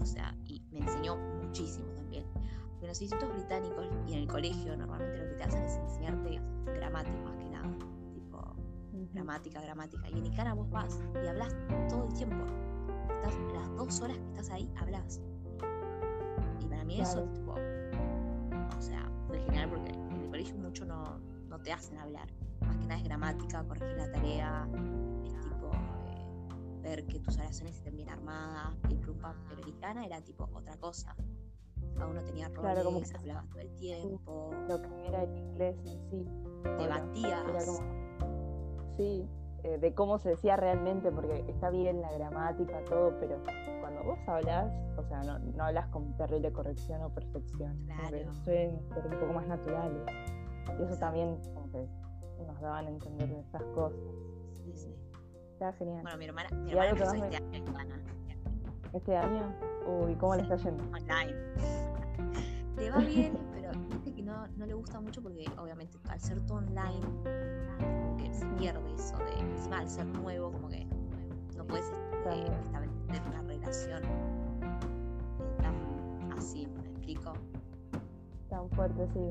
o 0.00 0.06
sea, 0.06 0.34
y 0.46 0.62
me 0.70 0.80
enseñó 0.80 1.16
muchísimo 1.16 1.86
también. 1.94 2.24
Porque 2.70 2.86
en 2.86 2.88
los 2.88 3.00
institutos 3.00 3.34
británicos 3.34 3.86
y 4.06 4.14
en 4.14 4.18
el 4.20 4.26
colegio 4.26 4.76
normalmente 4.76 5.18
lo 5.18 5.28
que 5.30 5.34
te 5.36 5.44
hacen 5.44 5.62
es 5.62 5.76
enseñarte 5.76 6.40
gramática 6.78 7.16
más 7.22 7.36
que 7.36 7.50
nada. 7.50 7.93
Gramática, 9.14 9.60
gramática. 9.60 10.08
Y 10.10 10.18
en 10.18 10.26
Icana 10.26 10.54
vos 10.54 10.68
vas 10.70 10.98
y 11.22 11.26
hablas 11.28 11.54
todo 11.88 12.04
el 12.08 12.14
tiempo. 12.14 12.44
Estás, 13.14 13.34
las 13.54 13.76
dos 13.76 14.00
horas 14.00 14.18
que 14.18 14.26
estás 14.30 14.50
ahí, 14.50 14.70
hablas. 14.76 15.20
Y 16.60 16.66
para 16.66 16.84
mí 16.84 17.00
eso, 17.00 17.22
Claro. 17.22 17.32
tipo, 17.32 17.52
o 18.76 18.80
sea, 18.82 19.08
fue 19.28 19.38
genial 19.40 19.70
porque 19.70 19.92
en 19.92 20.10
el 20.20 20.28
colegio 20.30 20.56
mucho 20.56 20.84
no, 20.84 21.18
no 21.48 21.58
te 21.60 21.72
hacen 21.72 21.96
hablar. 21.98 22.28
Más 22.60 22.76
que 22.76 22.86
nada 22.86 22.96
es 23.00 23.04
gramática, 23.04 23.62
corregir 23.64 23.96
la 23.96 24.10
tarea, 24.10 24.68
es 25.24 25.40
tipo 25.40 25.70
eh, 26.06 26.80
ver 26.82 27.06
que 27.06 27.20
tus 27.20 27.36
oraciones 27.38 27.76
estén 27.76 27.94
bien 27.96 28.08
armadas, 28.08 28.74
pim, 28.88 29.00
plum, 29.00 29.16
pam. 29.18 29.36
Pero 29.48 29.62
en 29.62 29.68
Icana 29.68 30.04
era 30.06 30.20
tipo 30.22 30.48
otra 30.52 30.76
cosa. 30.78 31.14
Cada 31.94 32.08
uno 32.08 32.20
tenía 32.24 32.48
roles, 32.48 32.60
Claro, 32.72 32.84
como 32.84 33.00
que- 33.00 33.16
hablabas 33.16 33.48
todo 33.50 33.60
el 33.60 33.74
tiempo, 33.76 34.50
lo 34.68 34.82
que 34.82 35.06
era 35.06 35.22
el 35.22 35.38
inglés 35.38 35.76
en 35.86 36.10
sí. 36.10 36.26
Debatías. 36.78 37.44
era 37.48 37.64
como- 37.64 38.03
sí, 38.96 39.28
eh, 39.62 39.78
de 39.78 39.94
cómo 39.94 40.18
se 40.18 40.30
decía 40.30 40.56
realmente, 40.56 41.10
porque 41.10 41.44
está 41.48 41.70
bien 41.70 42.00
la 42.02 42.12
gramática, 42.12 42.82
todo, 42.84 43.14
pero 43.18 43.38
cuando 43.80 44.02
vos 44.04 44.18
hablas, 44.26 44.72
o 44.98 45.02
sea, 45.04 45.22
no, 45.22 45.38
no 45.38 45.64
hablas 45.64 45.86
con 45.88 46.14
terrible 46.16 46.52
corrección 46.52 47.02
o 47.02 47.10
perfección, 47.10 47.76
Claro. 47.86 48.34
suelen 48.44 48.80
ser 48.92 49.06
un 49.06 49.18
poco 49.20 49.32
más 49.32 49.46
naturales. 49.46 50.02
Y 50.78 50.82
eso 50.82 50.98
también 50.98 51.38
como 51.54 51.70
que 51.70 51.86
nos 52.46 52.60
daban 52.60 52.86
a 52.86 52.90
entender 52.90 53.28
de 53.28 53.40
estas 53.40 53.62
cosas. 53.74 53.98
Sí, 54.52 54.72
sí. 54.74 54.94
Está 55.52 55.72
genial. 55.74 56.02
Bueno, 56.02 56.18
mi 56.18 56.24
hermana, 56.26 56.48
mi 56.50 56.70
hermana 56.72 56.90
empezó 56.90 57.12
me- 57.14 57.26
este 57.28 57.36
año 57.36 57.94
Este 58.92 59.16
año, 59.16 59.54
uy, 59.86 60.14
¿cómo 60.16 60.34
le 60.36 60.44
Sí. 60.44 60.52
está 60.52 60.68
yendo? 60.68 60.84
online. 60.84 61.34
Le 62.76 62.90
va 62.90 62.98
bien, 62.98 63.32
pero 63.52 63.70
no, 64.24 64.46
no 64.56 64.66
le 64.66 64.74
gusta 64.74 65.00
mucho 65.00 65.22
porque 65.22 65.44
obviamente 65.58 65.98
al 66.08 66.20
ser 66.20 66.40
todo 66.46 66.58
online, 66.58 67.00
como 67.78 68.16
que 68.16 68.32
se 68.32 68.46
pierde 68.58 68.94
eso 68.94 69.16
de, 69.18 69.32
encima 69.38 69.80
al 69.80 69.88
ser 69.88 70.06
nuevo, 70.06 70.50
como 70.50 70.68
que 70.68 70.86
no 71.56 71.66
puedes 71.66 71.90
También. 72.24 72.52
establecer 72.54 73.22
una 73.28 73.42
relación 73.42 74.02
eh, 74.04 75.56
tan 75.60 76.32
así, 76.32 76.66
¿me 76.66 76.90
explico? 76.90 77.32
Tan 78.48 78.68
fuerte, 78.70 79.06
sí. 79.12 79.30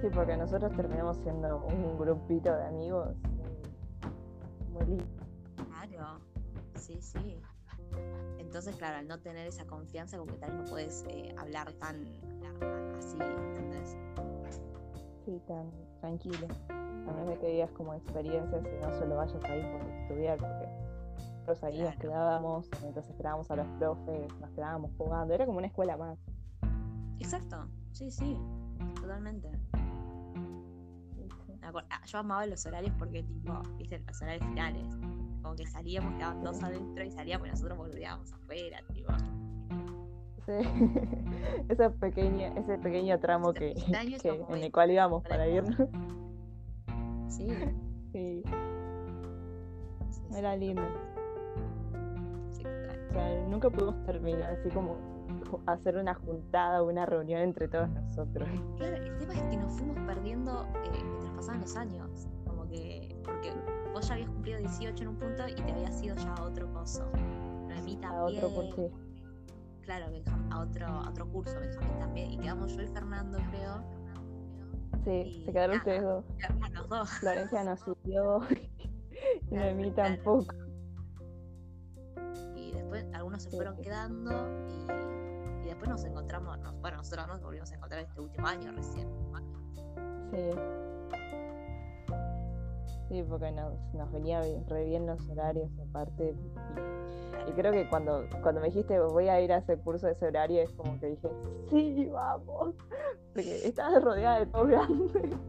Sí, 0.00 0.08
porque 0.12 0.36
nosotros 0.36 0.74
terminamos 0.76 1.16
siendo 1.18 1.64
un 1.66 1.98
grupito 1.98 2.54
de 2.54 2.66
amigos 2.66 3.14
muy, 3.28 4.72
muy 4.72 4.86
lindo. 4.86 5.24
Claro, 5.68 6.18
sí, 6.74 7.00
sí. 7.00 7.40
Entonces, 8.38 8.74
claro, 8.76 8.98
al 8.98 9.06
no 9.08 9.18
tener 9.20 9.46
esa 9.46 9.66
confianza, 9.66 10.18
como 10.18 10.32
que 10.32 10.38
tal 10.38 10.50
vez 10.50 10.60
no 10.60 10.64
puedes 10.66 11.04
eh, 11.08 11.34
hablar 11.38 11.72
tan 11.74 12.04
así, 12.98 13.18
¿entendés? 13.20 13.96
Sí, 15.24 15.40
tan 15.46 15.70
tranquilo. 16.00 16.46
A 16.68 17.12
menos 17.12 17.28
de 17.28 17.38
que 17.38 17.46
digas 17.48 17.70
como 17.72 17.94
experiencias 17.94 18.62
y 18.64 18.84
no 18.84 18.98
solo 18.98 19.16
vayas 19.16 19.44
ahí 19.44 19.62
por 19.72 19.90
estudiar, 19.90 20.38
porque 20.38 20.68
nosotros 21.34 21.64
ahí 21.64 21.82
nos 21.82 21.96
quedábamos, 21.96 22.68
mientras 22.82 23.08
esperábamos 23.08 23.50
a 23.50 23.56
los 23.56 23.66
profes, 23.78 24.28
nos 24.40 24.50
quedábamos 24.50 24.90
jugando. 24.96 25.34
Era 25.34 25.46
como 25.46 25.58
una 25.58 25.66
escuela 25.66 25.96
más. 25.96 26.18
Exacto, 27.18 27.68
sí, 27.92 28.10
sí, 28.10 28.36
totalmente. 29.00 29.50
Ah, 31.62 32.00
Yo 32.06 32.18
amaba 32.18 32.46
los 32.46 32.64
horarios 32.66 32.94
porque, 32.98 33.22
tipo, 33.22 33.52
viste, 33.76 33.98
los 34.06 34.22
horarios 34.22 34.46
finales. 34.46 34.86
Como 35.42 35.54
que 35.56 35.66
salíamos, 35.66 36.14
quedaban 36.14 36.42
dos 36.42 36.62
adentro 36.62 37.04
y 37.04 37.10
salíamos 37.10 37.48
y 37.48 37.50
nosotros 37.50 37.78
volvíamos 37.78 38.32
afuera, 38.32 38.82
tipo. 38.92 39.12
Ese, 41.68 41.90
pequeño, 42.00 42.52
ese 42.56 42.78
pequeño 42.78 43.18
tramo 43.20 43.52
que, 43.52 43.72
en 43.72 44.62
el 44.62 44.72
cual 44.72 44.90
íbamos 44.90 45.22
para 45.24 45.48
irnos. 45.48 45.76
Sí, 47.28 47.46
Sí, 48.12 48.42
era 50.36 50.56
lindo. 50.56 50.82
O 52.42 53.12
sea, 53.12 53.46
nunca 53.48 53.70
pudimos 53.70 54.02
terminar 54.04 54.50
así 54.50 54.68
como 54.70 54.96
hacer 55.66 55.96
una 55.96 56.14
juntada 56.14 56.82
o 56.82 56.88
una 56.88 57.06
reunión 57.06 57.40
entre 57.40 57.68
todos 57.68 57.88
nosotros. 57.88 58.48
Claro, 58.76 58.96
el 58.96 59.16
tema 59.18 59.34
es 59.34 59.42
que 59.42 59.56
nos 59.56 59.72
fuimos 59.72 59.96
perdiendo 60.06 60.66
eh, 60.84 61.04
mientras 61.04 61.32
pasaban 61.34 61.60
los 61.60 61.76
años. 61.76 62.28
Como 62.46 62.68
que, 62.68 63.16
porque 63.24 63.52
vos 63.92 64.08
ya 64.08 64.14
habías 64.14 64.30
cumplido 64.30 64.58
18 64.58 65.02
en 65.02 65.08
un 65.08 65.16
punto 65.16 65.48
y 65.48 65.54
te 65.54 65.72
habías 65.72 66.02
ido 66.02 66.16
ya 66.16 66.34
a 66.34 66.42
otro 66.42 66.72
coso. 66.72 67.10
También. 67.68 68.04
A 68.04 68.24
otro 68.24 68.48
por. 68.48 69.09
Claro, 69.90 70.06
a 70.52 70.60
otro, 70.60 70.86
a 70.86 71.08
otro 71.10 71.28
curso, 71.32 71.58
Benjamín 71.58 71.98
también. 71.98 72.30
Y 72.30 72.38
quedamos 72.38 72.76
yo 72.76 72.82
y 72.82 72.86
Fernando, 72.86 73.38
creo. 73.50 73.82
Sí, 75.04 75.10
Y 75.10 75.44
se 75.46 75.52
quedaron 75.52 75.78
nada. 75.78 75.78
ustedes 75.78 76.02
dos. 76.02 76.24
Quedamos 76.38 76.70
los 76.70 76.88
dos. 76.88 77.10
Florencia 77.10 77.64
no 77.64 77.76
siguió. 77.76 78.40
y 79.50 79.54
Noemí 79.54 79.90
claro. 79.90 80.14
tampoco. 80.14 80.54
Y 82.54 82.70
después 82.70 83.04
algunos 83.14 83.42
se 83.42 83.50
fueron 83.50 83.74
sí. 83.78 83.82
quedando 83.82 84.30
y, 84.68 85.64
y 85.64 85.66
después 85.66 85.90
nos 85.90 86.04
encontramos, 86.04 86.56
nos- 86.60 86.80
bueno, 86.80 86.98
nosotros 86.98 87.26
nos 87.26 87.42
volvimos 87.42 87.72
a 87.72 87.74
encontrar 87.74 88.02
este 88.02 88.20
último 88.20 88.46
año 88.46 88.70
recién. 88.70 89.08
Sí. 90.30 90.50
Sí, 93.10 93.24
porque 93.28 93.50
nos, 93.50 93.72
nos 93.92 94.10
venía 94.12 94.40
bien- 94.40 94.64
re 94.68 94.84
bien 94.84 95.04
los 95.04 95.28
horarios 95.28 95.68
aparte. 95.88 96.32
Y, 97.46 97.50
y 97.50 97.52
creo 97.54 97.72
que 97.72 97.88
cuando, 97.88 98.24
cuando 98.40 98.60
me 98.60 98.68
dijiste 98.68 98.98
voy 99.00 99.28
a 99.28 99.40
ir 99.40 99.52
a 99.52 99.56
ese 99.58 99.76
curso 99.78 100.06
de 100.06 100.12
ese 100.12 100.26
horario 100.26 100.62
es 100.62 100.70
como 100.72 100.98
que 101.00 101.06
dije, 101.08 101.28
sí, 101.70 102.06
vamos. 102.12 102.74
Porque 103.34 103.66
estabas 103.66 104.02
rodeada 104.02 104.38
de 104.40 104.46
todos 104.46 104.68
grandes. 104.68 105.12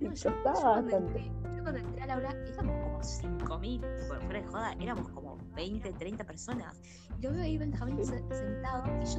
No, 0.00 0.12
yo, 0.14 0.30
cuando 0.42 0.60
bastante. 0.62 0.96
entré, 0.96 1.32
cuando 1.62 1.78
entré 1.80 2.02
al 2.02 2.10
aula 2.10 2.30
éramos 2.52 2.76
como 2.76 2.98
5.000, 3.00 3.80
por 4.08 4.22
fuera 4.22 4.40
de 4.40 4.46
joda, 4.46 4.72
éramos 4.80 5.08
como 5.10 5.36
20, 5.54 5.92
30 5.92 6.24
personas. 6.24 6.80
Y 7.18 7.22
lo 7.22 7.32
veo 7.32 7.42
ahí 7.42 7.58
Benjamín 7.58 8.04
se- 8.04 8.18
sentado 8.34 8.84
y 8.86 9.04
yo 9.04 9.18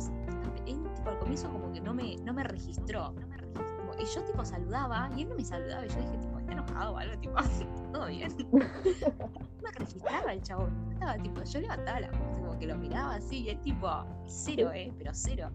él, 0.66 0.94
tipo, 0.96 1.10
al 1.10 1.20
comienzo 1.20 1.52
como 1.52 1.72
que 1.72 1.82
no 1.82 1.94
me, 1.94 2.16
no 2.18 2.34
me 2.34 2.44
registró. 2.44 3.12
No 3.20 3.28
me 3.28 3.38
registró. 3.38 3.62
Y 4.00 4.06
yo 4.06 4.24
tipo 4.24 4.44
saludaba 4.46 5.10
y 5.16 5.24
él 5.24 5.30
no 5.30 5.36
me 5.36 5.44
saludaba 5.46 5.86
y 5.86 5.90
yo 5.90 5.98
dije 6.00 6.18
tipo, 6.18 6.31
está 6.52 6.54
enojado 6.54 6.94
o 6.94 6.98
algo, 6.98 7.18
tipo, 7.20 7.36
todo 7.94 8.08
bien. 8.08 8.32
Me 8.52 9.72
registraba 9.78 10.34
el 10.34 10.42
chabón. 10.42 10.92
Estaba 10.94 11.18
tipo, 11.18 11.44
yo 11.44 11.60
levantaba 11.62 12.00
la 12.00 12.12
voz, 12.12 12.20
como 12.40 12.60
que 12.60 12.68
lo 12.68 12.78
miraba 12.78 13.16
así 13.16 13.44
y 13.44 13.50
él 13.50 13.62
tipo, 13.62 13.88
cero, 14.28 14.72
eh, 14.74 14.92
pero 14.98 15.12
cero. 15.14 15.50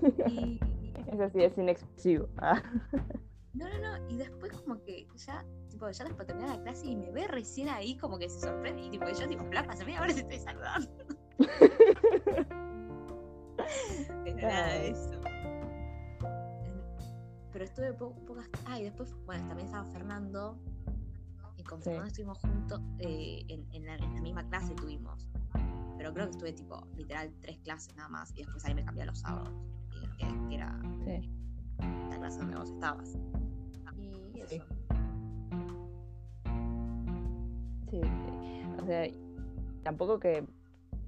Y, 0.28 0.60
Eso 1.12 1.28
sí 1.32 1.42
es 1.42 1.58
inexpresivo. 1.58 2.28
Ah, 2.38 2.62
No, 3.54 3.68
no, 3.68 3.98
no, 3.98 4.08
y 4.08 4.16
después 4.16 4.52
como 4.52 4.80
que 4.82 5.06
ya, 5.14 5.44
tipo, 5.68 5.90
ya 5.90 6.04
después 6.04 6.26
terminé 6.26 6.48
la 6.48 6.62
clase 6.62 6.86
y 6.86 6.96
me 6.96 7.10
ve 7.10 7.26
recién 7.26 7.68
ahí 7.68 7.96
como 7.98 8.18
que 8.18 8.28
se 8.28 8.40
sorprende 8.40 8.82
y 8.82 8.90
tipo, 8.90 9.06
yo 9.06 9.28
tipo, 9.28 9.44
flaca, 9.44 9.72
hace 9.72 9.84
media 9.84 10.00
hora 10.00 10.14
te 10.14 10.20
estoy 10.20 10.38
saludando. 10.38 10.90
Estuve 17.72 17.92
po- 17.94 18.14
pocas... 18.26 18.48
Ah, 18.66 18.78
y 18.78 18.84
después, 18.84 19.14
bueno, 19.24 19.46
también 19.48 19.66
estaba 19.66 19.84
Fernando 19.86 20.58
y 21.56 21.62
con 21.64 21.78
Sí. 21.78 21.84
Fernando 21.84 22.08
estuvimos 22.08 22.38
juntos, 22.38 22.80
eh, 22.98 23.44
en, 23.48 23.66
en 23.72 23.86
la, 23.86 23.94
en 23.96 24.14
la 24.14 24.20
misma 24.20 24.46
clase 24.48 24.74
tuvimos. 24.74 25.26
Pero 25.96 26.12
creo 26.12 26.26
que 26.26 26.32
estuve 26.32 26.52
tipo, 26.52 26.86
literal, 26.96 27.32
tres 27.40 27.58
clases 27.60 27.96
nada 27.96 28.08
más 28.10 28.32
y 28.36 28.42
después 28.42 28.64
ahí 28.66 28.74
me 28.74 28.84
cambié 28.84 29.04
a 29.04 29.06
los 29.06 29.18
sábados, 29.20 29.50
que, 30.18 30.26
que 30.48 30.54
era 30.54 30.78
sí. 31.04 31.30
la 32.10 32.16
clase 32.18 32.38
donde 32.40 32.56
vos 32.56 32.68
estabas. 32.70 33.16
Y 34.34 34.40
eso. 34.40 34.48
Sí. 34.48 34.62
Sí. 37.90 38.00
O 38.82 38.86
sea, 38.86 39.06
tampoco 39.84 40.18
que 40.18 40.44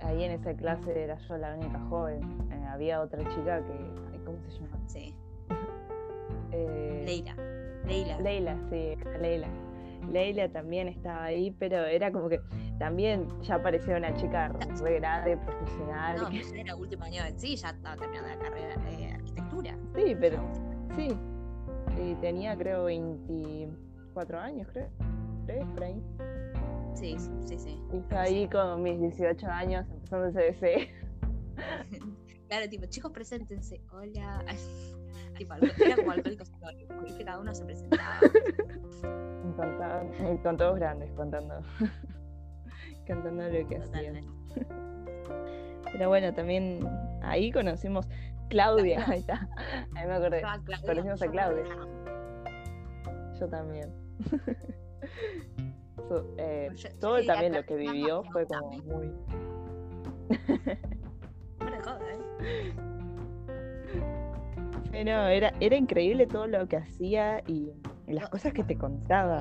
ahí 0.00 0.24
en 0.24 0.33
esa 0.33 0.55
clase 0.55 1.03
era 1.05 1.18
yo 1.29 1.37
la 1.37 1.55
única 1.57 1.81
joven. 1.88 2.22
eh, 2.53 2.64
había 2.66 3.00
otra 3.00 3.20
chica 3.35 3.62
que. 3.64 4.20
¿Cómo 4.24 4.38
se 4.48 4.61
llama? 4.61 4.79
Sí. 4.88 5.14
Eh, 6.54 7.02
Leila. 7.04 7.36
Leila. 7.86 8.18
Leila, 8.20 8.58
sí, 8.70 8.96
Leila. 9.20 9.48
Leila 10.10 10.48
también 10.50 10.88
estaba 10.88 11.24
ahí, 11.24 11.50
pero 11.58 11.84
era 11.84 12.12
como 12.12 12.28
que 12.28 12.40
también 12.78 13.26
ya 13.42 13.62
parecía 13.62 13.96
una 13.96 14.14
chica 14.14 14.48
re 14.82 14.94
grande, 15.00 15.36
profesional. 15.38 16.16
No, 16.22 16.28
que- 16.30 16.60
era 16.60 16.76
último 16.76 17.04
año 17.04 17.22
de 17.24 17.38
sí, 17.38 17.56
ya 17.56 17.70
estaba 17.70 17.96
terminando 17.96 18.28
la 18.28 18.38
carrera 18.38 18.76
de 18.76 19.12
arquitectura. 19.12 19.76
Sí, 19.94 20.16
pero 20.20 20.38
sí. 20.96 21.08
Y 22.02 22.14
tenía 22.16 22.56
creo 22.56 22.84
24 22.84 24.38
años, 24.40 24.68
creo. 24.72 24.88
¿Tres? 25.46 25.64
Por 25.74 25.84
ahí. 25.84 26.02
Sí, 26.94 27.16
sí, 27.46 27.58
sí. 27.58 27.78
Y 27.92 28.00
yo 28.10 28.18
ahí 28.18 28.48
con 28.48 28.82
mis 28.82 29.00
18 29.00 29.46
años 29.46 29.86
empezando 29.90 30.26
el 30.26 30.32
CDC. 30.54 30.88
Claro, 32.48 32.68
tipo, 32.68 32.86
chicos, 32.86 33.10
preséntense. 33.12 33.80
Hola. 33.92 34.44
Tipo, 35.34 35.54
era 35.54 35.96
como 35.96 36.10
alcohólicos 36.12 36.52
anónimos, 36.62 37.04
¿viste? 37.04 37.24
Cada 37.24 37.38
uno 37.40 37.54
se 37.54 37.64
presentaba. 37.64 38.20
Contaban- 39.56 40.12
eh, 40.20 40.38
con 40.42 40.56
todos 40.56 40.76
grandes 40.76 41.12
contando. 41.12 41.54
contando 43.06 43.42
lo 43.44 43.68
que 43.68 43.76
hacían. 43.76 44.14
Totalmente. 44.24 44.66
Pero 45.92 46.08
bueno, 46.08 46.34
también 46.34 46.80
ahí 47.22 47.52
conocimos 47.52 48.08
Claudia. 48.50 49.04
Ahí 49.08 49.20
está. 49.20 49.48
Ahí 49.94 50.06
me 50.08 50.14
acordé. 50.14 50.40
Claudia, 50.40 50.78
Conocimos 50.84 51.22
a 51.22 51.28
Claudia. 51.30 51.64
Yo 53.38 53.48
también. 53.48 53.92
So- 56.08 56.34
eh, 56.38 56.70
Yo- 56.74 56.88
yo 56.88 56.98
todo 56.98 57.24
también 57.24 57.52
que 57.52 57.58
lo 57.60 57.64
que 57.66 57.76
vivió 57.76 58.22
fue 58.24 58.42
que 58.46 58.54
como 58.54 58.70
muy. 58.82 59.06
¿eh? 61.60 62.74
No, 65.02 65.26
era, 65.26 65.52
era 65.61 65.76
increíble 65.76 66.26
todo 66.26 66.46
lo 66.46 66.66
que 66.68 66.76
hacía 66.76 67.42
y, 67.46 67.70
y 68.07 68.12
las 68.12 68.24
No, 68.24 68.30
cosas 68.30 68.52
que 68.52 68.62
te 68.64 68.76
contaba. 68.78 69.40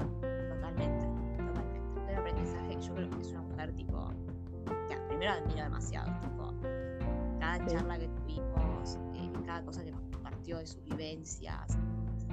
Totalmente, 0.50 1.06
totalmente. 1.38 2.12
El 2.12 2.16
aprendizaje, 2.18 2.78
yo 2.82 2.94
creo 2.96 3.10
que 3.12 3.22
es 3.22 3.32
una 3.32 3.42
mujer 3.44 3.74
tipo. 3.76 4.10
que 4.90 4.98
primero 5.10 5.32
admiro 5.32 5.64
demasiado. 5.64 6.12
Tipo, 6.22 6.54
cada 7.40 7.56
Sí. 7.58 7.76
charla 7.76 8.00
que 8.00 8.08
tuvimos, 8.08 8.98
eh, 9.16 9.32
cada 9.46 9.64
cosa 9.64 9.84
que 9.84 9.92
nos 9.92 10.02
compartió 10.12 10.58
de 10.58 10.66
sus 10.68 10.84
vivencias, 10.84 11.78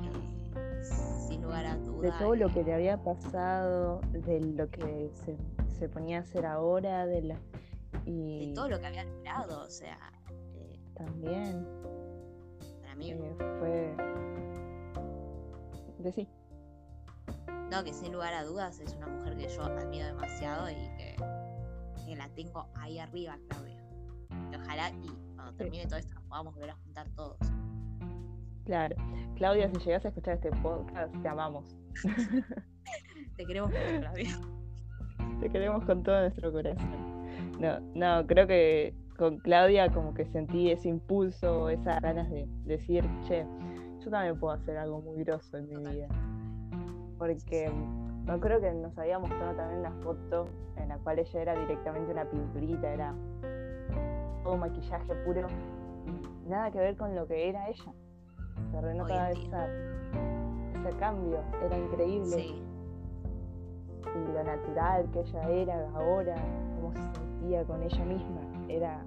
eh, 0.03 0.83
sin 1.29 1.43
lugar 1.43 1.67
a 1.67 1.77
duda. 1.77 2.11
De 2.11 2.19
todo 2.19 2.35
lo 2.35 2.49
eh, 2.49 2.53
que 2.55 2.65
le 2.65 2.75
había 2.75 2.97
pasado, 3.03 4.01
de 4.13 4.41
lo 4.41 4.69
que 4.71 5.11
se, 5.13 5.37
se 5.69 5.89
ponía 5.89 6.19
a 6.19 6.21
hacer 6.21 6.47
ahora, 6.47 7.07
de 7.07 7.23
la. 7.23 7.37
Y 8.07 8.49
de 8.49 8.55
todo 8.55 8.69
lo 8.69 8.81
que 8.81 8.87
había 8.87 9.05
logrado, 9.05 9.61
o 9.63 9.71
sea, 9.71 9.99
eh, 10.55 10.79
también 10.95 11.67
eh, 13.03 13.35
fue. 13.59 13.97
De 15.99 16.13
sí. 16.13 16.29
no, 17.71 17.85
que 17.85 17.93
sin 17.93 18.13
lugar 18.13 18.33
a 18.33 18.45
dudas 18.45 18.81
es 18.81 18.95
una 18.95 19.07
mujer 19.09 19.37
que 19.37 19.49
yo 19.49 19.63
admiro 19.63 20.07
demasiado 20.07 20.71
y 20.71 20.75
que, 20.75 21.17
que 22.07 22.17
la 22.17 22.29
tengo 22.31 22.69
ahí 22.75 22.99
arriba, 22.99 23.39
Claudia. 23.49 23.83
Y 24.51 24.57
ojalá 24.57 24.91
y 24.91 25.09
cuando 25.35 25.55
termine 25.55 25.87
todo 25.87 25.99
esto 25.99 26.15
nos 26.15 26.25
podamos 26.25 26.55
volver 26.55 26.71
a 26.71 26.75
juntar 26.77 27.09
todos. 27.11 27.39
Claro. 28.65 28.97
Claudia, 29.37 29.69
si 29.71 29.79
llegas 29.81 30.05
a 30.05 30.09
escuchar 30.09 30.35
este 30.35 30.51
podcast, 30.63 31.15
te 31.23 31.29
amamos. 31.29 31.77
Te 33.37 33.47
queremos 33.47 33.71
mucho, 33.71 34.01
Claudia. 34.01 34.39
Te 35.41 35.51
queremos 35.51 35.85
con 35.85 36.03
todo 36.03 36.21
nuestro 36.21 36.53
corazón. 36.53 37.59
No, 37.59 37.81
no, 37.95 38.27
creo 38.27 38.47
que 38.47 38.95
con 39.21 39.37
Claudia 39.37 39.93
como 39.93 40.15
que 40.15 40.25
sentí 40.25 40.71
ese 40.71 40.89
impulso, 40.89 41.69
esas 41.69 42.01
ganas 42.01 42.31
de 42.31 42.49
decir, 42.65 43.05
che, 43.29 43.47
yo 44.03 44.11
también 44.11 44.41
puedo 44.41 44.55
hacer 44.55 44.79
algo 44.79 45.03
muy 45.03 45.23
grosso 45.23 45.59
en 45.59 45.69
mi 45.69 45.77
vida. 45.77 46.09
Porque 47.19 47.71
no 48.25 48.41
creo 48.41 48.63
que 48.63 48.73
nos 48.73 48.97
había 48.97 49.19
mostrado 49.19 49.55
también 49.57 49.81
una 49.81 49.93
foto 50.03 50.47
en 50.77 50.89
la 50.89 50.97
cual 50.97 51.19
ella 51.19 51.43
era 51.43 51.55
directamente 51.55 52.11
una 52.11 52.25
pinturita, 52.25 52.95
era 52.95 53.15
todo 54.43 54.57
maquillaje 54.57 55.15
puro, 55.27 55.49
nada 56.47 56.71
que 56.71 56.79
ver 56.79 56.97
con 56.97 57.15
lo 57.15 57.27
que 57.27 57.51
era 57.51 57.69
ella. 57.69 57.93
Se 58.71 58.81
renotaba 58.81 59.33
esa, 59.33 59.67
ese 59.67 60.97
cambio, 60.99 61.41
era 61.63 61.77
increíble. 61.77 62.37
Sí, 62.37 62.63
y 64.15 64.33
lo 64.33 64.43
natural 64.43 65.11
que 65.13 65.21
ella 65.21 65.51
era 65.51 65.91
ahora, 65.91 66.37
cómo 66.77 66.95
se 66.95 67.21
sentía 67.21 67.65
con 67.65 67.83
ella 67.83 68.05
misma, 68.07 68.50
era, 68.77 69.05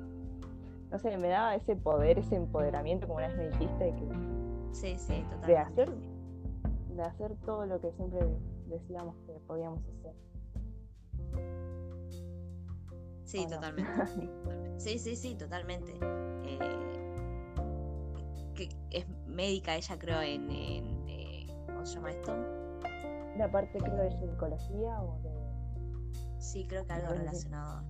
no 0.91 0.99
sé, 0.99 1.17
me 1.17 1.29
daba 1.29 1.55
ese 1.55 1.75
poder, 1.75 2.19
ese 2.19 2.35
empoderamiento, 2.35 3.07
como 3.07 3.19
una 3.19 3.27
vez 3.27 3.37
me 3.37 3.47
dijiste, 3.49 3.93
que, 3.95 4.07
sí, 4.73 4.95
sí, 4.97 5.23
totalmente. 5.29 5.47
de 5.47 5.57
hacer, 5.57 5.89
de 6.95 7.01
hacer 7.01 7.35
todo 7.45 7.65
lo 7.65 7.79
que 7.79 7.91
siempre 7.93 8.19
decíamos 8.67 9.15
que 9.25 9.33
podíamos 9.47 9.79
hacer. 9.79 10.15
Sí, 13.23 13.47
totalmente. 13.47 13.91
totalmente. 13.91 14.33
Sí, 14.79 14.99
sí, 14.99 15.15
sí, 15.15 15.35
totalmente. 15.35 15.93
Eh, 16.43 16.59
que 18.55 18.69
es 18.91 19.07
médica 19.27 19.75
ella, 19.75 19.97
creo, 19.97 20.21
en, 20.21 20.49
en, 20.49 21.07
eh, 21.07 21.47
¿cómo 21.67 21.85
se 21.85 21.95
llama 21.95 22.11
esto? 22.11 22.35
La 23.37 23.49
parte 23.49 23.79
creo 23.79 23.97
de 23.97 24.11
ginecología 24.11 25.01
o 25.01 25.19
de, 25.21 25.33
Sí, 26.43 26.65
creo 26.67 26.85
que 26.85 26.93
algo 26.93 27.13
relacionado. 27.13 27.83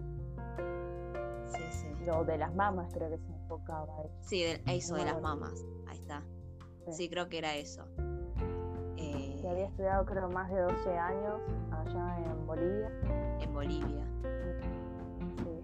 Sí, 1.56 1.63
sí. 1.72 1.88
no, 2.06 2.24
de 2.24 2.38
las 2.38 2.54
mamas 2.56 2.92
creo 2.94 3.10
que 3.10 3.18
se 3.18 3.32
enfocaba 3.32 3.88
ella. 4.04 4.13
Sí, 4.22 4.44
de, 4.44 4.62
eso 4.68 4.96
de 4.96 5.06
las 5.06 5.22
mamas. 5.22 5.54
Ahí 5.88 5.98
está. 5.98 6.22
Sí. 6.86 6.92
Sí, 6.94 7.10
creo 7.10 7.30
que 7.30 7.38
era 7.38 7.56
eso. 7.56 7.86
Eh, 8.98 9.38
Que 9.42 9.50
había 9.50 9.66
estudiado 9.68 10.06
creo 10.06 10.30
más 10.30 10.50
de 10.52 10.60
12 10.62 10.98
años 10.98 11.39
allá 11.72 12.18
en 12.26 12.46
Bolivia. 12.48 12.92
en 13.42 13.54
Bolivia. 13.54 14.06
Sí, 15.38 15.60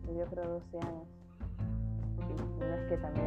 estudió 0.00 0.26
creo 0.26 0.44
12 0.48 0.78
años. 0.86 1.06
Y 2.18 2.60
no 2.60 2.74
es 2.74 2.88
que 2.88 2.96
también, 2.98 3.26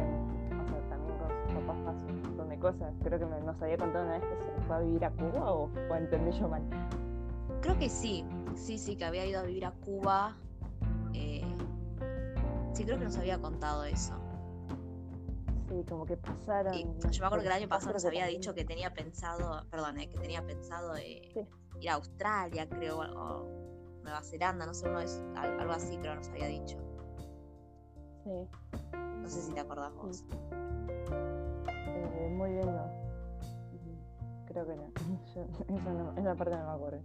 o 0.60 0.68
sea, 0.68 0.88
también 0.88 1.18
con 1.18 1.28
sus 1.44 1.54
papás 1.60 1.76
pasó 1.84 2.06
un 2.06 2.22
montón 2.22 2.48
de 2.48 2.58
cosas. 2.58 2.94
Creo 3.02 3.18
que 3.18 3.26
me- 3.26 3.40
nos 3.42 3.60
había 3.62 3.76
contado 3.78 4.04
una 4.04 4.18
vez 4.18 4.24
que 4.28 4.36
se 4.44 4.60
fue 4.66 4.76
a 4.76 4.80
vivir 4.80 5.04
a 5.04 5.10
Cuba 5.10 5.52
o, 5.52 5.64
o 5.90 5.94
entendí 5.94 6.32
yo 6.38 6.48
mal. 6.48 6.62
Creo 7.60 7.78
que 7.78 7.88
sí. 7.88 8.24
Sí, 8.54 8.78
sí, 8.78 8.96
que 8.96 9.04
había 9.04 9.26
ido 9.26 9.40
a 9.40 9.42
vivir 9.42 9.66
a 9.66 9.72
Cuba. 9.72 10.36
Eh, 11.14 11.42
sí, 12.76 12.84
creo 12.84 12.98
que 12.98 13.04
nos 13.04 13.16
había 13.16 13.38
contado 13.40 13.84
eso. 13.84 14.14
Sí, 15.68 15.84
como 15.88 16.06
que 16.06 16.16
pasaron. 16.16 16.74
Y 16.74 16.82
yo 16.84 17.20
me 17.20 17.26
acuerdo 17.26 17.40
que 17.42 17.46
el 17.48 17.52
año 17.52 17.68
pasado 17.68 17.92
nos 17.94 18.04
había 18.04 18.26
dicho 18.26 18.54
que 18.54 18.64
tenía 18.64 18.92
pensado, 18.94 19.66
perdón, 19.70 19.98
eh, 19.98 20.08
que 20.08 20.18
tenía 20.18 20.44
pensado 20.46 20.94
eh, 20.96 21.22
Sí. 21.34 21.40
ir 21.80 21.90
a 21.90 21.94
Australia, 21.94 22.68
creo, 22.68 23.00
o 23.00 23.44
Nueva 24.02 24.22
Zelanda, 24.22 24.64
no 24.66 24.74
sé, 24.74 24.88
uno 24.88 25.00
es, 25.00 25.20
al- 25.36 25.58
algo 25.58 25.72
así 25.72 25.96
creo 25.98 26.14
nos 26.14 26.28
había 26.28 26.46
dicho. 26.46 26.76
Sí, 28.24 28.48
No 28.92 29.28
sé 29.28 29.42
si 29.42 29.52
te 29.52 29.60
acordás 29.60 29.92
vos. 29.94 30.24
eh, 31.68 32.28
muy 32.30 32.50
bien, 32.52 32.66
no. 32.66 33.06
Creo 34.46 34.66
que 34.66 34.76
no. 34.76 34.92
Yo- 35.34 35.74
eso 35.76 35.92
no, 35.92 36.12
esa 36.16 36.34
parte 36.36 36.56
no 36.56 36.64
me 36.66 36.72
acuerdo. 36.72 37.02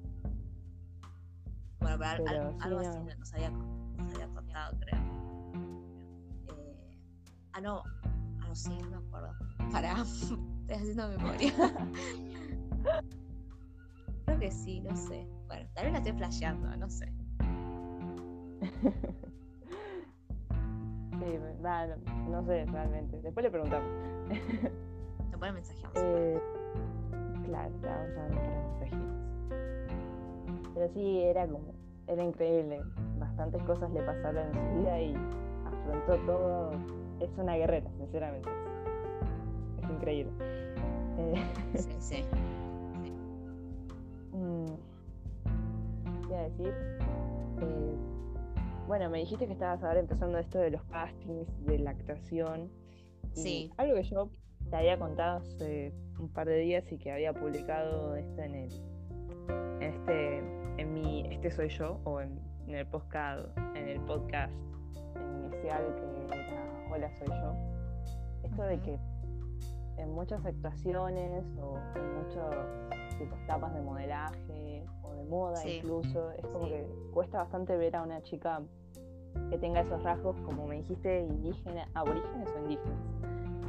Bueno, 1.80 1.98
pero, 1.98 2.06
al- 2.12 2.24
Pero 2.24 2.42
al- 2.44 2.52
sí, 2.54 2.60
algo 2.62 2.82
no. 2.84 2.90
así 2.90 3.00
nos 3.20 3.34
había, 3.34 3.50
nos 3.50 4.14
había 4.14 4.28
contado, 4.36 4.78
creo. 4.80 5.00
Ah, 7.54 7.62
no. 7.62 7.84
Ah, 8.04 8.48
no 8.48 8.56
sé, 8.56 8.70
no 8.70 9.02
me 9.02 9.08
acuerdo. 9.08 9.34
Pará, 9.72 9.96
estoy 10.02 10.76
haciendo 10.76 11.10
memoria. 11.10 11.54
creo 14.26 14.40
que 14.40 14.52
sí, 14.52 14.82
no 14.82 14.96
sé. 14.96 15.28
Bueno, 15.48 15.70
tal 15.74 15.86
vez 15.86 15.94
la 15.94 16.00
estoy 16.00 16.14
flasheando, 16.14 16.78
no 16.78 16.90
sé. 16.90 17.12
Sí, 21.22 21.38
no, 21.62 22.32
no 22.32 22.44
sé 22.48 22.66
realmente. 22.66 23.22
Después 23.22 23.44
le 23.44 23.52
preguntamos. 23.52 23.88
Después 25.30 25.54
mensajeamos. 25.54 25.98
Eh, 25.98 26.42
claro, 27.46 27.72
le 27.80 27.88
vamos 27.88 28.18
a 28.18 28.24
de 28.24 28.38
mensajitos. 28.40 29.22
Pero 30.74 30.94
sí, 30.96 31.22
era 31.22 31.46
como, 31.46 31.74
era 32.08 32.24
increíble. 32.24 32.82
Bastantes 33.20 33.62
cosas 33.64 33.92
le 33.92 34.02
pasaron 34.02 34.48
en 34.48 34.54
su 34.54 34.80
vida 34.80 35.00
y 35.00 35.16
afrontó 35.68 36.16
todo. 36.26 37.01
Es 37.22 37.38
una 37.38 37.56
guerrera, 37.56 37.90
sinceramente. 37.98 38.50
Es 39.84 39.90
increíble. 39.90 40.32
Eh, 41.18 41.44
Sí, 41.76 41.90
sí. 42.00 42.26
mm, 44.32 44.66
¿qué 46.24 46.30
iba 46.30 46.40
a 46.40 46.44
decir? 46.44 46.74
Eh, 47.62 47.96
bueno, 48.88 49.10
me 49.10 49.20
dijiste 49.20 49.46
que 49.48 49.54
estabas 49.54 49.84
ahora 49.84 50.00
empezando 50.00 50.38
esto 50.40 50.60
de 50.60 50.72
los 50.72 50.84
castings, 50.86 51.48
de 51.66 51.80
la 51.80 51.92
actuación. 51.92 52.70
Sí. 53.34 53.72
Algo 53.78 53.96
que 53.96 54.04
yo 54.04 54.30
te 54.70 54.76
había 54.76 54.98
contado 54.98 55.38
hace 55.38 55.94
un 56.20 56.30
par 56.30 56.48
de 56.48 56.58
días 56.58 56.92
y 56.92 56.98
que 56.98 57.12
había 57.12 57.34
publicado 57.34 58.16
esto 58.16 58.42
en 58.42 58.56
el 58.56 58.72
en 59.50 59.84
este 59.84 60.38
en 60.78 60.94
mi 60.94 61.26
este 61.34 61.52
soy 61.52 61.70
yo 61.70 62.00
o 62.04 62.22
en, 62.22 62.40
en 62.68 62.76
el 62.76 62.86
podcast 62.88 63.48
en 63.76 63.88
el 63.88 64.00
podcast 64.02 64.54
inicial 65.16 65.84
que 65.96 66.26
era 66.26 66.71
hola 66.92 67.10
soy 67.18 67.28
yo 67.28 67.54
esto 68.44 68.64
de 68.64 68.80
que 68.82 69.00
en 69.98 70.14
muchas 70.14 70.44
actuaciones 70.46 71.44
o 71.62 71.78
en 71.96 72.16
muchos 72.16 72.56
tipos 73.18 73.40
etapas 73.44 73.74
de 73.74 73.82
modelaje 73.82 74.86
o 75.04 75.14
de 75.14 75.24
moda 75.26 75.58
Sí. 75.58 75.78
incluso 75.78 76.32
es 76.32 76.46
como 76.48 76.66
Sí. 76.66 76.72
que 76.72 76.86
cuesta 77.14 77.38
bastante 77.40 77.78
ver 77.78 77.96
a 77.96 78.04
una 78.04 78.22
chica 78.24 78.62
que 79.50 79.58
tenga 79.58 79.82
esos 79.82 80.02
rasgos 80.04 80.36
como 80.42 80.68
me 80.68 80.78
dijiste 80.78 81.22
indígena 81.22 81.88
aborígenes 81.94 82.50
o 82.56 82.60
indígenas 82.60 83.00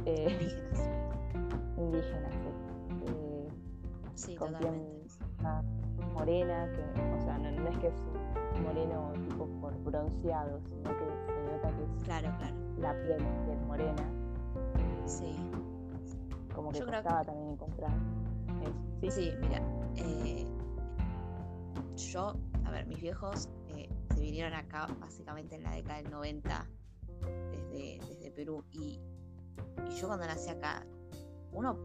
Eh, 0.05 0.27
Indígenas. 0.29 0.89
indígenas 1.77 2.33
sí. 2.33 3.05
Eh, 3.07 3.47
Sí, 4.15 4.35
con 4.35 4.49
piel 4.49 4.59
totalmente. 4.61 5.07
más 5.41 5.65
morena, 6.13 6.69
que, 6.75 7.01
o 7.15 7.21
sea, 7.21 7.37
no, 7.39 7.51
no 7.51 7.69
es 7.69 7.77
que 7.79 7.87
es 7.87 7.93
moreno 8.61 9.11
tipo 9.27 9.45
por 9.61 9.73
bronceado, 9.83 10.59
sino 10.67 10.83
que 10.83 11.05
se 11.25 11.51
nota 11.51 11.69
que 11.75 11.83
es 11.83 12.03
Claro, 12.03 12.29
claro. 12.37 12.55
La 12.77 12.93
piel, 13.03 13.17
piel 13.45 13.59
morena, 13.65 14.09
Sí. 15.05 15.35
como 16.53 16.71
que 16.71 16.79
Yo 16.79 16.85
que- 16.85 16.91
también 16.91 17.49
encontrar. 17.51 17.91
Sí, 19.01 19.11
Sí, 19.11 19.31
mira, 19.41 19.61
eh, 19.97 20.45
yo, 21.97 22.33
a 22.65 22.71
ver, 22.71 22.85
mis 22.87 23.01
viejos 23.01 23.49
eh, 23.75 23.89
se 24.15 24.21
vinieron 24.21 24.53
acá 24.53 24.87
básicamente 25.01 25.55
en 25.55 25.63
la 25.63 25.71
década 25.71 26.01
del 26.01 26.09
90 26.11 26.65
desde, 27.51 27.99
desde 28.07 28.31
Perú. 28.31 28.63
Y, 28.71 29.01
y 29.89 29.95
yo 29.95 30.07
cuando 30.07 30.25
nací 30.25 30.49
acá, 30.49 30.85
uno 31.51 31.77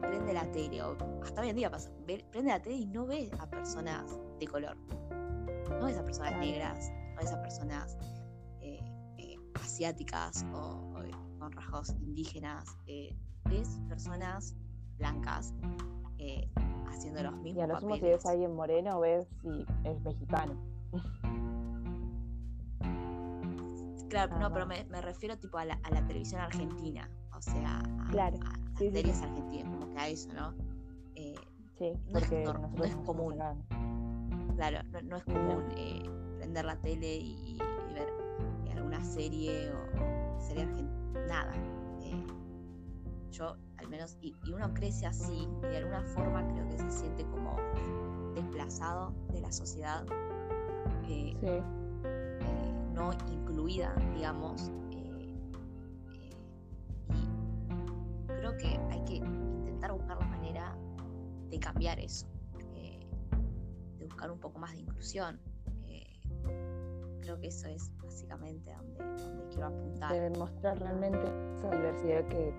prende 0.00 0.32
la 0.32 0.50
tele, 0.50 0.82
o 0.82 0.96
hasta 1.22 1.42
hoy 1.42 1.50
en 1.50 1.56
día 1.56 1.70
pasa, 1.70 1.90
ve- 2.06 2.24
prende 2.32 2.50
la 2.52 2.60
tele 2.62 2.76
y 2.76 2.86
no 2.86 3.06
ve 3.06 3.30
a 3.38 3.46
personas 3.50 4.18
de 4.40 4.46
color, 4.46 4.76
no 5.78 5.84
ves 5.86 5.98
a 5.98 6.04
personas 6.04 6.38
negras, 6.38 6.90
no 7.14 7.20
ves 7.20 7.32
a 7.32 7.42
personas 7.42 7.96
asiáticas 9.80 10.44
o, 10.54 10.58
o 10.96 11.38
con 11.38 11.52
rasgos 11.52 11.90
indígenas, 12.00 12.64
eh, 12.86 13.14
ves 13.44 13.78
personas 13.90 14.56
blancas 14.96 15.52
eh, 16.18 16.48
haciendo 16.88 17.22
los 17.22 17.34
y 17.34 17.42
mismos 17.42 17.64
a 17.64 17.66
lo 17.66 17.80
sumo 17.80 17.94
si 17.96 18.00
papeles. 18.00 18.16
ves 18.16 18.26
a 18.26 18.30
alguien 18.30 18.54
moreno, 18.56 19.00
ves 19.00 19.28
si 19.42 19.66
es 19.84 20.00
mexicano. 20.02 20.54
Claro, 24.08 24.32
Ah, 24.34 24.38
no, 24.40 24.48
pero 24.52 24.60
va. 24.64 24.66
me, 24.66 24.84
me 24.84 25.02
refiero 25.02 25.36
tipo 25.36 25.58
a 25.58 25.66
la, 25.66 25.78
a 25.82 25.90
la 25.90 26.00
televisión 26.06 26.40
argentina, 26.40 27.10
o 27.36 27.42
sea, 27.42 27.78
a, 27.80 28.10
Claro, 28.12 28.38
a- 28.46 28.54
a 28.54 28.58
las 28.70 28.78
sí, 28.78 28.86
sí, 28.86 28.92
series 28.92 29.18
sí. 29.18 29.24
argentinas, 29.24 29.74
como 29.74 29.92
que 29.92 29.98
a 30.00 30.08
eso, 30.08 30.32
¿no? 30.32 30.54
Eh, 31.16 31.34
Sí, 31.78 31.92
No 32.10 32.18
es 32.18 32.24
porque 32.24 32.44
no 32.44 33.04
común. 33.04 33.34
claro, 34.56 34.78
no, 34.90 35.02
no 35.02 35.16
es 35.16 35.24
común 35.24 35.64
eh, 35.76 36.02
prender 36.38 36.64
la 36.64 36.76
tele 36.80 37.16
y, 37.16 37.58
alguna 38.96 39.04
serie 39.04 39.70
o, 39.72 40.40
serie 40.40 40.62
argentina, 40.64 41.26
nada. 41.28 41.52
Eh, 42.02 42.26
yo, 43.30 43.56
al 43.78 43.88
menos, 43.88 44.16
y, 44.20 44.34
y 44.44 44.52
uno 44.52 44.72
crece 44.74 45.06
así, 45.06 45.48
y 45.62 45.66
de 45.66 45.76
alguna 45.78 46.02
forma 46.02 46.46
creo 46.52 46.68
que 46.68 46.78
se 46.78 46.90
siente 46.90 47.24
como 47.24 47.56
desplazado 48.34 49.12
de 49.32 49.40
la 49.40 49.52
sociedad. 49.52 50.04
eh, 51.06 51.06
Sí, 51.06 51.36
eh, 51.42 51.62
no 52.94 53.12
incluida, 53.32 53.94
digamos. 54.14 54.70
y 54.90 55.06
creo 58.26 58.56
que 58.56 58.78
hay 58.90 59.04
que 59.04 59.16
intentar 59.16 59.92
buscar 59.92 60.18
la 60.18 60.26
manera 60.26 60.76
de 61.50 61.58
cambiar 61.58 61.98
eso, 62.00 62.26
de 62.74 63.06
buscar 64.06 64.30
un 64.30 64.38
poco 64.38 64.58
más 64.58 64.72
de 64.72 64.80
inclusión. 64.80 65.40
Creo 67.26 67.40
que 67.40 67.48
eso 67.48 67.66
es 67.66 67.90
básicamente 68.00 68.72
donde, 68.72 68.98
donde 69.24 69.48
quiero 69.48 69.66
apuntar. 69.66 70.12
de 70.12 70.20
demostrar 70.30 70.78
realmente 70.78 71.18
esa 71.58 71.70
diversidad 71.70 72.28
que 72.28 72.54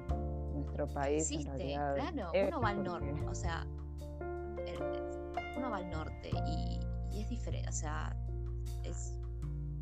nuestro 0.53 0.87
país 0.87 1.31
en 1.31 1.39
Existe, 1.39 1.57
realidad 1.57 1.95
claro, 1.95 2.29
es, 2.33 2.47
uno 2.49 2.61
va 2.61 2.69
al 2.69 2.75
porque- 2.83 2.89
norte, 2.89 3.27
o 3.29 3.35
sea, 3.35 3.65
uno 5.57 5.69
va 5.71 5.77
al 5.77 5.89
norte 5.89 6.29
y, 6.47 6.79
y 7.15 7.21
es 7.21 7.29
diferente, 7.29 7.69
o 7.69 7.71
sea, 7.71 8.13
es 8.83 9.17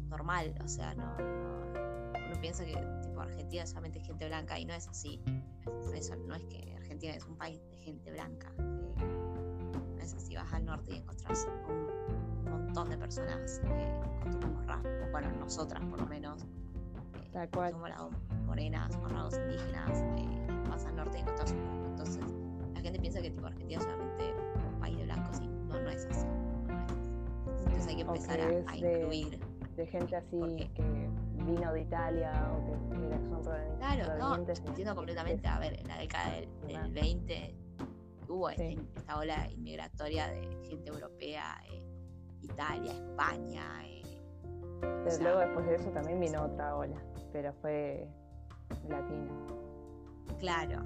normal, 0.07 0.53
o 0.63 0.67
sea, 0.67 0.93
no, 0.93 1.17
no- 1.17 1.55
uno 2.27 2.41
piensa 2.41 2.63
que 2.63 2.75
tipo 3.01 3.19
Argentina 3.21 3.65
solamente 3.65 3.99
es 3.99 4.05
gente 4.05 4.27
blanca 4.27 4.59
y 4.59 4.65
no 4.65 4.73
es 4.73 4.87
así. 4.87 5.21
Eso 5.95 6.15
no 6.15 6.35
es 6.35 6.43
que 6.45 6.75
Argentina 6.75 7.13
es 7.15 7.25
un 7.25 7.35
país 7.37 7.59
de 7.71 7.77
gente 7.77 8.11
blanca. 8.11 8.51
eh, 8.59 9.83
no 9.95 10.01
es 10.01 10.13
así, 10.13 10.35
vas 10.35 10.53
al 10.53 10.65
norte 10.65 10.93
y 10.93 10.97
encontrás 10.97 11.47
un 11.67 12.14
montón 12.75 12.89
de 12.89 12.97
personas 12.97 13.61
eh, 13.63 13.99
con 14.21 14.31
tus 14.31 14.45
mismos 14.45 14.65
rasgos, 14.67 15.11
bueno, 15.11 15.31
nosotras 15.39 15.83
por 15.85 15.99
lo 16.01 16.07
menos, 16.07 16.43
eh, 16.43 17.29
Tal 17.31 17.49
cual. 17.49 17.71
somos 17.71 17.89
morenas, 18.45 18.95
con 18.97 19.09
rasgos 19.11 19.37
indígenas, 19.39 20.03
eh, 20.17 20.47
vas 20.69 20.85
al 20.85 20.95
norte 20.95 21.17
y 21.17 21.21
encontrás 21.21 21.51
un 21.53 21.65
rasgo. 21.65 21.85
Entonces, 21.87 22.23
la 22.73 22.81
gente 22.81 22.99
piensa 22.99 23.21
que 23.21 23.31
tipo 23.31 23.45
Argentina 23.47 23.77
es 23.79 23.83
solamente 23.85 24.35
un 24.73 24.79
país 24.79 24.97
de 24.97 25.03
blancos 25.05 25.39
y 25.41 25.47
no, 25.47 25.79
no 25.81 25.89
es 25.89 26.05
así. 26.05 26.25
no 26.25 26.73
es 26.85 26.91
así. 26.91 27.09
Entonces 27.63 27.87
hay 27.87 27.95
que 27.95 28.03
O 28.03 28.07
empezar 28.07 28.37
que 28.37 28.43
a, 28.43 28.47
a 28.71 28.75
de- 28.75 28.99
incluir. 28.99 29.39
de 29.75 29.87
gente 29.87 30.15
así 30.15 30.69
que 30.73 31.09
vino 31.45 31.71
de 31.73 31.81
Italia 31.81 32.31
o 32.53 32.89
que 32.89 33.05
era- 33.07 33.19
son 33.29 33.77
Claro, 33.77 34.17
no, 34.17 34.35
entiendo 34.35 34.95
completamente. 34.95 35.47
A 35.47 35.59
ver, 35.59 35.79
en 35.79 35.87
la 35.87 35.97
década 35.97 36.31
del, 36.31 36.49
del 36.67 36.91
20 36.91 37.55
hubo 38.27 38.49
este- 38.49 38.77
esta 38.95 39.17
ola 39.19 39.49
inmigratoria 39.51 40.27
de 40.27 40.41
gente 40.67 40.89
europea, 40.89 41.55
eh, 41.71 41.83
Italia, 42.45 42.91
España. 42.93 43.63
eh, 43.85 44.01
Pero 44.81 45.11
sea, 45.11 45.23
luego 45.23 45.39
después 45.39 45.65
de 45.67 45.75
eso 45.75 45.89
también 45.91 46.19
vino 46.19 46.43
otra 46.43 46.75
ola, 46.75 46.97
pero 47.31 47.53
fue 47.61 48.07
latina. 48.89 49.31
claro. 50.39 50.83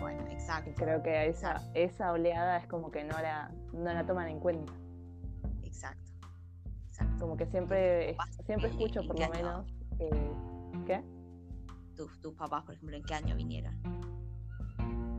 Bueno, 0.00 0.24
Y 0.28 0.32
exacto, 0.34 0.70
creo 0.76 1.02
que 1.02 1.26
esa, 1.28 1.62
esa 1.74 2.12
oleada 2.12 2.56
es 2.58 2.66
como 2.66 2.90
que 2.90 3.04
no 3.04 3.20
la, 3.20 3.50
no 3.72 3.92
la 3.92 4.04
toman 4.04 4.28
en 4.28 4.40
cuenta. 4.40 4.72
exacto. 5.62 6.10
Exacto. 6.88 7.14
Como 7.20 7.36
que 7.36 7.46
siempre, 7.46 8.14
papás, 8.14 8.38
siempre 8.44 8.68
eh, 8.68 8.72
escucho 8.72 9.00
¿en 9.00 9.06
por 9.06 9.18
lo 9.18 9.28
menos. 9.30 9.66
¿Qué? 10.86 11.02
Tus, 11.96 12.20
tus 12.20 12.34
papás, 12.34 12.64
por 12.64 12.74
ejemplo, 12.74 12.96
¿en 12.96 13.02
qué 13.04 13.14
año 13.14 13.36
vinieron? 13.36 13.74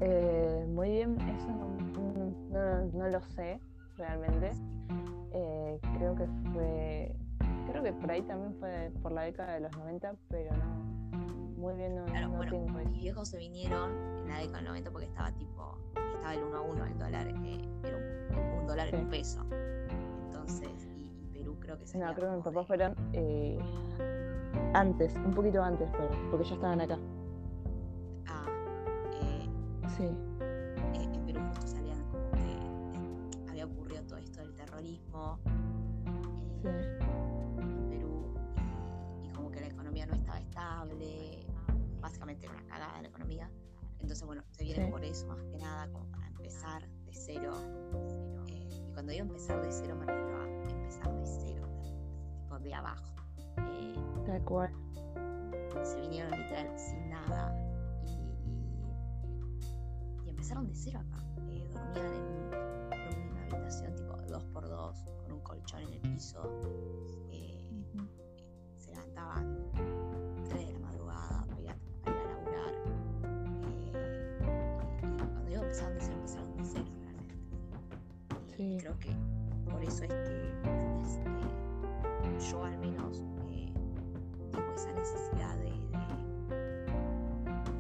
Eh, 0.02 0.66
muy 0.70 0.90
bien, 0.90 1.18
eso 1.22 1.48
no, 1.48 1.78
no- 2.50 2.86
no 2.92 3.08
lo 3.08 3.22
sé 3.22 3.60
realmente. 3.98 4.52
Eh, 5.34 5.80
creo 5.98 6.16
que 6.16 6.28
fue, 6.54 7.16
creo 7.70 7.84
que 7.84 7.94
por 7.94 8.12
ahí 8.12 8.22
también 8.22 8.54
fue 8.60 8.92
por 9.02 9.12
la 9.12 9.24
década 9.24 9.54
de 9.56 9.62
los 9.62 9.76
90, 9.78 10.14
pero 10.30 10.56
no, 10.56 10.76
muy 11.58 11.74
bien 11.76 11.96
no, 11.96 12.06
Claro, 12.06 12.28
no 12.30 12.38
bueno, 12.38 12.52
tengo 12.52 12.68
mis 12.80 12.92
viejos 12.92 13.30
se 13.30 13.38
vinieron 13.38 13.90
en 14.24 14.28
la 14.30 14.38
década 14.40 14.58
del 14.58 14.66
90 14.66 14.92
porque 14.92 15.08
estaba 15.08 15.32
tipo, 15.32 15.78
estaba 16.16 16.34
el 16.36 16.44
1 16.44 16.56
a 16.58 16.62
1, 16.62 16.86
el 16.86 16.98
dólar, 17.00 17.28
eh, 17.28 17.62
era 17.84 17.98
un, 17.98 18.60
un 18.60 18.68
dólar 18.68 18.88
era 18.90 18.98
un 19.00 19.06
Sí. 19.06 19.10
peso. 19.12 19.46
Entonces, 20.26 20.70
y, 20.98 21.24
y 21.24 21.28
Perú 21.34 21.58
creo 21.60 21.78
que 21.80 21.88
sería 21.88 22.08
No, 22.08 22.14
creo 22.14 22.30
que 22.30 22.36
mis 22.36 22.46
papás 22.46 22.68
fueron 22.68 22.96
eh, 23.14 23.60
antes, 24.74 25.16
un 25.16 25.32
poquito 25.34 25.64
antes, 25.64 25.90
pero, 25.98 26.10
porque 26.30 26.46
ya 26.46 26.56
estaban 26.56 26.82
acá. 26.82 26.98
Ah, 28.28 28.46
eh, 29.22 29.50
Sí, 29.88 30.10
Sí. 44.76 44.82
por 44.92 45.04
eso 45.04 45.28
más 45.28 45.44
que 45.44 45.58
nada, 45.58 45.92
como 45.92 46.10
para 46.12 46.28
empezar 46.28 46.88
de 47.06 47.14
cero. 47.14 47.52
Eh, 48.48 48.70
y 48.88 48.92
cuando 48.94 49.12
digo 49.12 49.26
empezar 49.26 49.62
de 49.62 49.72
cero, 49.72 49.96
me 49.96 50.06
refiero 50.06 50.42
a 50.42 50.48
empezar 50.72 51.14
de 51.14 51.26
cero, 51.26 51.68
tipo 52.38 52.60
de 52.60 52.74
abajo. 52.74 53.16
Eh, 53.58 53.96
Tal 54.26 54.44
cual. 54.46 54.72
se 55.84 56.00
vinieron 56.02 56.32
literal 56.32 56.78
sin 56.80 57.10
nada 57.10 57.54
y, 58.06 58.10
y- 58.10 58.96
y 60.26 60.30
empezaron 60.30 60.68
de 60.68 60.76
cero 60.76 61.00
acá. 61.00 61.18
Eh, 61.50 61.68
dormían 61.74 62.14
en, 62.14 62.54
en 63.18 63.32
una 63.32 63.42
habitación 63.44 63.96
tipo 63.96 64.14
2x2 64.14 65.06
con 65.24 65.32
un 65.34 65.40
colchón 65.42 65.82
en 65.82 65.94
el 65.94 66.00
piso. 66.02 66.42
Y 78.74 78.78
creo 78.78 78.98
que 78.98 79.16
por 79.70 79.84
eso 79.84 80.04
es 80.04 80.10
que 80.10 80.52
este, 81.04 82.50
yo 82.50 82.64
al 82.64 82.76
menos 82.80 83.24
eh, 83.52 83.72
tengo 84.52 84.74
esa 84.74 84.92
necesidad 84.94 85.56
de, 85.58 85.70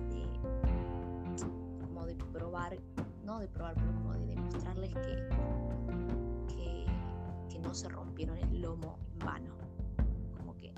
de, 0.10 0.22
de- 0.22 1.84
como 1.88 2.06
de 2.06 2.14
probar, 2.32 2.78
no 3.24 3.40
de 3.40 3.48
probar, 3.48 3.74
pero 3.74 3.92
como 3.96 4.14
de 4.14 4.26
demostrarles 4.28 4.94
que, 4.94 5.28
que, 6.54 6.86
que 7.50 7.60
no 7.60 7.74
se 7.74 7.90
rompieron 7.90 8.38
el 8.38 8.62
lomo 8.62 9.00
en 9.14 9.20
vano. 9.26 9.56
Como 10.38 10.56
que 10.58 10.76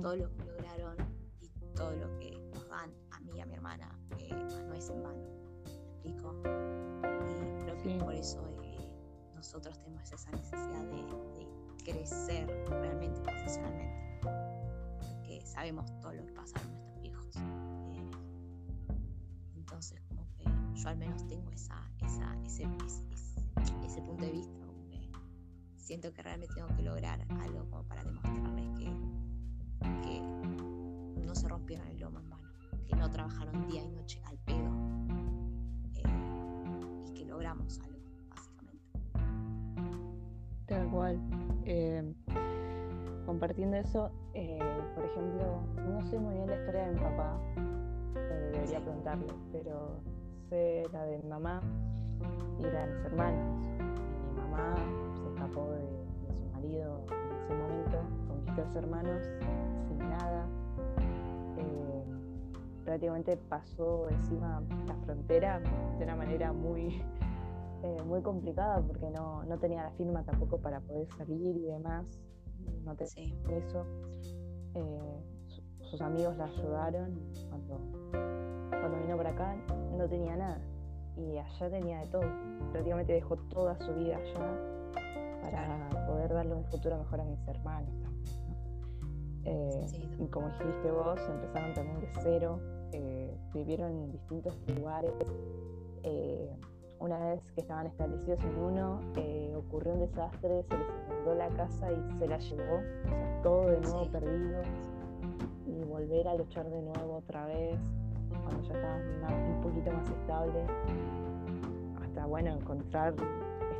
todo 0.00 0.14
lo 0.14 0.32
que 0.36 0.44
lograron 0.44 0.96
y 1.40 1.48
todo 1.74 1.96
lo 1.96 2.16
que 2.20 2.38
nos 2.54 2.68
dan 2.68 2.92
a 3.10 3.18
mí 3.22 3.32
y 3.34 3.40
a 3.40 3.46
mi 3.46 3.54
hermana 3.54 3.98
eh, 4.18 4.30
no 4.68 4.72
es 4.74 4.88
en 4.88 5.02
vano. 5.02 5.24
¿Me 5.64 5.72
explico? 6.12 6.32
Y 7.28 7.62
creo 7.64 7.76
que 7.78 7.82
Sí. 7.90 7.98
por 7.98 8.14
eso 8.14 8.40
eh, 8.48 8.57
nosotros 9.48 9.78
tenemos 9.78 10.12
esa 10.12 10.30
necesidad 10.32 10.84
de, 10.84 11.48
crecer 11.82 12.46
realmente 12.68 13.18
profesionalmente. 13.22 14.20
Porque 14.20 15.40
sabemos 15.46 15.90
todo 16.02 16.12
lo 16.12 16.26
que 16.26 16.32
pasaron 16.34 16.70
nuestros 16.70 17.00
viejos. 17.00 17.36
Eh, 17.36 18.10
entonces, 19.56 19.98
como 20.02 20.28
que 20.32 20.44
yo 20.74 20.88
al 20.90 20.98
menos 20.98 21.26
tengo 21.28 21.50
esa, 21.50 21.82
ese, 22.44 22.66
punto 24.02 24.22
de 24.22 24.32
vista. 24.32 24.52
como 24.58 24.74
siento 25.78 26.12
que 26.12 26.22
realmente 26.22 26.54
tengo 26.54 26.68
que 26.76 26.82
lograr 26.82 27.26
algo 27.40 27.70
como 27.70 27.84
para 27.84 28.04
demostrarles 28.04 28.68
que 28.78 28.90
no 31.24 31.34
se 31.34 31.48
rompieron 31.48 31.88
el 31.88 31.98
lomo 32.00 32.18
en 32.18 32.28
vano, 32.28 32.48
que 32.86 32.94
no 32.94 33.10
trabajaron 33.10 33.66
día 33.66 33.82
y 33.82 33.88
noche 33.88 34.20
al 34.26 34.36
pedo 34.40 34.70
eh, 35.94 37.06
y 37.06 37.14
que 37.14 37.24
logramos 37.24 37.80
algo. 37.80 37.97
Tal 40.68 40.86
cual. 40.90 41.18
Eh, 41.64 42.14
compartiendo 43.24 43.76
eso, 43.76 44.10
eh, 44.34 44.58
por 44.94 45.04
ejemplo, 45.04 45.60
no 45.76 46.02
sé 46.06 46.18
muy 46.18 46.34
bien 46.34 46.46
la 46.48 46.56
historia 46.56 46.86
de 46.86 46.94
mi 46.94 47.00
papá, 47.00 47.38
eh, 48.16 48.50
debería 48.52 48.80
preguntarle, 48.80 49.26
pero 49.52 50.00
sé 50.48 50.84
la 50.92 51.04
de 51.04 51.18
mi 51.18 51.28
mamá 51.28 51.60
y 52.58 52.62
la 52.62 52.86
de 52.86 52.94
mis 52.94 53.04
hermanos. 53.04 53.66
Mi 54.34 54.40
mamá 54.40 54.76
se 55.14 55.28
escapó 55.28 55.70
de, 55.72 55.82
de 55.82 56.38
su 56.38 56.48
marido 56.54 57.00
en 57.06 57.36
ese 57.36 57.54
momento 57.54 57.98
con 58.28 58.44
mis 58.44 58.54
tres 58.54 58.76
hermanos 58.76 59.22
sin 59.88 59.98
nada. 59.98 60.46
Eh, 61.58 62.04
prácticamente 62.84 63.36
pasó 63.36 64.08
encima 64.08 64.62
la 64.86 64.94
frontera 65.04 65.60
de 65.98 66.04
una 66.04 66.16
manera 66.16 66.52
muy 66.52 67.02
eh, 67.82 68.02
muy 68.06 68.22
complicada 68.22 68.80
porque 68.80 69.08
no, 69.10 69.44
no 69.44 69.58
tenía 69.58 69.84
la 69.84 69.90
firma 69.92 70.22
tampoco 70.24 70.58
para 70.58 70.80
poder 70.80 71.06
salir 71.16 71.56
y 71.56 71.66
demás. 71.66 72.18
No 72.84 72.94
tenía 72.94 73.06
Sí, 73.12 73.34
eso. 73.50 73.84
Eh, 74.74 75.22
su- 75.46 75.84
sus 75.84 76.00
amigos 76.02 76.36
la 76.36 76.44
ayudaron 76.44 77.18
cuando, 77.48 77.78
cuando 78.70 78.98
vino 79.02 79.16
para 79.16 79.30
acá 79.30 79.56
no 79.96 80.08
tenía 80.08 80.36
nada. 80.36 80.60
Y 81.16 81.36
allá 81.38 81.70
tenía 81.70 82.00
de 82.00 82.06
todo. 82.06 82.22
Prácticamente 82.72 83.12
dejó 83.12 83.36
toda 83.36 83.76
su 83.78 83.92
vida 83.94 84.16
allá 84.16 84.56
para 85.42 86.06
poder 86.06 86.32
darle 86.32 86.54
un 86.54 86.64
futuro 86.64 86.98
mejor 86.98 87.20
a 87.20 87.24
mis 87.24 87.48
hermanos 87.48 87.90
también. 88.02 88.40
¿no? 88.48 88.58
Eh, 89.44 89.84
Sí. 89.88 90.08
y 90.18 90.26
como 90.26 90.48
dijiste 90.48 90.90
vos, 90.90 91.18
empezaron 91.28 91.74
también 91.74 92.00
de 92.00 92.08
cero, 92.22 92.60
eh, 92.92 93.34
vivieron 93.54 93.92
en 93.92 94.12
distintos 94.12 94.56
lugares. 94.76 95.12
Eh, 96.02 96.50
una 97.00 97.18
vez 97.18 97.40
que 97.54 97.60
estaban 97.60 97.86
establecidos 97.86 98.40
en 98.44 98.58
uno, 98.58 99.00
eh, 99.16 99.54
ocurrió 99.56 99.92
un 99.94 100.00
desastre, 100.00 100.62
se 100.64 100.76
les 100.78 100.86
inundó 101.08 101.34
la 101.34 101.48
casa 101.50 101.90
y 101.92 102.18
se 102.18 102.26
la 102.26 102.38
llevó, 102.38 102.76
o 102.76 103.08
sea, 103.08 103.42
todo 103.42 103.66
de 103.70 103.80
nuevo 103.80 104.04
Sí. 104.04 104.10
perdido. 104.10 104.62
Y 105.66 105.84
volver 105.84 106.26
a 106.28 106.34
luchar 106.34 106.68
de 106.70 106.82
nuevo 106.82 107.16
otra 107.18 107.46
vez, 107.46 107.78
cuando 108.42 108.62
ya 108.62 108.74
estaban 108.74 109.02
una- 109.18 109.54
un 109.56 109.60
poquito 109.62 109.92
más 109.92 110.08
estable, 110.10 110.64
hasta 112.02 112.26
bueno, 112.26 112.50
encontrar 112.50 113.14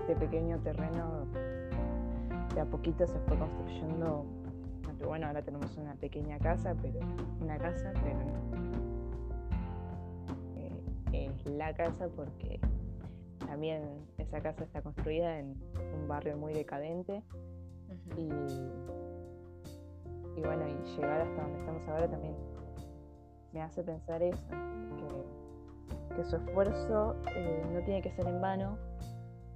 este 0.00 0.14
pequeño 0.16 0.58
terreno, 0.58 1.26
de 2.54 2.60
a 2.60 2.64
poquito 2.66 3.06
se 3.06 3.18
fue 3.20 3.36
construyendo. 3.38 4.24
Bueno, 5.06 5.26
ahora 5.28 5.42
tenemos 5.42 5.76
una 5.76 5.94
pequeña 5.94 6.38
casa, 6.38 6.74
pero 6.82 6.98
una 7.40 7.56
casa, 7.58 7.92
pero 8.02 8.18
no. 8.18 8.48
Eh, 11.12 11.28
es 11.30 11.46
la 11.46 11.72
casa 11.74 12.08
porque 12.16 12.60
también 13.48 13.82
esa 14.18 14.40
casa 14.42 14.62
está 14.64 14.82
construida 14.82 15.38
en 15.38 15.56
un 15.94 16.06
barrio 16.06 16.36
muy 16.36 16.52
decadente 16.52 17.22
y, 18.16 18.20
y 20.36 20.40
bueno, 20.42 20.68
y 20.68 20.74
llegar 20.96 21.22
hasta 21.22 21.42
donde 21.42 21.58
estamos 21.60 21.88
ahora 21.88 22.08
también 22.10 22.34
me 23.52 23.62
hace 23.62 23.82
pensar 23.82 24.22
eso, 24.22 24.46
que, 24.50 26.14
que 26.16 26.24
su 26.24 26.36
esfuerzo 26.36 27.16
eh, 27.34 27.62
no 27.72 27.80
tiene 27.84 28.02
que 28.02 28.12
ser 28.12 28.26
en 28.26 28.40
vano. 28.40 28.76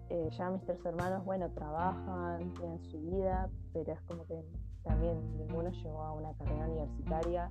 Eh, 0.08 0.28
ya 0.36 0.50
mis 0.50 0.64
tres 0.64 0.82
hermanos, 0.84 1.24
bueno, 1.26 1.50
trabajan, 1.50 2.52
tienen 2.54 2.80
su 2.90 2.98
vida, 3.00 3.50
pero 3.74 3.92
es 3.92 4.00
como 4.02 4.24
que 4.26 4.42
también 4.82 5.18
ninguno 5.36 5.70
llegó 5.70 6.02
a 6.02 6.12
una 6.12 6.32
carrera 6.34 6.66
universitaria 6.66 7.50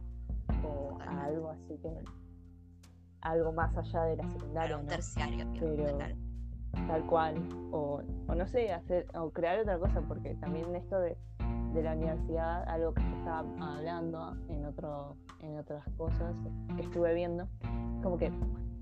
o 0.66 0.98
a 1.02 1.24
algo 1.26 1.50
así 1.52 1.78
que 1.82 2.04
algo 3.22 3.52
más 3.52 3.76
allá 3.78 4.04
de 4.06 4.18
la 4.18 4.28
secundaria, 4.32 4.76
Claro, 4.78 4.88
terciario. 4.88 5.46
Pero- 5.60 5.98
claro. 5.98 6.16
Tal 6.88 7.06
cual 7.06 7.36
o, 7.72 8.02
o 8.28 8.36
no 8.36 8.48
sé 8.48 8.72
hacer 8.72 9.08
o 9.14 9.30
crear 9.32 9.60
otra 9.60 9.78
cosa 9.78 10.02
porque 10.02 10.36
también 10.36 10.76
esto 10.76 11.00
de, 11.00 11.18
de 11.74 11.84
la 11.84 11.94
universidad 11.94 12.68
algo 12.68 12.94
que 12.94 13.02
yo 13.02 13.18
estaba 13.18 13.46
hablando 13.60 14.36
en 14.50 14.66
otro 14.66 15.16
en 15.42 15.58
otras 15.58 15.84
cosas 15.98 16.36
que 16.76 16.82
estuve 16.82 17.14
viendo 17.14 17.48
como 18.02 18.18
que 18.18 18.32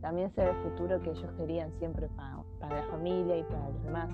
también 0.02 0.32
se 0.32 0.42
ve 0.42 0.52
el 0.52 0.72
futuro 0.72 1.02
que 1.02 1.12
ellos 1.12 1.32
querían 1.38 1.72
siempre 1.78 2.08
para, 2.10 2.38
para 2.60 2.82
la 2.82 2.88
familia 2.88 3.38
y 3.38 3.44
para 3.44 3.70
los 3.70 3.84
demás. 3.84 4.10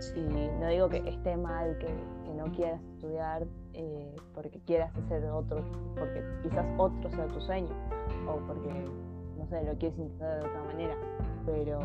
Sí, 0.00 0.18
y 0.18 0.60
no 0.60 0.66
digo 0.66 0.88
que 0.88 0.98
esté 1.08 1.36
mal 1.36 1.78
que, 1.78 1.86
que 1.86 2.34
no 2.34 2.50
quieras 2.52 2.82
estudiar 2.94 3.46
eh, 3.74 4.14
porque 4.34 4.60
quieras 4.66 4.94
hacer 4.96 5.24
otro 5.26 5.62
porque 5.94 6.24
quizás 6.42 6.66
otro 6.76 7.10
sea 7.10 7.26
tu 7.28 7.40
sueño 7.40 7.70
o 8.26 8.36
porque 8.46 8.68
no 9.38 9.46
sé 9.46 9.62
lo 9.64 9.76
quieres 9.78 9.98
intentar 9.98 10.40
de 10.40 10.48
otra 10.48 10.62
manera 10.64 10.96
pero 11.46 11.80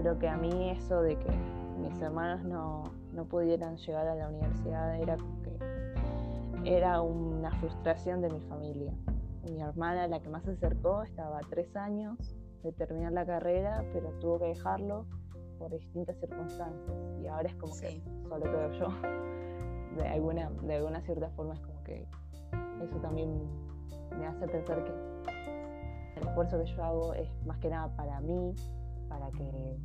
creo 0.00 0.18
que 0.18 0.28
a 0.28 0.36
mí 0.36 0.70
eso 0.70 1.02
de 1.02 1.16
que 1.18 1.30
mis 1.78 2.00
hermanos 2.00 2.44
no, 2.44 2.84
no 3.12 3.24
pudieran 3.24 3.76
llegar 3.76 4.06
a 4.06 4.14
la 4.14 4.28
universidad 4.28 4.96
era 5.00 5.16
que 5.42 5.58
era 6.64 7.00
una 7.00 7.50
frustración 7.58 8.20
de 8.20 8.30
mi 8.30 8.40
familia. 8.40 8.92
Mi 9.44 9.60
hermana, 9.60 10.06
la 10.06 10.20
que 10.20 10.28
más 10.28 10.42
se 10.44 10.52
acercó, 10.52 11.02
estaba 11.02 11.38
a 11.38 11.40
tres 11.48 11.74
años 11.76 12.36
de 12.62 12.72
terminar 12.72 13.12
la 13.12 13.24
carrera, 13.24 13.84
pero 13.92 14.10
tuvo 14.20 14.38
que 14.38 14.46
dejarlo 14.46 15.06
por 15.58 15.70
distintas 15.70 16.16
circunstancias. 16.18 16.96
Y 17.22 17.26
ahora 17.26 17.48
es 17.48 17.54
como 17.56 17.72
Sí. 17.72 18.02
que 18.02 18.28
solo 18.28 18.44
quedo 18.44 18.72
yo. 18.72 18.88
De 19.96 20.06
alguna, 20.08 20.50
de 20.62 20.76
alguna 20.76 21.00
cierta 21.02 21.30
forma 21.30 21.54
es 21.54 21.60
como 21.60 21.82
que 21.84 22.06
eso 22.82 22.96
también 23.00 23.42
me 24.18 24.26
hace 24.26 24.46
pensar 24.46 24.84
que 24.84 24.92
el 26.20 26.28
esfuerzo 26.28 26.62
que 26.62 26.66
yo 26.66 26.84
hago 26.84 27.14
es 27.14 27.28
más 27.44 27.58
que 27.58 27.70
nada 27.70 27.88
para 27.96 28.20
mí, 28.20 28.54
para 29.08 29.30
que 29.32 29.76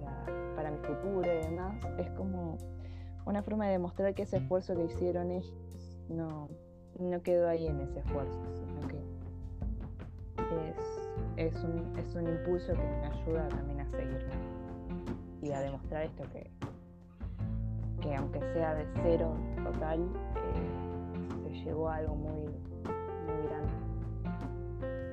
para, 0.00 0.54
para 0.54 0.70
mi 0.70 0.78
futuro 0.78 1.22
y 1.24 1.46
demás, 1.46 1.76
es 1.98 2.10
como 2.10 2.58
una 3.24 3.42
forma 3.42 3.66
de 3.66 3.72
demostrar 3.72 4.14
que 4.14 4.22
ese 4.22 4.38
esfuerzo 4.38 4.74
que 4.76 4.84
hicieron 4.84 5.30
ellos 5.30 5.52
no, 6.08 6.48
no 6.98 7.22
quedó 7.22 7.48
ahí 7.48 7.66
en 7.66 7.80
ese 7.80 7.98
esfuerzo, 8.00 8.40
sino 8.54 8.88
que 8.88 8.98
es, 10.68 11.54
es, 11.54 11.64
un, 11.64 11.98
es 11.98 12.14
un 12.14 12.28
impulso 12.28 12.72
que 12.72 12.78
me 12.78 13.06
ayuda 13.06 13.48
también 13.48 13.80
a 13.80 13.86
seguir 13.90 14.26
y 15.42 15.52
a 15.52 15.60
demostrar 15.60 16.04
esto 16.04 16.24
que, 16.32 16.50
que 18.00 18.14
aunque 18.14 18.40
sea 18.52 18.74
de 18.74 18.86
cero 19.02 19.34
total, 19.64 20.00
eh, 20.36 21.42
se 21.42 21.64
llegó 21.64 21.88
a 21.88 21.96
algo 21.96 22.14
muy, 22.14 22.42
muy 22.42 23.46
grande. 23.48 23.72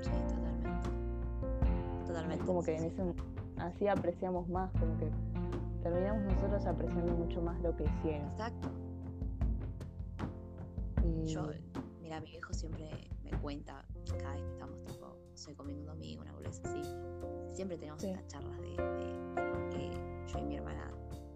Sí, 0.01 0.11
totalmente. 0.11 0.69
Totalmente. 2.07 2.45
Como 2.45 2.63
que 2.63 2.77
en 2.77 2.83
ese, 2.85 3.03
así 3.63 3.87
apreciamos 3.87 4.47
más, 4.49 4.71
como 4.73 4.97
que 4.97 5.09
terminamos 5.81 6.33
nosotros 6.33 6.65
apreciando 6.65 7.13
mucho 7.13 7.41
más 7.41 7.59
lo 7.61 7.75
que 7.75 7.85
hicieron. 7.85 8.27
Exacto. 8.31 8.69
Yo, 11.25 11.49
mira, 12.01 12.19
mi 12.19 12.31
viejo 12.31 12.53
siempre 12.53 12.89
me 13.23 13.31
cuenta, 13.39 13.85
cada 14.19 14.33
vez 14.33 14.43
que 14.43 14.51
estamos 14.51 14.83
tipo, 14.85 15.07
no 15.07 15.37
sé, 15.37 15.55
comiendo 15.55 15.81
un 15.81 15.87
domingo, 15.87 16.21
una 16.21 16.33
bolsa 16.33 16.61
así, 16.65 16.81
siempre 17.53 17.77
tenemos 17.77 18.03
estas 18.03 18.27
charlas 18.27 18.59
de, 18.61 18.75
que 19.71 19.91
yo 20.31 20.39
y 20.39 20.45
mi 20.45 20.57
hermana 20.57 20.91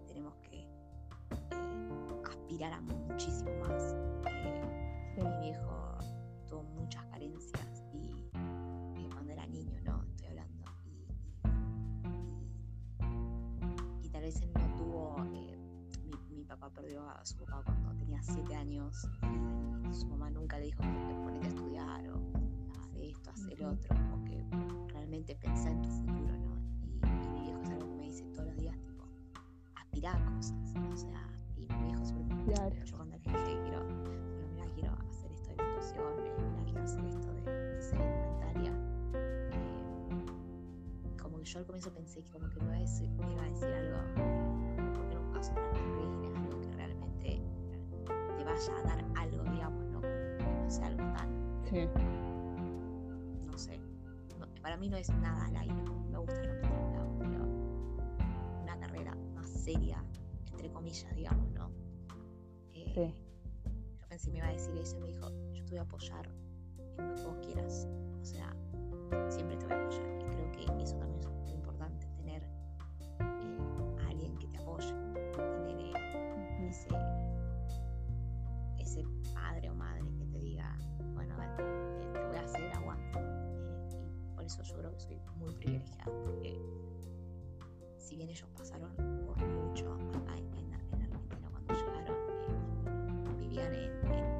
tenemos 0.06 0.34
que 0.42 0.60
eh, 0.60 2.22
aspirar 2.30 2.72
a 2.72 2.80
muchísimo 2.80 3.50
más. 3.60 3.94
Eh, 4.26 4.62
mi 5.16 5.40
viejo 5.40 5.87
perdió 16.80 17.08
a 17.08 17.24
su 17.24 17.36
papá 17.36 17.62
cuando 17.64 17.94
tenía 17.96 18.20
siete 18.22 18.54
años. 18.54 19.08
Y 19.88 19.94
su 19.94 20.06
mamá 20.06 20.30
nunca 20.30 20.58
le 20.58 20.66
dijo 20.66 20.82
que 20.82 21.14
ponete 21.24 21.46
a 21.46 21.48
estudiar 21.48 22.06
o 22.10 22.18
de 22.94 23.08
esto, 23.10 23.30
hacer 23.30 23.64
otro, 23.64 23.96
o 24.14 24.22
que 24.24 24.44
realmente 24.92 25.34
pensá 25.36 25.70
en 25.70 25.80
tu 25.82 25.88
futuro, 25.88 26.36
¿no? 26.38 26.56
Y, 27.08 27.10
mi 27.30 27.40
viejo 27.42 27.62
es 27.62 27.70
algo 27.70 27.88
que 27.88 27.96
me 27.96 28.04
dice 28.06 28.24
todos 28.32 28.46
los 28.46 28.56
días, 28.56 28.76
tipo, 28.80 29.04
aspirar 29.76 30.20
a 30.20 30.24
cosas, 30.34 30.74
o 30.92 30.96
sea, 30.96 31.28
y 31.56 31.66
mi 31.66 31.84
viejo 31.86 32.04
siempre 32.04 32.34
me 32.34 32.44
claro. 32.44 32.74
yo 32.84 32.96
cuando 32.96 33.16
le 33.16 33.22
dije, 33.22 33.60
quiero, 33.62 33.84
bueno, 33.84 34.02
mira, 34.52 34.66
quiero 34.74 34.92
hacer 35.08 35.30
esto 35.32 35.48
de 35.48 35.54
ilustración, 35.54 36.22
mira, 36.22 36.34
quiero 36.64 36.82
hacer 36.82 37.04
esto 37.04 37.32
de, 37.32 37.40
de 37.74 37.82
ser 37.82 38.00
alimentaria, 38.00 38.72
eh, 39.14 39.50
como 41.22 41.38
que 41.38 41.44
yo 41.44 41.58
al 41.60 41.66
comienzo 41.66 41.92
pensé 41.92 42.22
que 42.22 42.30
como 42.30 42.48
que 42.50 42.58
me 42.60 42.66
iba 42.66 42.74
a 42.74 42.78
decir, 42.80 43.08
me 43.10 43.32
iba 43.32 43.42
a 43.42 43.48
decir 43.48 43.68
algo, 43.68 43.98
porque 44.94 45.18
caso 45.38 45.52
tan 45.52 45.72
terrible, 45.72 46.36
algo 46.36 46.57
vaya 48.48 48.72
a 48.76 48.82
dar 48.82 49.04
algo, 49.16 49.44
digamos, 49.44 49.84
¿no? 49.86 50.00
No 50.00 50.70
sea 50.70 50.86
algo 50.86 51.04
tan... 51.14 51.28
Sí 51.64 51.88
para 54.68 54.76
mí 54.76 54.90
no 54.90 54.98
es 54.98 55.08
nada 55.08 55.46
al 55.46 55.56
aire, 55.56 55.74
me 56.10 56.18
gusta 56.18 56.42
realmente 56.42 56.68
pero 57.18 57.44
una 58.62 58.78
carrera 58.78 59.14
más 59.34 59.48
seria, 59.48 60.04
entre 60.52 60.70
comillas, 60.70 61.14
digamos, 61.16 61.50
¿no? 61.52 61.70
Eh, 62.74 62.92
sí. 62.94 63.14
Yo 63.98 64.08
pensé 64.08 64.30
me 64.30 64.36
iba 64.36 64.48
a 64.48 64.52
decir 64.52 64.76
eso 64.76 64.98
y 64.98 65.00
me 65.00 65.06
dijo, 65.06 65.30
yo 65.54 65.64
te 65.64 65.70
voy 65.70 65.78
a 65.78 65.82
apoyar 65.82 66.28
en 66.98 67.08
lo 67.08 67.14
que 67.14 67.24
vos 67.24 67.38
quieras, 67.46 67.88
o 68.20 68.24
sea, 68.26 68.54
siempre 69.30 69.56
te 69.56 69.64
voy 69.64 69.74
a 69.74 69.80
apoyar 69.80 70.06
y 70.20 70.24
creo 70.24 70.52
que 70.52 70.82
eso 70.82 70.96
también 70.98 71.20
es 71.20 71.27
muy 85.38 85.54
privilegiada 85.54 86.04
porque 86.24 86.58
si 87.96 88.16
bien 88.16 88.28
ellos 88.28 88.48
pasaron 88.56 88.90
por 89.26 89.36
mucho 89.46 89.92
acá 89.92 90.36
en, 90.36 90.54
en, 90.58 90.74
Argentina 90.74 91.48
cuando 91.50 91.74
llegaron, 91.74 92.16
eh, 92.86 93.34
vivían 93.38 93.74
en, 93.74 93.90
en, 94.12 94.38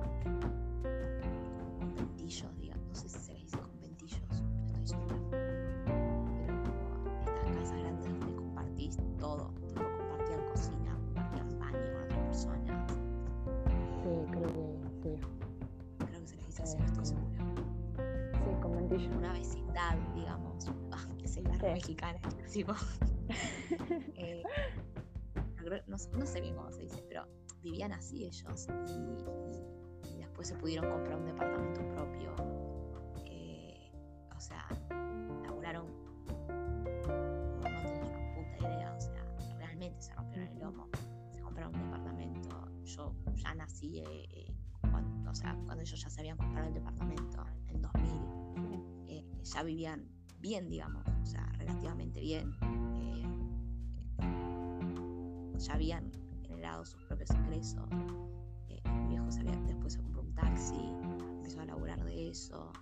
conventillos, 1.78 2.56
digamos, 2.58 2.86
no 2.88 2.94
sé 2.94 3.08
si 3.08 3.18
se 3.18 3.32
les 3.34 3.42
dice 3.42 3.58
conventillos, 3.58 4.42
no 4.42 4.66
estoy 4.66 4.86
segura, 4.86 5.16
pero 5.30 6.62
como 6.62 7.20
estas 7.20 7.50
casas 7.50 7.78
grandes 7.78 8.08
donde 8.08 8.36
compartís 8.36 8.98
todo, 9.18 9.50
tipo 9.66 9.82
compartían 9.82 10.40
cocina, 10.50 10.98
compartían 11.14 11.58
baño 11.58 11.92
con 11.92 12.02
otras 12.04 12.20
personas. 12.26 12.92
Sí, 14.02 14.10
creo 14.30 14.52
que 14.52 14.62
sí. 15.02 15.12
Creo 15.98 16.20
que 16.20 16.26
se 16.26 16.36
les 16.36 16.46
dice 16.46 16.62
así, 16.62 16.78
no 16.78 16.84
estoy 16.86 17.06
segura. 17.06 17.44
Sí, 18.44 18.50
conventillos. 18.62 19.16
Una 19.16 19.32
vecindad, 19.32 19.57
sí. 21.60 21.96
exclusivo. 22.24 22.74
eh, 24.16 24.42
no, 25.86 25.96
no, 26.18 26.26
sé 26.26 26.40
bien 26.40 26.56
cómo 26.56 26.70
se 26.72 26.82
dice, 26.82 27.04
pero 27.08 27.26
vivían 27.62 27.92
así 27.92 28.24
ellos 28.24 28.68
y, 28.86 28.92
y, 30.10 30.14
y 30.14 30.18
después 30.18 30.48
se 30.48 30.54
pudieron 30.56 30.90
comprar 30.90 31.18
un 31.18 31.26
departamento 31.26 31.86
propio. 31.88 32.34
Eh, 33.26 33.92
o 34.34 34.40
sea, 34.40 34.66
laburaron 35.42 35.86
no 36.48 37.62
tenés 37.62 38.08
una 38.08 38.34
puta 38.34 38.74
idea, 38.74 38.94
o 38.96 39.00
sea, 39.00 39.24
realmente 39.58 40.00
se 40.00 40.14
rompieron 40.14 40.48
el 40.48 40.58
lomo, 40.58 40.88
se 41.32 41.40
compraron 41.40 41.74
un 41.74 41.82
departamento. 41.82 42.68
Yo 42.84 43.14
ya 43.34 43.54
nací, 43.54 44.00
eh, 44.00 44.54
cuando, 44.90 45.30
o 45.30 45.34
sea, 45.34 45.54
cuando 45.66 45.82
ellos 45.82 46.00
ya 46.00 46.08
se 46.08 46.20
habían 46.20 46.36
comprado 46.36 46.68
el 46.68 46.74
departamento 46.74 47.44
en 47.66 47.82
2000, 47.82 49.06
eh, 49.08 49.24
ya 49.42 49.62
vivían 49.62 50.17
bien, 50.40 50.68
digamos, 50.68 51.04
o 51.22 51.26
sea, 51.26 51.44
relativamente 51.58 52.20
bien. 52.20 52.54
Eh, 52.94 53.24
ya 55.58 55.74
habían 55.74 56.12
generado 56.42 56.84
sus 56.84 57.02
propios 57.04 57.30
ingresos. 57.30 57.88
Eh, 58.68 58.80
mi 58.90 59.08
viejo 59.08 59.30
salía, 59.30 59.56
después 59.66 59.94
se 59.94 60.00
compró 60.00 60.22
un 60.22 60.34
taxi, 60.34 60.94
empezó 61.36 61.60
a 61.60 61.64
laburar 61.64 62.02
de 62.04 62.30
eso. 62.30 62.72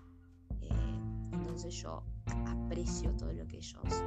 Eh, 0.60 0.68
entonces 1.32 1.74
yo 1.74 2.02
aprecio 2.46 3.10
todo 3.16 3.32
lo 3.32 3.46
que 3.46 3.56
ellos 3.56 4.02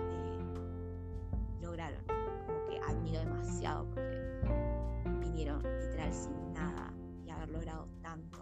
lograron. 1.62 2.04
Como 2.46 2.66
que 2.70 2.80
admiro 2.80 3.20
demasiado 3.20 3.90
porque 3.90 5.20
vinieron 5.20 5.64
literal 5.64 6.14
sin 6.14 6.54
nada 6.54 6.94
y 7.26 7.30
haber 7.30 7.50
logrado 7.50 7.88
tanto. 8.02 8.38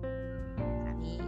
para 0.00 0.94
mí, 0.94 1.18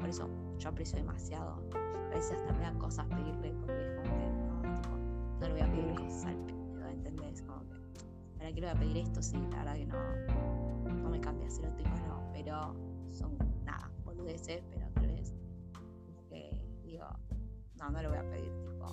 por 0.00 0.08
eso 0.08 0.28
yo 0.64 0.70
aprecio 0.70 0.96
demasiado. 0.96 1.60
A 1.74 2.14
veces 2.14 2.32
hasta 2.32 2.52
me 2.54 2.60
dan 2.60 2.78
cosas 2.78 3.06
pedirle 3.08 3.52
porque 3.60 3.82
es 3.82 3.92
como 3.92 4.16
que 4.16 4.30
no, 4.30 4.74
tipo, 4.74 4.96
no 5.38 5.46
le 5.46 5.52
voy 5.52 5.60
a 5.60 5.70
pedir 5.70 5.94
cosas 5.94 6.24
al 6.24 6.36
pedo, 6.46 6.88
¿entendés? 6.88 7.42
Como 7.42 7.68
que, 7.68 7.74
¿para 8.38 8.52
qué 8.52 8.60
le 8.60 8.66
voy 8.68 8.76
a 8.76 8.80
pedir 8.80 8.96
esto? 8.96 9.22
Sí, 9.22 9.36
la 9.50 9.58
verdad 9.58 9.74
que 9.74 9.86
no, 9.86 11.02
no 11.02 11.10
me 11.10 11.20
cambia 11.20 11.50
si 11.50 11.60
lo 11.60 11.68
tengo 11.74 11.94
o 11.94 12.08
no, 12.08 12.30
pero 12.32 12.74
son 13.12 13.36
nada, 13.64 13.90
boludeces, 14.04 14.64
pero 14.70 14.88
tal 14.94 15.06
vez 15.08 15.34
como 15.74 16.26
que 16.28 16.66
digo, 16.82 17.04
no, 17.76 17.90
no 17.90 18.00
le 18.00 18.08
voy 18.08 18.16
a 18.16 18.30
pedir, 18.30 18.52
tipo, 18.62 18.86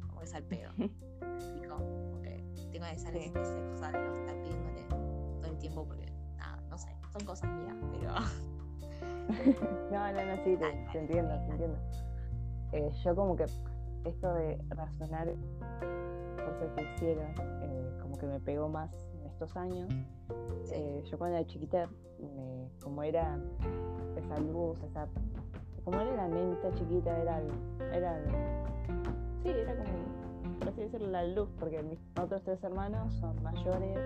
como 0.00 0.18
que 0.18 0.24
es 0.24 0.34
al 0.34 0.44
pedo. 0.44 0.72
y 0.76 1.68
como, 1.68 2.20
que 2.22 2.44
tengo 2.72 2.86
esa, 2.86 3.12
sí. 3.12 3.18
esa 3.18 3.64
cosa 3.70 3.92
de 3.92 4.08
no 4.08 4.16
estar 4.16 4.42
pidiéndole 4.42 4.82
todo 5.40 5.46
el 5.52 5.58
tiempo 5.58 5.86
porque, 5.86 6.06
nada, 6.36 6.60
no 6.68 6.76
sé, 6.76 6.88
son 7.12 7.24
cosas 7.24 7.48
mías, 7.60 7.76
pero 7.92 8.12
no, 9.90 10.12
no, 10.12 10.24
no, 10.24 10.44
sí, 10.44 10.56
te, 10.56 10.88
te 10.92 10.98
entiendo, 10.98 11.34
te 11.46 11.52
entiendo. 11.52 11.78
Eh, 12.72 12.90
yo 13.04 13.14
como 13.14 13.36
que 13.36 13.44
esto 14.04 14.34
de 14.34 14.58
razonar 14.70 15.28
cosas 16.36 16.72
que 16.74 16.82
hicieron, 16.82 17.26
eh, 17.62 17.98
como 18.00 18.16
que 18.16 18.26
me 18.26 18.40
pegó 18.40 18.68
más 18.68 18.90
en 19.20 19.26
estos 19.26 19.56
años. 19.56 19.88
Eh, 20.72 21.02
yo 21.10 21.18
cuando 21.18 21.36
era 21.36 21.46
chiquita, 21.46 21.88
me, 22.18 22.68
como 22.82 23.02
era 23.02 23.38
esa 24.16 24.38
luz, 24.40 24.82
esa, 24.84 25.06
como 25.84 26.00
era 26.00 26.16
la 26.16 26.28
nenita 26.28 26.72
chiquita, 26.74 27.18
era, 27.18 27.42
era, 27.92 28.20
sí, 29.42 29.50
era 29.50 29.76
como, 29.76 30.58
por 30.58 30.68
así 30.68 30.80
decirlo, 30.80 31.08
la 31.08 31.24
luz, 31.24 31.48
porque 31.58 31.82
mis 31.82 31.98
otros 32.20 32.42
tres 32.42 32.62
hermanos 32.64 33.12
son 33.14 33.40
mayores, 33.42 33.98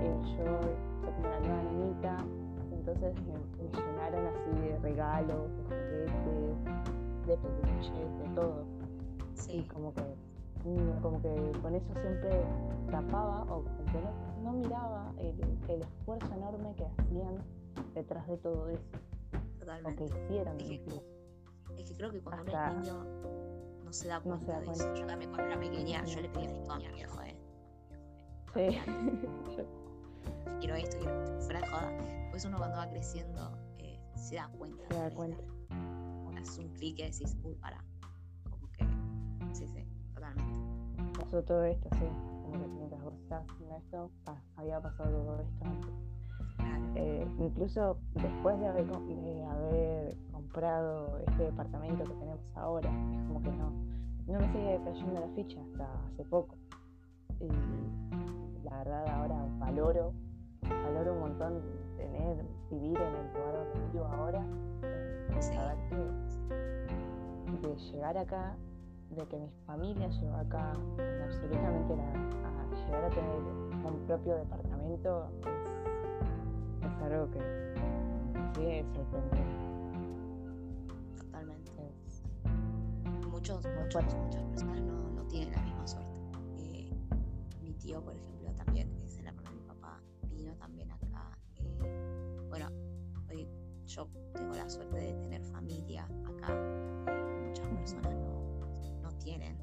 yo 0.00 0.24
soy 0.36 0.74
como 1.04 1.28
la 1.28 1.40
nueva 1.40 1.62
nenita, 1.72 2.24
entonces 2.86 3.14
me, 3.26 3.34
me, 3.62 3.68
llenaron 3.70 4.26
así 4.26 4.60
de 4.60 4.78
regalos, 4.78 5.50
de 5.68 6.06
juguetes, 6.24 7.26
de 7.26 7.36
peluches, 7.36 8.18
de 8.18 8.34
todo. 8.34 8.64
Sí. 9.34 9.52
Y 9.58 9.62
como 9.64 9.92
que, 9.92 10.02
mm, 10.64 11.02
como 11.02 11.20
que 11.20 11.52
con 11.62 11.74
eso 11.74 11.92
siempre 12.00 12.44
tapaba 12.90 13.42
o 13.42 13.64
como 13.64 13.84
que 13.86 14.00
no, 14.00 14.42
no 14.42 14.52
miraba 14.52 15.12
el, 15.18 15.34
el, 15.68 15.82
esfuerzo 15.82 16.32
enorme 16.32 16.74
que 16.76 16.84
hacían 16.84 17.38
detrás 17.94 18.26
de 18.28 18.36
todo 18.36 18.68
eso. 18.68 18.84
Totalmente. 19.58 20.04
O 20.04 20.06
que 20.06 20.18
hicieron. 20.22 20.60
Es 20.60 20.66
que, 20.68 21.02
es 21.78 21.90
que 21.90 21.96
creo 21.96 22.12
que 22.12 22.20
cuando 22.20 22.56
Hasta 22.56 22.70
uno 22.70 22.80
es 22.80 22.86
niño 22.86 23.04
no 23.84 23.92
se 23.92 24.08
da 24.08 24.20
cuenta, 24.20 24.38
no 24.38 24.46
se 24.46 24.52
da 24.52 24.64
cuenta. 24.64 24.84
de 24.84 24.92
eso. 24.92 25.00
Yo 25.00 25.06
también 25.06 25.30
cuando 25.32 25.52
era 25.52 25.60
pequeña, 25.60 26.04
yo 26.04 26.20
le 26.20 26.28
pedía 26.28 26.50
a 26.68 26.78
mi 26.78 26.88
viejo, 26.88 27.20
¿eh? 27.22 27.36
Sí. 28.54 28.78
quiero 30.60 30.74
esto, 30.74 30.98
quiero 30.98 31.40
fuera 31.40 31.60
de 31.60 31.66
joda. 31.66 31.92
Pues 32.30 32.44
uno 32.44 32.58
cuando 32.58 32.76
va 32.76 32.88
creciendo 32.88 33.58
eh, 33.78 33.98
se 34.14 34.36
da 34.36 34.48
cuenta. 34.48 34.84
Se 34.90 34.98
da 34.98 35.10
cuenta. 35.10 35.42
Que 36.30 36.38
haces 36.38 36.58
un 36.58 36.68
clic 36.74 36.98
y 36.98 37.02
decís, 37.02 37.36
uy, 37.42 37.54
para. 37.56 37.82
Como 38.50 38.70
que, 38.72 38.84
sí, 39.54 39.66
sí, 39.68 39.84
totalmente. 40.14 40.60
Pasó 41.18 41.42
todo 41.42 41.64
esto, 41.64 41.88
sí. 41.92 42.04
Como 42.42 42.50
porque 42.50 42.66
mientras 42.68 43.02
vos 43.02 43.14
estás 43.14 43.44
haciendo 43.50 43.76
esto, 43.76 44.10
había 44.56 44.80
pasado 44.80 45.10
todo 45.10 45.40
esto 45.40 45.64
antes. 45.64 45.90
Eh, 46.98 47.28
incluso 47.38 47.98
después 48.14 48.58
de 48.58 48.68
haber, 48.68 48.86
de 48.86 49.44
haber 49.44 50.16
comprado 50.32 51.18
este 51.26 51.42
departamento 51.42 52.04
que 52.04 52.14
tenemos 52.14 52.40
ahora, 52.54 52.88
es 52.88 53.26
como 53.28 53.42
que 53.42 53.50
no, 53.50 53.70
no 54.26 54.38
me 54.40 54.52
sigue 54.52 54.80
cayendo 54.82 55.20
la 55.20 55.28
ficha 55.34 55.60
hasta 55.60 56.06
hace 56.06 56.24
poco. 56.24 56.56
Y 57.38 57.48
la 58.70 58.78
verdad 58.78 59.08
ahora 59.08 59.46
valoro, 59.58 60.12
valoro 60.62 61.12
un 61.12 61.20
montón 61.20 61.62
tener, 61.96 62.44
vivir 62.70 62.98
en 62.98 63.14
el 63.14 63.32
lugar 63.32 63.54
donde 63.54 63.92
vivo 63.92 64.04
ahora. 64.06 64.44
Saber 65.40 65.76
que 65.88 65.96
de 67.68 67.76
llegar 67.76 68.18
acá, 68.18 68.56
de 69.10 69.26
que 69.26 69.38
mi 69.38 69.50
familia 69.66 70.08
llegó 70.08 70.34
acá, 70.34 70.72
absolutamente 71.24 71.94
a 71.94 72.86
llegar 72.86 73.04
a 73.04 73.10
tener 73.10 73.36
un 73.84 74.06
propio 74.06 74.36
departamento 74.36 75.28
es, 75.42 77.02
algo 77.02 77.30
que 77.30 77.38
me 77.38 78.54
sigue 78.54 78.84
sorprendiendo. 78.94 79.56
Totalmente. 81.16 81.72
muchos, 83.30 83.64
muchos, 83.80 84.14
muchas 84.16 84.42
personas 84.42 84.80
no, 84.80 85.10
no 85.10 85.22
tienen 85.28 85.52
la 85.52 85.62
misma 85.62 85.86
suerte. 85.86 86.20
Eh, 86.58 86.90
mi 87.62 87.72
tío, 87.74 88.00
por 88.00 88.14
ejemplo, 88.14 88.35
yo 93.96 94.08
tengo 94.34 94.54
la 94.54 94.68
suerte 94.68 94.96
de 94.96 95.14
tener 95.14 95.42
familia 95.44 96.04
acá. 96.04 96.54
muchas 97.46 97.68
personas 97.68 98.14
no, 98.14 99.00
no 99.02 99.12
tienen. 99.18 99.58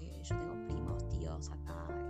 Eh, 0.00 0.20
yo 0.22 0.36
tengo 0.38 0.66
primos, 0.66 1.08
tíos 1.08 1.50
acá. 1.50 2.09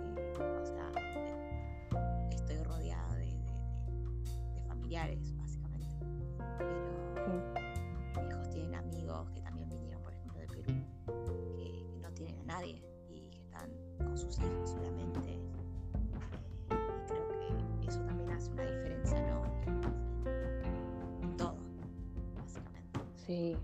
Sí. 23.25 23.55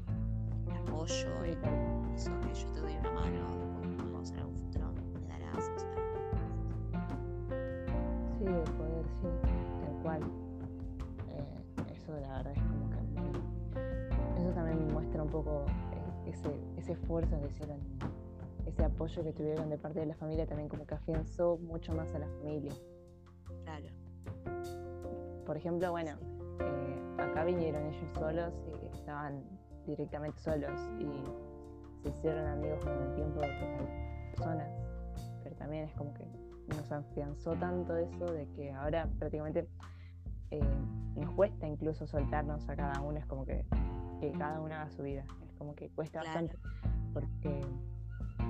El 0.67 0.77
apoyo, 0.77 1.43
el, 1.43 1.57
eso 2.15 2.31
que 2.41 2.53
yo 2.53 2.67
te 2.73 2.79
doy 2.81 2.93
una 2.97 3.11
mano, 3.11 3.57
después 3.81 4.11
vamos 4.11 4.31
en 4.31 4.37
algún 4.39 4.55
futuro, 4.55 4.91
me 5.21 5.27
darás, 5.27 5.69
o 5.75 5.79
sea, 5.79 5.89
Sí, 8.37 8.43
de 8.45 8.61
poder, 8.77 9.05
sí, 9.19 9.27
tal 9.81 10.03
cual. 10.03 10.21
Eh, 11.29 11.93
eso 11.93 12.11
la 12.19 12.37
verdad 12.37 12.53
es 12.55 12.61
como 12.63 12.89
que 12.89 12.97
muy- 13.19 14.41
Eso 14.41 14.51
también 14.53 14.87
muestra 14.93 15.23
un 15.23 15.29
poco 15.29 15.65
eh, 15.93 16.29
ese, 16.31 16.49
ese 16.77 16.91
esfuerzo 16.93 17.39
que 17.41 17.47
hicieron, 17.47 17.79
ese 18.65 18.83
apoyo 18.85 19.23
que 19.23 19.33
tuvieron 19.33 19.69
de 19.69 19.77
parte 19.77 19.99
de 20.01 20.05
la 20.05 20.15
familia 20.15 20.45
también 20.45 20.69
como 20.69 20.85
que 20.85 20.93
afianzó 20.95 21.57
mucho 21.57 21.93
más 21.95 22.13
a 22.13 22.19
la 22.19 22.27
familia. 22.27 22.73
claro. 23.63 23.87
Por 25.45 25.55
ejemplo, 25.57 25.89
bueno, 25.91 26.11
eh, 26.59 26.86
acá 27.17 27.43
vinieron 27.43 27.85
ellos 27.85 28.09
solos 28.13 28.53
y 28.67 28.95
estaban 28.97 29.43
directamente 29.85 30.39
solos 30.39 30.71
y 30.99 31.07
se 32.03 32.09
hicieron 32.09 32.45
amigos 32.47 32.79
con 32.83 32.93
el 33.01 33.15
tiempo 33.15 33.39
de 33.39 33.47
otras 33.47 33.81
personas. 34.35 34.69
Pero 35.43 35.55
también 35.55 35.85
es 35.85 35.93
como 35.93 36.13
que 36.13 36.25
nos 36.75 36.91
afianzó 36.91 37.55
tanto 37.55 37.95
eso 37.95 38.25
de 38.31 38.47
que 38.55 38.71
ahora 38.73 39.07
prácticamente 39.17 39.67
eh, 40.51 40.61
nos 41.15 41.31
cuesta 41.31 41.67
incluso 41.67 42.05
soltarnos 42.05 42.67
a 42.69 42.75
cada 42.75 43.01
uno, 43.01 43.17
es 43.17 43.25
como 43.25 43.45
que, 43.45 43.65
que 44.19 44.31
cada 44.33 44.59
uno 44.59 44.75
haga 44.75 44.89
su 44.91 45.03
vida. 45.03 45.23
Es 45.45 45.53
como 45.57 45.73
que 45.75 45.89
cuesta 45.89 46.19
Claro. 46.21 46.47
bastante 46.47 46.57
porque 47.13 47.61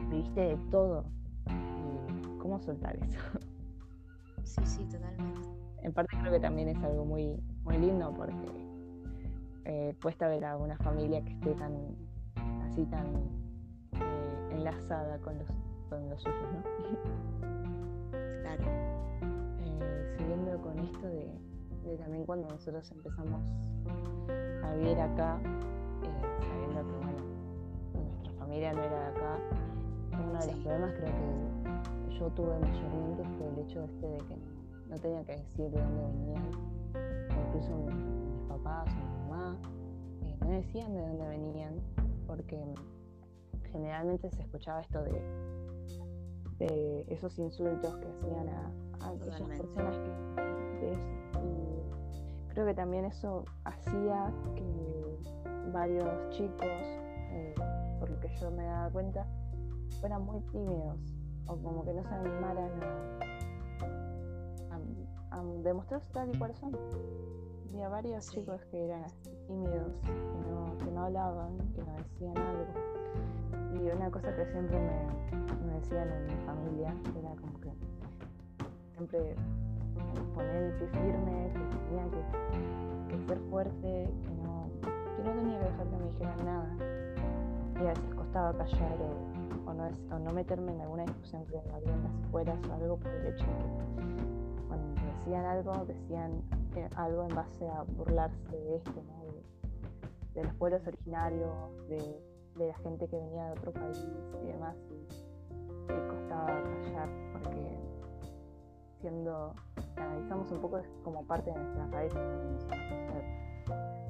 viviste 0.09 0.41
de 0.41 0.57
todo. 0.71 1.05
¿Y 1.47 2.37
cómo 2.39 2.59
soltar 2.59 2.95
eso? 2.97 3.19
Sí, 4.43 4.61
sí, 4.65 4.85
totalmente. 4.85 5.41
en 5.83 5.93
parte 5.93 6.17
creo 6.19 6.31
que 6.31 6.39
también 6.39 6.69
es 6.69 6.77
algo 6.83 7.05
muy, 7.05 7.39
muy 7.67 7.77
lindo 7.79 8.13
porque 8.15 8.33
eh, 9.65 9.93
cuesta 10.01 10.29
ver 10.29 10.45
a 10.45 10.55
una 10.55 10.77
familia 10.77 11.21
que 11.21 11.33
esté 11.33 11.51
tan 11.55 11.73
así 12.63 12.85
tan 12.85 13.05
eh, 13.93 14.49
enlazada 14.51 15.17
con 15.19 15.37
los, 15.37 15.47
con 15.89 16.09
los 16.09 16.21
suyos, 16.21 16.37
¿no? 16.53 16.61
Claro, 18.41 18.63
Eh, 19.59 20.15
siguiendo 20.17 20.61
con 20.61 20.79
esto 20.79 21.07
de, 21.07 21.29
de 21.83 21.97
también 21.97 22.25
cuando 22.25 22.47
nosotros 22.47 22.89
empezamos 22.91 23.51
a 24.63 24.73
vivir 24.75 24.99
acá, 25.01 25.37
eh, 26.03 26.41
sabiendo 26.47 26.87
que 26.87 27.05
bueno, 27.05 27.21
nuestra 27.93 28.31
familia 28.39 28.71
no 28.73 28.83
era 28.83 28.99
de 28.99 29.07
acá, 29.07 29.39
uno 30.13 30.39
de 30.39 30.47
los 30.47 30.55
problemas 30.63 30.93
creo 30.93 31.11
que 31.11 32.17
yo 32.17 32.29
tuve 32.29 32.57
mayormente 32.59 33.23
fue 33.37 33.47
el 33.49 33.59
hecho 33.59 33.83
este 33.83 34.07
de 34.07 34.17
que 34.19 34.37
no 34.89 34.95
tenía 34.97 35.23
que 35.25 35.33
decir 35.33 35.69
de 35.69 35.81
dónde 35.81 36.01
venían, 36.07 36.76
incluso 37.47 37.75
mi- 37.77 37.93
mis 37.93 38.41
papás 38.47 38.87
o 38.89 38.95
mi 38.95 39.29
mamá, 39.29 39.57
eh, 40.23 40.37
no 40.41 40.49
decían 40.51 40.93
de 40.93 41.01
dónde 41.01 41.27
venían, 41.27 41.73
porque 42.25 42.73
generalmente 43.71 44.29
se 44.31 44.41
escuchaba 44.41 44.81
esto 44.81 45.03
de, 45.03 45.21
de 46.59 47.05
esos 47.09 47.37
insultos 47.39 47.95
que 47.97 48.07
hacían 48.07 48.49
a, 48.49 48.71
a 49.05 49.09
aquellas 49.09 49.41
personas 49.41 49.97
que 49.97 50.81
de 50.85 50.91
eso. 50.93 51.07
Y 51.43 52.53
creo 52.53 52.65
que 52.65 52.73
también 52.73 53.05
eso 53.05 53.45
hacía 53.65 54.33
que 54.55 55.19
varios 55.71 56.29
chicos, 56.31 56.65
eh, 56.65 57.53
por 57.99 58.09
lo 58.09 58.19
que 58.19 58.29
yo 58.39 58.51
me 58.51 58.63
daba 58.63 58.89
cuenta, 58.89 59.27
fueran 59.99 60.23
muy 60.25 60.39
tímidos 60.51 60.97
o 61.47 61.55
como 61.57 61.83
que 61.83 61.93
no 61.93 62.03
se 62.03 62.13
animaran 62.13 62.71
a, 62.83 63.36
a- 65.31 65.39
a 65.39 65.43
demostrarse 65.63 66.07
tal 66.13 66.33
y 66.33 66.37
cual 66.37 66.53
son. 66.55 66.75
Había 67.69 67.89
varios 67.89 68.25
Sí. 68.25 68.39
chicos 68.39 68.63
que 68.71 68.85
eran 68.85 69.03
así 69.03 69.29
tímidos, 69.47 69.91
que 70.03 70.49
no, 70.49 70.77
que 70.77 70.91
no 70.91 71.03
hablaban, 71.05 71.57
que 71.75 71.83
no 71.83 71.93
decían 71.97 72.37
algo. 72.37 72.65
Y 73.83 73.89
una 73.95 74.09
cosa 74.09 74.35
que 74.35 74.45
siempre 74.47 74.79
me, 74.79 75.67
me 75.67 75.73
decían 75.79 76.09
en 76.09 76.25
mi 76.25 76.45
familia 76.45 76.93
era 77.19 77.29
como 77.35 77.59
que 77.59 77.71
siempre 78.95 79.35
poner 80.33 80.55
el 80.63 80.73
pie 80.73 80.87
firme, 80.87 81.51
que 81.53 81.77
tenía 81.89 82.05
que, 82.09 83.17
que 83.17 83.27
ser 83.27 83.39
fuerte, 83.49 84.09
que 84.23 84.33
no, 84.43 84.69
que 85.15 85.23
no 85.23 85.31
tenía 85.31 85.59
que 85.59 85.65
dejar 85.65 85.87
que 85.87 85.97
me 85.97 86.05
dijeran 86.07 86.45
nada. 86.45 86.75
Y 87.75 87.85
a 87.85 87.89
veces 87.89 88.15
costaba 88.15 88.53
callar 88.53 88.97
o, 88.99 89.69
o 89.69 89.73
no, 89.73 89.87
o 90.15 90.19
no 90.19 90.31
meterme 90.33 90.71
en 90.73 90.81
alguna 90.81 91.03
discusión 91.03 91.45
que 91.45 91.59
había 91.59 91.93
en 91.93 92.03
las 92.03 92.13
escuelas 92.23 92.57
o 92.69 92.73
algo 92.73 92.97
por 92.97 93.11
el 93.11 93.27
hecho 93.27 93.45
de 93.45 93.51
que 93.53 94.36
cuando 94.67 95.01
decían 95.01 95.45
algo, 95.45 95.85
decían 95.85 96.43
eh, 96.75 96.89
algo 96.95 97.23
en 97.23 97.35
base 97.35 97.67
a 97.67 97.83
burlarse 97.83 98.57
de 98.57 98.75
esto, 98.77 99.03
¿no? 99.07 99.25
de, 99.25 99.43
de 100.35 100.43
los 100.43 100.53
pueblos 100.55 100.85
originarios, 100.85 101.51
de, 101.89 102.21
de 102.57 102.67
la 102.67 102.77
gente 102.79 103.07
que 103.07 103.17
venía 103.17 103.45
de 103.45 103.51
otro 103.51 103.71
país 103.71 104.05
y 104.43 104.47
demás. 104.47 104.75
Y, 104.91 105.07
costaba 106.09 106.45
callar 106.45 107.09
porque 107.31 107.79
siendo, 108.99 109.55
si 109.77 109.99
analizamos 109.99 110.51
un 110.51 110.61
poco 110.61 110.79
es 110.79 110.87
como 111.03 111.25
parte 111.25 111.51
de 111.51 111.57
nuestra 111.57 111.87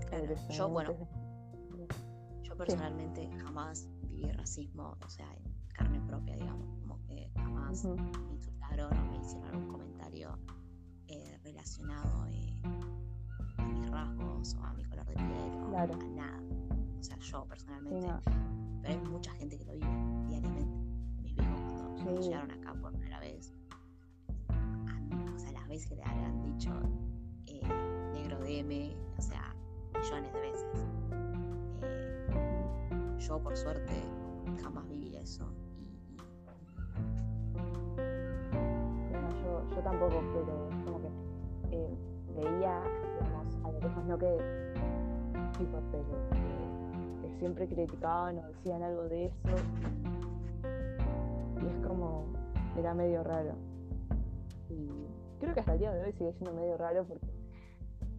claro. 0.09 0.35
Yo, 0.49 0.69
bueno, 0.69 0.95
yo 2.41 2.57
personalmente 2.57 3.29
jamás 3.43 3.87
viví 4.01 4.31
racismo, 4.31 4.97
o 5.05 5.09
sea, 5.09 5.27
en 5.35 5.43
carne 5.73 6.01
propia, 6.07 6.35
digamos, 6.35 6.67
como 6.79 6.99
que 7.03 7.29
jamás 7.35 7.85
me 7.85 8.01
insultaron 8.33 8.97
o 8.97 9.11
me 9.11 9.17
hicieron 9.17 9.49
algún 9.49 9.67
comentario 9.67 9.96
eh, 11.07 11.39
relacionado 11.43 12.27
eh, 12.27 12.61
a 13.57 13.63
mis 13.65 13.89
rasgos 13.89 14.55
o 14.55 14.63
a 14.63 14.73
mi 14.73 14.83
color 14.85 15.05
de 15.05 15.13
piel 15.15 15.63
o 15.63 15.69
Claro. 15.69 15.93
a 15.93 15.97
nada. 15.97 16.41
O 16.99 17.03
sea, 17.03 17.17
yo 17.17 17.41
Sí, 17.43 17.47
personalmente, 17.49 18.07
no, 18.07 18.21
pero 18.81 18.93
hay 18.93 19.07
mucha 19.09 19.31
gente 19.33 19.57
que 19.57 19.65
lo 19.65 19.73
vive 19.73 19.87
diariamente. 20.27 21.21
Mis 21.21 21.35
viejos 21.35 21.61
cuando, 21.61 22.03
cuando 22.03 22.21
Sí. 22.21 22.29
llegaron 22.29 22.51
acá 22.51 22.73
por 22.73 22.91
primera 22.93 23.19
vez, 23.19 23.53
a- 24.49 25.33
o 25.35 25.39
sea, 25.39 25.51
las 25.51 25.67
veces 25.67 25.87
que 25.89 25.95
le 25.95 26.03
habrán 26.03 26.41
dicho 26.41 26.71
eh, 27.45 27.61
negro 28.13 28.39
DM, 28.39 28.95
o 29.17 29.21
sea, 29.21 29.55
millones 29.93 30.33
de 30.33 30.39
veces. 30.41 30.87
Eh, 31.81 33.17
yo 33.19 33.41
por 33.41 33.55
suerte 33.55 33.93
jamás 34.61 34.87
viví 34.87 35.15
eso 35.15 35.49
yo, 39.75 39.81
tampoco, 39.81 40.21
pero 40.33 40.69
como 40.85 41.01
que 41.01 41.07
eh, 41.71 41.97
veía, 42.35 42.81
digamos, 43.19 43.55
a 43.63 43.71
lo 43.71 43.79
lejos, 43.79 44.05
no 44.05 44.17
que 44.17 44.37
chicos, 45.57 45.83
pero 45.91 46.03
que 47.21 47.39
siempre 47.39 47.67
criticaban 47.67 48.39
o 48.39 48.47
decían 48.47 48.83
algo 48.83 49.03
de 49.03 49.25
eso. 49.25 49.37
Y 51.61 51.67
es 51.67 51.87
como, 51.87 52.25
era 52.77 52.93
medio 52.93 53.23
raro. 53.23 53.53
Y 54.69 54.89
creo 55.39 55.53
que 55.53 55.59
hasta 55.59 55.73
el 55.73 55.79
día 55.79 55.91
de 55.91 56.03
hoy 56.03 56.13
sigue 56.13 56.33
siendo 56.33 56.53
medio 56.53 56.77
raro 56.77 57.05
porque 57.05 57.27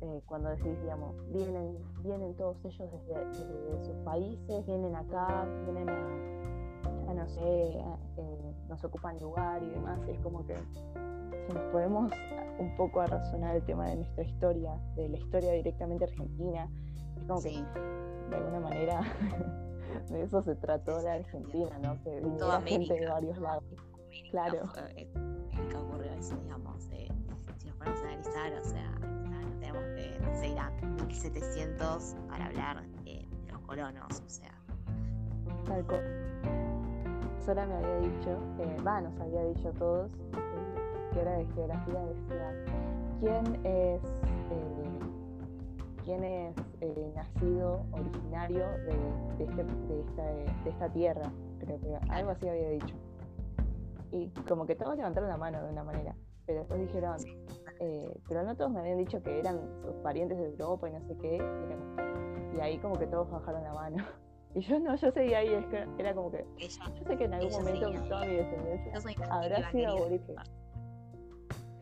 eh, 0.01 0.23
cuando 0.27 0.51
decís, 0.51 0.81
digamos, 0.81 1.15
vienen, 1.33 1.77
vienen 2.03 2.35
todos 2.37 2.57
ellos 2.65 2.89
desde, 3.09 3.85
sus 3.85 3.97
países, 4.05 4.67
vienen 4.67 4.95
acá, 4.95 5.47
vienen 5.65 5.89
a, 5.89 6.58
no 7.15 7.29
sé, 7.29 7.41
eh, 7.41 8.55
nos 8.69 8.85
ocupan 8.85 9.19
lugar 9.19 9.63
y 9.63 9.71
demás, 9.71 10.01
es 10.09 10.19
como 10.21 10.45
que 10.47 10.57
si 10.57 11.55
nos 11.55 11.65
podemos 11.73 12.13
un 12.59 12.77
poco 12.77 13.01
a 13.01 13.07
razonar 13.07 13.57
el 13.57 13.63
tema 13.65 13.87
de 13.89 13.97
nuestra 13.97 14.25
historia, 14.25 14.73
de 14.97 15.09
la 15.09 15.19
historia 15.19 15.53
directamente 15.53 16.05
argentina, 16.05 16.69
es 17.17 17.23
como 17.25 17.41
que 17.43 17.65
de 18.31 18.37
alguna 18.37 18.61
manera 18.61 19.01
de 20.11 20.23
eso 20.23 20.43
se 20.43 20.55
trató 20.57 21.01
la 21.03 21.15
Argentina, 21.15 21.79
¿no? 21.83 22.03
Que 22.03 22.21
viniera 22.21 22.61
gente 22.63 22.95
de 22.95 23.07
varios 23.07 23.39
lados. 23.39 23.65
claro. 24.31 24.63
ocurrió 25.79 26.13
eso, 26.13 26.37
digamos, 26.37 26.83
si 26.83 27.09
nos 27.67 27.77
ponemos 27.77 28.01
a 28.01 28.09
analizar, 28.09 28.53
o 28.53 28.65
sea, 28.65 28.99
tenemos 29.61 29.83
que, 29.97 30.19
no 30.21 30.35
sé, 30.35 30.49
ir 30.49 30.59
a 30.59 30.71
1700 30.71 32.17
para 32.29 32.47
hablar 32.47 32.87
de 33.05 33.27
los 33.51 33.61
colonos, 33.63 34.23
o 34.25 34.29
sea. 34.29 34.53
Tal 35.67 35.85
cual. 35.87 36.68
Sola 37.49 37.65
me 37.65 37.77
había 37.77 38.01
dicho, 38.01 38.39
va, 38.87 39.01
nos 39.01 39.19
había 39.21 39.43
dicho 39.45 39.71
a 39.71 39.73
todos, 39.73 40.11
eh, 40.13 41.15
que 41.15 41.21
era 41.23 41.33
de 41.33 41.47
geografía, 41.47 42.05
decía, 42.05 42.65
¿quién 43.21 43.65
es, 43.65 44.03
eh, 44.05 44.99
quién 46.05 46.25
es 46.25 46.55
eh, 46.83 47.13
nacido 47.17 47.87
originario 47.93 48.67
de, 48.69 49.45
este, 49.45 49.65
de, 49.65 50.01
esta, 50.03 50.25
de 50.25 50.71
esta 50.71 50.93
tierra? 50.93 51.33
Creo 51.61 51.81
que 51.81 51.99
algo 52.11 52.33
así 52.33 52.47
había 52.47 52.69
dicho. 52.69 52.95
Y 54.13 54.29
como 54.47 54.67
que 54.67 54.75
todos 54.75 54.99
levantaron 54.99 55.31
la 55.31 55.39
mano 55.39 55.63
de 55.63 55.73
una 55.73 55.85
manera, 55.85 56.15
pero 56.45 56.59
después 56.59 56.81
dijeron, 56.81 57.17
eh, 57.81 58.15
pero 58.29 58.43
no 58.43 58.57
todos 58.57 58.73
me 58.73 58.81
habían 58.81 58.99
dicho 58.99 59.23
que 59.23 59.39
eran 59.39 59.59
sus 59.81 59.95
parientes 60.03 60.37
de 60.37 60.51
Europa 60.51 60.87
y 60.87 60.93
no 60.93 61.01
sé 61.01 61.17
qué, 61.17 61.39
y 62.55 62.61
ahí 62.61 62.77
como 62.77 62.99
que 62.99 63.07
todos 63.07 63.31
bajaron 63.31 63.63
la 63.63 63.73
mano. 63.73 64.05
Y 64.55 64.61
yo 64.61 64.81
no, 64.81 64.97
yo 64.97 65.11
seguía 65.13 65.39
ahí, 65.39 65.49
era 65.99 66.15
como 66.15 66.31
que, 66.31 66.45
yo 66.59 66.69
sé 67.07 67.17
que 67.17 67.25
en 67.25 67.35
algún 67.35 67.53
momento 67.53 67.93
toda 68.09 68.25
mi 68.25 68.35
descendencia 68.35 68.93
habrá 69.31 69.71
sido 69.71 69.91
aborigen. 69.91 70.37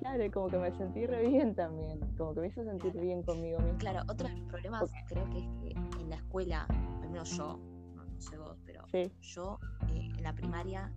Claro, 0.01 0.31
como 0.33 0.49
que 0.49 0.59
me 0.59 0.73
sentí 0.73 1.07
re 1.07 1.29
bien 1.29 1.55
también, 1.55 2.01
como 2.17 2.35
que 2.35 2.41
me 2.41 2.47
hizo 2.49 2.65
sentir 2.65 2.93
bien 2.93 3.23
conmigo 3.23 3.59
mismo. 3.61 3.79
Claro, 3.79 4.03
otro 4.09 4.29
de 4.29 4.35
los 4.35 4.49
problemas 4.49 4.93
creo 5.09 5.29
que 5.31 5.39
es 5.39 5.49
que 5.61 6.01
en 6.01 6.11
la 6.11 6.17
escuela, 6.17 6.67
al 7.03 7.11
menos 7.11 7.31
yo, 7.37 7.59
no, 7.95 8.21
sé 8.21 8.37
vos, 8.37 8.57
pero 8.67 8.85
yo 9.21 9.59
eh, 9.89 10.11
en 10.17 10.23
la 10.23 10.33
primaria 10.35 10.93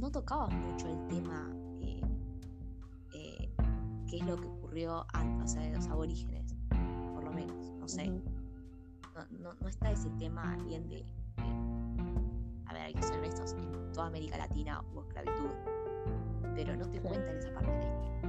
no 0.00 0.10
tocaba 0.10 0.48
mucho 0.48 0.88
el 0.88 1.06
tema 1.08 1.50
qué 4.10 4.16
es 4.16 4.26
lo 4.26 4.36
que 4.36 4.48
ocurrió 4.48 5.06
antes, 5.12 5.52
o 5.52 5.54
sea, 5.54 5.62
de 5.62 5.76
los 5.76 5.86
aborígenes, 5.88 6.56
por 7.14 7.22
lo 7.22 7.30
menos, 7.30 7.70
no 7.78 7.86
sé. 7.86 8.12
No, 9.30 9.54
no, 9.54 9.68
está 9.68 9.90
ese 9.90 10.10
tema 10.18 10.56
bien 10.66 10.88
de, 10.88 11.04
a 12.66 12.72
ver, 12.72 12.82
hay 12.82 12.94
que 12.94 13.02
ser 13.02 13.18
honestos, 13.18 13.52
en 13.52 13.92
toda 13.92 14.06
América 14.06 14.38
Latina 14.38 14.82
hubo 14.92 15.02
esclavitud, 15.02 15.50
pero 16.54 16.76
no 16.76 16.88
te 16.88 17.00
cuentan 17.00 17.36
esa 17.36 17.52
parte 17.52 17.70
de 17.70 17.78
historia. 17.78 18.20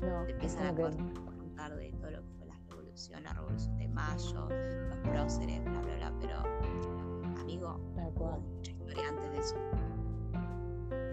No, 0.00 0.24
te 0.24 0.32
empiezan 0.32 0.66
a 0.66 0.74
contar 0.74 1.76
de 1.76 1.92
todo 1.92 2.10
lo 2.10 2.22
que 2.22 2.30
fue 2.38 2.46
la 2.46 2.58
revolución, 2.68 3.22
la 3.22 3.32
revolución 3.34 3.78
de 3.78 3.88
Mayo, 3.88 4.48
los 4.88 4.98
próceres, 4.98 5.64
bla, 5.64 5.80
bla, 5.82 5.96
bla, 5.96 6.12
pero, 6.20 7.40
amigo, 7.40 7.80
hubo 7.96 8.40
mucha 8.40 8.70
historia 8.70 9.08
antes 9.08 9.30
de 9.30 9.38
eso. 9.38 9.56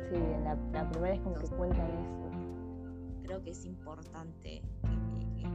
Sí, 0.10 0.16
la, 0.44 0.56
la 0.72 0.90
primera 0.90 1.16
es 1.16 1.22
como 1.22 1.36
que 1.36 1.48
cuentan 1.50 1.90
eso. 1.90 2.32
creo 3.24 3.44
que 3.44 3.52
es 3.52 3.66
importante 3.66 4.62
que, 4.82 5.48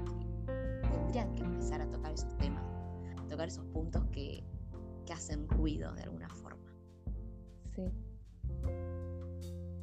tendrían 0.92 1.34
que 1.34 1.42
empezar 1.42 1.80
a 1.80 1.90
tocar 1.90 2.12
esos 2.12 2.36
temas, 2.36 2.64
tocar 3.32 3.48
esos 3.48 3.64
puntos 3.66 4.04
que, 4.12 4.44
hacen 5.12 5.46
ruido 5.46 5.92
de 5.92 6.04
alguna 6.04 6.30
forma. 6.30 6.72
Sí. 7.74 7.92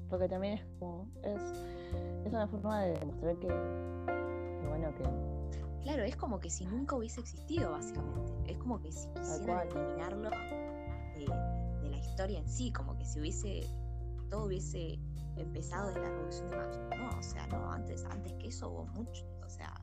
Porque 0.09 0.27
también 0.27 0.55
es 0.55 0.65
como, 0.79 1.07
es, 1.21 1.39
una 2.25 2.47
forma 2.47 2.81
de 2.81 2.93
demostrar 2.97 3.37
que, 3.37 3.47
bueno, 4.67 4.91
que... 4.95 5.03
Claro, 5.83 6.01
es 6.01 6.15
como 6.15 6.39
que 6.39 6.49
si 6.49 6.65
nunca 6.65 6.95
hubiese 6.95 7.21
existido, 7.21 7.69
básicamente. 7.69 8.33
Es 8.51 8.57
como 8.57 8.81
que 8.81 8.91
si 8.91 9.07
quisieran 9.09 9.67
eliminarlo 9.67 10.31
de, 10.31 11.27
de 11.83 11.89
la 11.91 11.97
historia 11.97 12.39
en 12.39 12.49
sí, 12.49 12.73
como 12.73 12.97
que 12.97 13.05
si 13.05 13.19
hubiese, 13.19 13.67
todo 14.31 14.45
hubiese 14.45 14.99
empezado 15.37 15.87
desde 15.89 16.01
la 16.01 16.09
Revolución 16.09 16.49
de 16.49 16.57
Mayo. 16.57 16.89
No, 16.97 17.19
o 17.19 17.23
sea, 17.23 17.45
no, 17.47 17.71
antes, 17.71 18.03
antes 18.05 18.33
que 18.33 18.47
eso 18.47 18.69
hubo 18.69 18.85
mucho, 18.87 19.25
o 19.45 19.49
sea, 19.49 19.73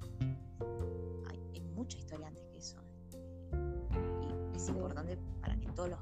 hay, 1.29 1.61
mucha 1.75 1.99
historia 1.99 2.29
antes 2.29 2.43
que 2.43 2.45
es 4.67 4.71
importante 4.71 5.17
para 5.41 5.57
que 5.57 5.67
todos 5.69 5.91
los 5.91 6.01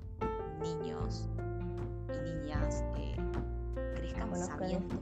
niños 0.63 1.29
y 2.09 2.31
niñas 2.31 2.83
eh, 2.97 3.17
crezcan 3.97 4.35
sabiendo, 4.37 4.97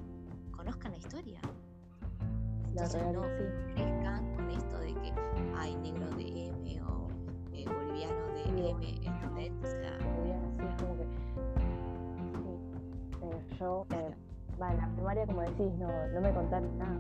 conozcan 0.51 0.93
la 0.93 0.99
historia. 0.99 1.41
Entonces 2.69 3.03
no 3.13 3.21
crezcan 3.75 4.35
con 4.35 4.51
esto 4.51 4.79
de 4.79 4.95
que 4.95 5.13
hay 5.57 5.77
negro 5.77 6.11
de 6.17 6.47
M 6.47 6.83
o 6.83 7.07
eh, 7.53 7.65
boliviano 7.67 8.27
de 8.35 8.71
M, 8.71 9.07
¿entendés? 9.07 9.53
O 9.63 9.67
sea, 9.67 9.99
sí, 10.01 10.67
es 10.69 10.83
como 10.83 10.97
que 10.97 11.03
eh, 13.23 13.57
yo 13.61 13.87
en 13.91 14.15
la 14.59 14.91
primaria, 14.95 15.27
como 15.27 15.43
decís, 15.43 15.73
no, 15.79 16.09
no 16.09 16.21
me 16.21 16.33
contaron 16.33 16.79
nada 16.79 16.99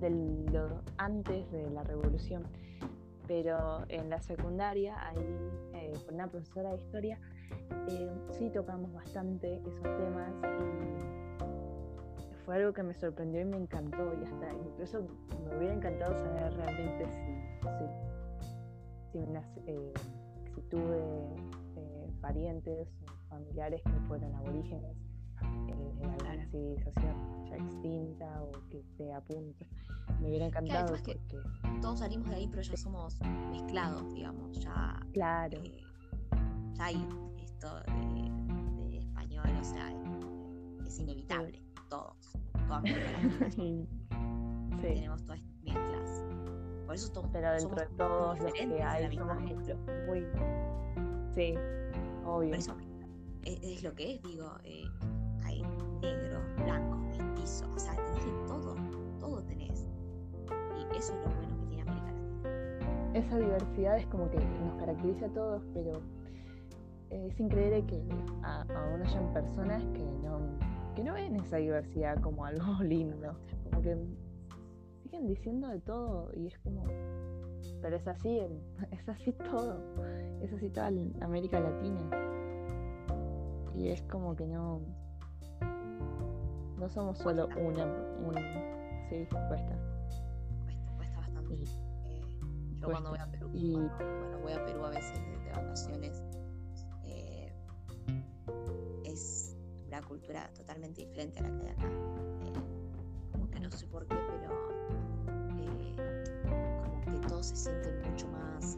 de 0.00 0.10
lo 0.50 0.82
antes 0.98 1.50
de 1.52 1.70
la 1.70 1.84
revolución. 1.84 2.42
Pero 3.26 3.84
en 3.88 4.10
la 4.10 4.20
secundaria, 4.20 4.94
ahí 5.08 5.18
eh, 5.74 5.92
con 6.04 6.14
una 6.14 6.28
profesora 6.28 6.70
de 6.70 6.76
historia, 6.76 7.18
eh, 7.88 8.12
sí 8.32 8.50
tocamos 8.50 8.92
bastante 8.92 9.62
esos 9.66 9.82
temas 9.82 10.30
y 12.18 12.34
fue 12.44 12.56
algo 12.56 12.74
que 12.74 12.82
me 12.82 12.92
sorprendió 12.94 13.40
y 13.40 13.46
me 13.46 13.56
encantó 13.56 14.12
y 14.20 14.24
hasta 14.24 14.52
incluso 14.52 15.06
me 15.48 15.56
hubiera 15.56 15.72
encantado 15.74 16.18
saber 16.18 16.52
realmente 16.54 17.10
si, 17.10 17.18
si, 19.12 19.18
eh, 19.66 19.92
tuve 20.68 21.02
parientes 22.20 22.88
o 23.06 23.12
familiares 23.28 23.80
que 23.82 24.00
fueron 24.06 24.34
aborígenes 24.34 24.96
en 26.00 26.10
alguna 26.10 26.46
civilización 26.50 27.46
ya 27.46 27.56
extinta 27.56 28.42
o 28.42 28.52
que 28.70 28.80
esté 28.80 29.12
a 29.12 29.20
punto. 29.20 29.66
Me 30.20 30.28
hubiera 30.28 30.46
encantado 30.46 30.86
porque 30.88 31.18
todos 31.80 31.98
salimos 32.00 32.28
de 32.28 32.36
ahí, 32.36 32.48
pero 32.48 32.62
ya 32.62 32.76
somos 32.76 33.18
mezclados, 33.50 34.12
digamos, 34.12 34.58
ya. 34.60 35.00
Claro. 35.12 35.58
Eh, 35.62 35.82
ya 36.74 36.84
hay 36.84 37.08
esto 37.42 37.80
de, 38.88 38.98
español, 38.98 39.46
o 39.60 39.64
sea, 39.64 39.92
es 40.86 40.98
inevitable, 40.98 41.62
todos, 41.88 42.36
toda 42.68 42.82
sí. 43.50 43.88
Tenemos 44.80 45.24
todas 45.24 45.40
estas 45.40 45.62
mezclas. 45.62 46.24
Por 46.86 46.94
eso 46.94 47.12
todos 47.12 47.28
Pero 47.32 47.52
dentro 47.52 47.76
de 47.76 47.86
todos 47.96 48.38
los 48.40 48.52
que 48.52 48.82
hay, 48.82 49.16
somos 49.16 49.38
muy. 50.06 50.26
Sí, 51.34 51.54
obvio. 52.24 52.50
Por 52.50 52.58
eso 52.58 52.76
es, 53.44 53.62
es, 53.62 53.82
lo 53.82 53.94
que 53.94 54.14
es, 54.14 54.22
digo. 54.22 54.56
Eh, 54.64 54.84
negro, 56.04 56.40
blanco, 56.64 56.96
mestizo, 56.98 57.64
o 57.74 57.78
sea, 57.78 57.94
tenés 57.94 58.24
de 58.24 58.46
todo, 58.46 58.76
todo 59.18 59.42
tenés. 59.42 59.88
Y 60.76 60.96
eso 60.96 61.14
es 61.14 61.20
lo 61.24 61.34
bueno 61.34 61.56
que 61.60 61.66
tiene 61.66 61.82
América 61.82 62.12
Latina. 62.12 63.10
Esa 63.14 63.38
diversidad 63.38 63.98
es 63.98 64.06
como 64.06 64.30
que 64.30 64.38
nos 64.38 64.76
caracteriza 64.78 65.26
a 65.26 65.28
todos, 65.30 65.62
pero 65.72 65.92
es 67.10 67.40
increíble 67.40 67.84
que 67.86 68.02
aún 68.42 69.02
hayan 69.02 69.32
personas 69.32 69.82
que 69.92 70.04
no, 70.22 70.40
que 70.94 71.04
no 71.04 71.14
ven 71.14 71.36
esa 71.36 71.56
diversidad 71.56 72.20
como 72.20 72.44
algo 72.44 72.66
lindo, 72.82 73.36
como 73.64 73.82
que 73.82 73.96
siguen 75.02 75.26
diciendo 75.26 75.68
de 75.68 75.80
todo 75.80 76.30
y 76.34 76.48
es 76.48 76.58
como, 76.58 76.84
pero 77.80 77.96
es 77.96 78.06
así, 78.06 78.40
es 78.90 79.08
así 79.08 79.32
todo, 79.32 79.78
es 80.42 80.52
así 80.52 80.68
toda 80.70 80.90
América 81.20 81.60
Latina. 81.60 82.10
Y 83.74 83.88
es 83.88 84.02
como 84.02 84.36
que 84.36 84.46
no, 84.46 84.82
no 86.78 86.88
somos 86.88 87.18
solo 87.18 87.48
una. 87.56 87.84
Sí, 89.08 89.26
cuesta. 89.48 89.78
Cuesta, 90.64 90.92
cuesta 90.96 91.20
bastante. 91.20 91.54
Eh, 92.04 92.22
yo 92.80 92.90
cuando 92.90 93.10
voy 93.10 93.18
a 93.18 93.30
Perú, 93.30 93.48
bueno, 93.48 94.38
voy 94.42 94.52
a 94.52 94.64
Perú 94.64 94.84
a 94.84 94.90
veces 94.90 95.20
de, 95.44 95.52
vacaciones, 95.52 96.22
eh, 97.04 97.52
es 99.04 99.56
una 99.86 100.02
cultura 100.02 100.50
totalmente 100.54 101.02
diferente 101.02 101.38
a 101.38 101.42
la 101.42 101.48
que 101.50 101.66
hay 101.66 101.72
acá. 101.72 101.88
Eh, 102.42 102.52
como 103.32 103.50
que 103.50 103.60
no 103.60 103.70
sé 103.70 103.86
por 103.86 104.06
qué, 104.06 104.16
pero 104.16 104.50
como 106.84 107.20
que 107.20 107.28
todos 107.28 107.46
se 107.46 107.56
sienten 107.56 108.10
mucho 108.10 108.26
más. 108.28 108.76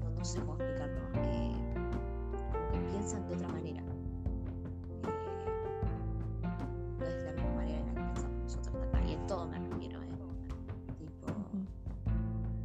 No, 0.00 0.10
no, 0.10 0.24
sé 0.24 0.40
cómo 0.40 0.54
explicarlo. 0.54 1.00
como 1.12 2.72
que 2.72 2.78
piensan 2.90 3.28
de 3.28 3.34
otra 3.34 3.48
manera 3.48 3.89
es 7.04 7.24
la 7.24 7.32
misma 7.32 7.54
manera 7.54 7.78
en 7.80 7.86
la 7.86 7.94
que 7.94 8.00
pensamos 8.02 8.42
nosotros 8.42 8.82
acá. 8.82 9.02
Y 9.06 9.12
en 9.12 9.26
todo 9.26 9.46
me 9.46 9.58
refiero, 9.58 10.02
¿eh? 10.02 10.08
Tipo, 10.98 11.26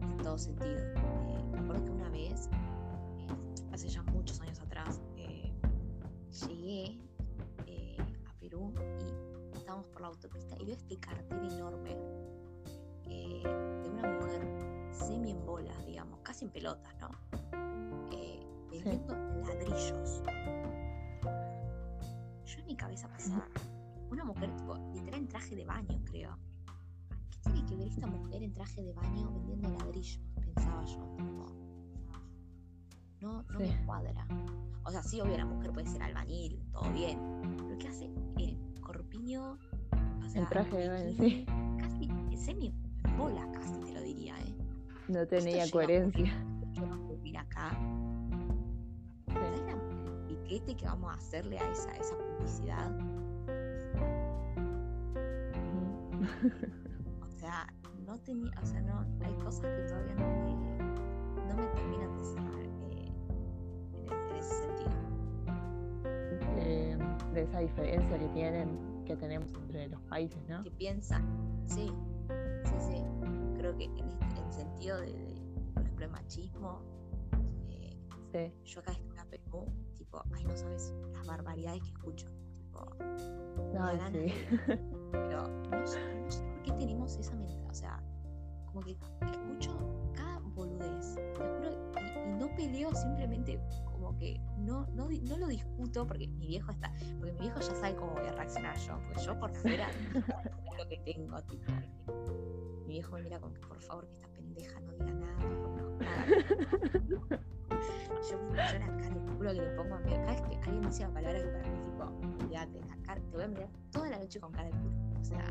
en 0.01 0.17
todo 0.17 0.37
sentido. 0.37 0.77
Eh, 0.77 1.43
me 1.51 1.59
acuerdo 1.59 1.85
que 1.85 1.91
una 1.91 2.09
vez, 2.09 2.49
eh, 2.51 3.27
hace 3.71 3.87
ya 3.89 4.01
muchos 4.03 4.41
años 4.41 4.59
atrás, 4.59 5.01
eh, 5.17 5.51
llegué 6.47 6.99
eh, 7.67 7.97
a 8.27 8.33
Perú 8.39 8.73
y 9.53 9.57
estábamos 9.57 9.87
por 9.87 10.01
la 10.01 10.07
autopista 10.07 10.55
y 10.59 10.65
veo 10.65 10.75
este 10.75 10.97
cartel 10.97 11.51
enorme 11.51 11.95
de 13.05 13.89
una 13.91 14.19
mujer 14.19 14.41
semi 14.91 15.31
en 15.31 15.45
bolas, 15.45 15.85
digamos, 15.85 16.19
casi 16.23 16.45
en 16.45 16.51
pelotas, 16.51 16.95
¿no? 16.99 17.09
vendiendo 18.83 19.15
ladrillos. 19.47 20.21
Yo 22.45 22.59
en 22.59 22.65
mi 22.65 22.75
cabeza 22.75 23.07
pasaba 23.07 23.47
una 24.11 24.23
mujer 24.23 24.55
tipo, 24.55 24.75
literal 24.93 25.19
en 25.21 25.27
traje 25.27 25.55
de 25.55 25.65
baño, 25.65 26.01
creo. 26.05 26.37
¿Qué 27.31 27.51
tiene 27.51 27.65
que 27.65 27.75
ver 27.75 27.87
esta 27.87 28.07
mujer 28.07 28.43
en 28.43 28.53
traje 28.53 28.81
de 28.83 28.93
baño 28.93 29.31
vendiendo 29.31 29.69
ladrillos? 29.69 30.19
Pensaba 30.35 30.83
yo. 30.85 30.99
tipo, 31.17 31.45
no, 33.21 33.43
no 33.43 33.59
me 33.59 33.67
Sí. 33.67 33.73
cuadra. 33.85 34.27
O 34.83 34.91
sea, 34.91 35.01
sí, 35.03 35.19
obvio, 35.21 35.37
la 35.37 35.45
mujer 35.45 35.71
puede 35.71 35.87
ser 35.87 36.03
albañil, 36.03 36.61
todo 36.71 36.91
bien. 36.91 37.19
Pero 37.57 37.77
¿qué 37.79 37.87
hace 37.87 38.05
el 38.37 38.81
corpiño? 38.81 39.57
O 40.23 40.29
sea, 40.29 40.41
El 40.43 40.49
traje 40.49 40.77
de 40.77 40.89
baño, 40.89 41.13
sí. 41.17 41.45
Casi 41.79 42.37
semi 42.37 42.73
bola, 43.17 43.49
casi 43.51 43.73
te 43.79 43.93
lo 43.93 44.01
diría, 44.01 44.37
¿eh? 44.39 44.55
No 45.07 45.25
tenía 45.27 45.63
Esto 45.63 45.77
a 45.77 45.81
coherencia. 45.81 46.45
Yo 46.73 46.85
no 46.85 47.05
acá. 47.37 47.71
Sí. 49.27 49.33
¿Sabes 49.33 49.61
la- 49.65 50.25
piquete 50.27 50.75
que 50.75 50.85
vamos 50.85 51.11
a 51.11 51.15
hacerle 51.17 51.59
a 51.59 51.69
esa, 51.69 51.91
esa 51.93 52.15
publicidad? 52.17 52.91
O 57.21 57.37
sea, 57.39 57.67
no 58.05 58.17
tenía, 58.19 58.51
o 58.61 58.65
sea, 58.65 58.81
no, 58.81 59.05
hay 59.23 59.33
cosas 59.35 59.61
que 59.61 59.83
todavía 59.87 60.15
no 60.15 60.27
me, 60.27 61.47
no 61.47 61.57
me 61.57 61.67
terminan 61.67 62.17
de 62.17 62.23
cerrar 62.25 62.65
eh, 62.91 63.11
en, 64.05 64.29
en 64.29 64.35
ese 64.35 64.55
sentido. 64.65 64.91
Eh, 66.57 66.97
de 67.33 67.41
esa 67.43 67.59
diferencia 67.59 68.17
que 68.17 68.27
tienen, 68.29 69.03
que 69.05 69.15
tenemos 69.17 69.53
entre 69.53 69.87
los 69.89 70.01
países, 70.03 70.39
¿no? 70.47 70.63
¿Qué 70.63 70.71
piensan? 70.71 71.23
Sí, 71.65 71.91
sí, 72.63 72.75
sí. 72.79 73.03
Creo 73.57 73.77
que 73.77 73.85
en, 73.85 74.07
este, 74.07 74.25
en 74.39 74.53
sentido 74.53 74.99
de, 75.01 75.13
de, 75.13 75.41
por 75.73 75.83
ejemplo, 75.83 76.05
el 76.05 76.11
machismo, 76.11 76.81
eh, 77.69 77.97
Sí. 78.31 78.53
yo 78.65 78.79
acá 78.79 78.91
estoy 78.93 79.17
a 79.17 79.25
Perú, 79.25 79.65
tipo, 79.97 80.23
ay, 80.33 80.43
no 80.45 80.55
sabes 80.55 80.93
las 81.13 81.27
barbaridades 81.27 81.81
que 81.81 81.89
escucho. 81.89 82.27
Tipo, 82.75 83.83
Ay, 83.83 83.97
ganas 83.97 84.11
sí. 84.11 84.33
pero 85.11 85.47
no 85.47 85.87
sé, 85.87 85.99
no 86.15 86.31
sé 86.31 86.43
por 86.43 86.61
qué 86.63 86.71
tenemos 86.73 87.17
esa 87.17 87.35
mentalidad. 87.35 87.69
O 87.69 87.73
sea, 87.73 88.03
como 88.65 88.81
que 88.81 88.97
escucho 89.31 90.11
cada 90.13 90.39
boludez. 90.39 91.15
Y, 91.15 92.29
y 92.29 92.33
no 92.33 92.47
peleo 92.55 92.93
simplemente 92.93 93.59
como 93.85 94.17
que 94.17 94.39
no, 94.57 94.85
no, 94.93 95.09
no 95.09 95.37
lo 95.37 95.47
discuto 95.47 96.05
porque 96.05 96.27
mi 96.27 96.47
viejo 96.47 96.71
está. 96.71 96.93
Porque 97.17 97.33
mi 97.33 97.39
viejo 97.41 97.59
ya 97.59 97.75
sabe 97.75 97.95
cómo 97.95 98.13
voy 98.13 98.27
a 98.27 98.31
reaccionar 98.31 98.77
yo. 98.77 98.99
Porque 99.07 99.25
yo 99.25 99.39
por 99.39 99.53
fuera 99.55 99.87
lo 100.77 100.87
que 100.87 100.97
tengo, 100.99 101.41
tipo. 101.43 101.71
Mi 102.85 102.93
viejo 102.93 103.15
me 103.15 103.23
mira 103.23 103.39
como 103.39 103.53
que 103.53 103.61
por 103.61 103.79
favor 103.81 104.07
que 104.07 104.13
esta 104.13 104.27
pendeja 104.27 104.79
no 104.81 104.91
diga 104.93 105.11
nada, 105.13 105.74
nada. 106.05 106.25
Yo, 108.31 108.37
yo 108.49 108.55
la 108.55 108.87
juro 109.37 109.49
que 109.53 109.61
le 109.61 109.69
pongo 109.75 109.95
a 109.95 109.99
mi 109.99 110.09
cada 110.11 110.25
vez 110.31 110.41
que 110.41 110.55
alguien 110.57 110.81
dice 110.81 111.05
una 111.05 111.13
palabra 111.13 111.39
que 111.39 111.47
para 111.47 111.69
mí 111.69 111.79
tipo, 111.85 112.03
olvídate, 112.43 112.81
la 112.81 112.97
cara, 113.05 113.21
te 113.21 113.35
voy 113.35 113.43
a 113.43 113.47
mirar 113.47 113.69
toda 113.91 114.09
la 114.09 114.17
noche 114.19 114.39
con 114.39 114.51
cara 114.51 114.63
de 114.65 114.71
culo. 114.71 114.95
O 115.19 115.23
sea, 115.23 115.45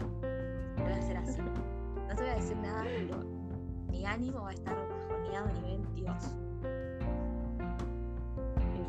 voy 0.78 0.92
a 0.92 0.96
hacer 0.96 1.16
así. 1.18 1.40
No 1.40 2.14
te 2.16 2.22
voy 2.22 2.30
a 2.30 2.34
decir 2.34 2.56
nada, 2.56 2.82
pero 2.84 3.18
mi 3.90 4.04
ánimo 4.06 4.42
va 4.42 4.50
a 4.50 4.54
estar 4.54 4.74
bajoneado 4.88 5.48
a 5.48 5.52
nivel 5.52 5.94
Dios. 5.94 6.36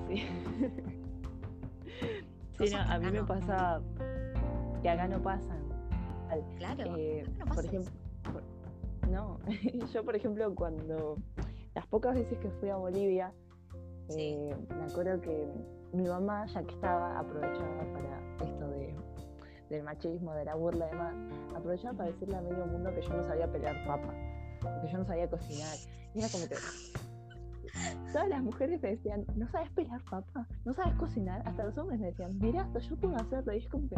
Sí. 0.07 0.25
Sí, 2.57 2.69
no, 2.73 2.79
a 2.79 2.97
mí 2.99 3.05
me 3.11 3.19
no. 3.19 3.25
pasa 3.27 3.81
que 4.81 4.89
acá 4.89 5.07
no 5.07 5.21
pasan. 5.21 5.63
Claro, 6.57 6.95
Eh, 6.97 7.23
acá 7.35 7.45
no 7.45 7.55
por 7.55 7.65
ejemplo, 7.65 7.91
no, 9.09 9.39
yo 9.93 10.03
por 10.03 10.15
ejemplo 10.15 10.55
cuando 10.55 11.17
las 11.75 11.85
pocas 11.87 12.15
veces 12.15 12.37
que 12.39 12.49
fui 12.51 12.69
a 12.69 12.77
Bolivia, 12.77 13.31
Sí. 14.09 14.35
eh, 14.37 14.55
me 14.69 14.83
acuerdo 14.91 15.19
que 15.21 15.47
mi 15.93 16.07
mamá, 16.07 16.45
ya 16.47 16.63
que 16.63 16.73
estaba, 16.73 17.19
aprovechaba 17.19 17.77
para 17.93 18.19
esto 18.45 18.69
de, 18.69 18.95
del 19.69 19.83
machismo, 19.83 20.33
de 20.33 20.45
la 20.45 20.55
burla 20.55 20.87
y 20.87 20.91
demás, 20.91 21.15
aprovechaba 21.55 21.97
para 21.97 22.11
decirle 22.11 22.35
a 22.35 22.41
medio 22.41 22.65
mundo 22.67 22.93
que 22.93 23.01
yo 23.01 23.09
no 23.13 23.23
sabía 23.23 23.51
pelear 23.51 23.75
papa, 23.85 24.13
que 24.81 24.91
yo 24.91 24.97
no 24.99 25.05
sabía 25.05 25.29
cocinar. 25.29 25.75
Y 26.13 26.19
era 26.19 26.29
como 26.29 26.47
que 26.47 26.55
todas 28.13 28.29
las 28.29 28.43
mujeres 28.43 28.81
me 28.81 28.89
decían, 28.91 29.25
¿no 29.35 29.47
sabes 29.49 29.69
pelear 29.71 30.01
papa? 30.09 30.47
¿No 30.65 30.73
sabes 30.73 30.93
cocinar? 30.95 31.41
Hasta 31.45 31.65
los 31.65 31.77
hombres 31.77 31.99
me 31.99 32.07
decían, 32.07 32.37
mira, 32.39 32.61
hasta 32.61 32.79
yo 32.79 32.95
puedo 32.97 33.15
hacerlo. 33.15 33.53
Y 33.53 33.57
es 33.57 33.67
como 33.67 33.89
que 33.89 33.95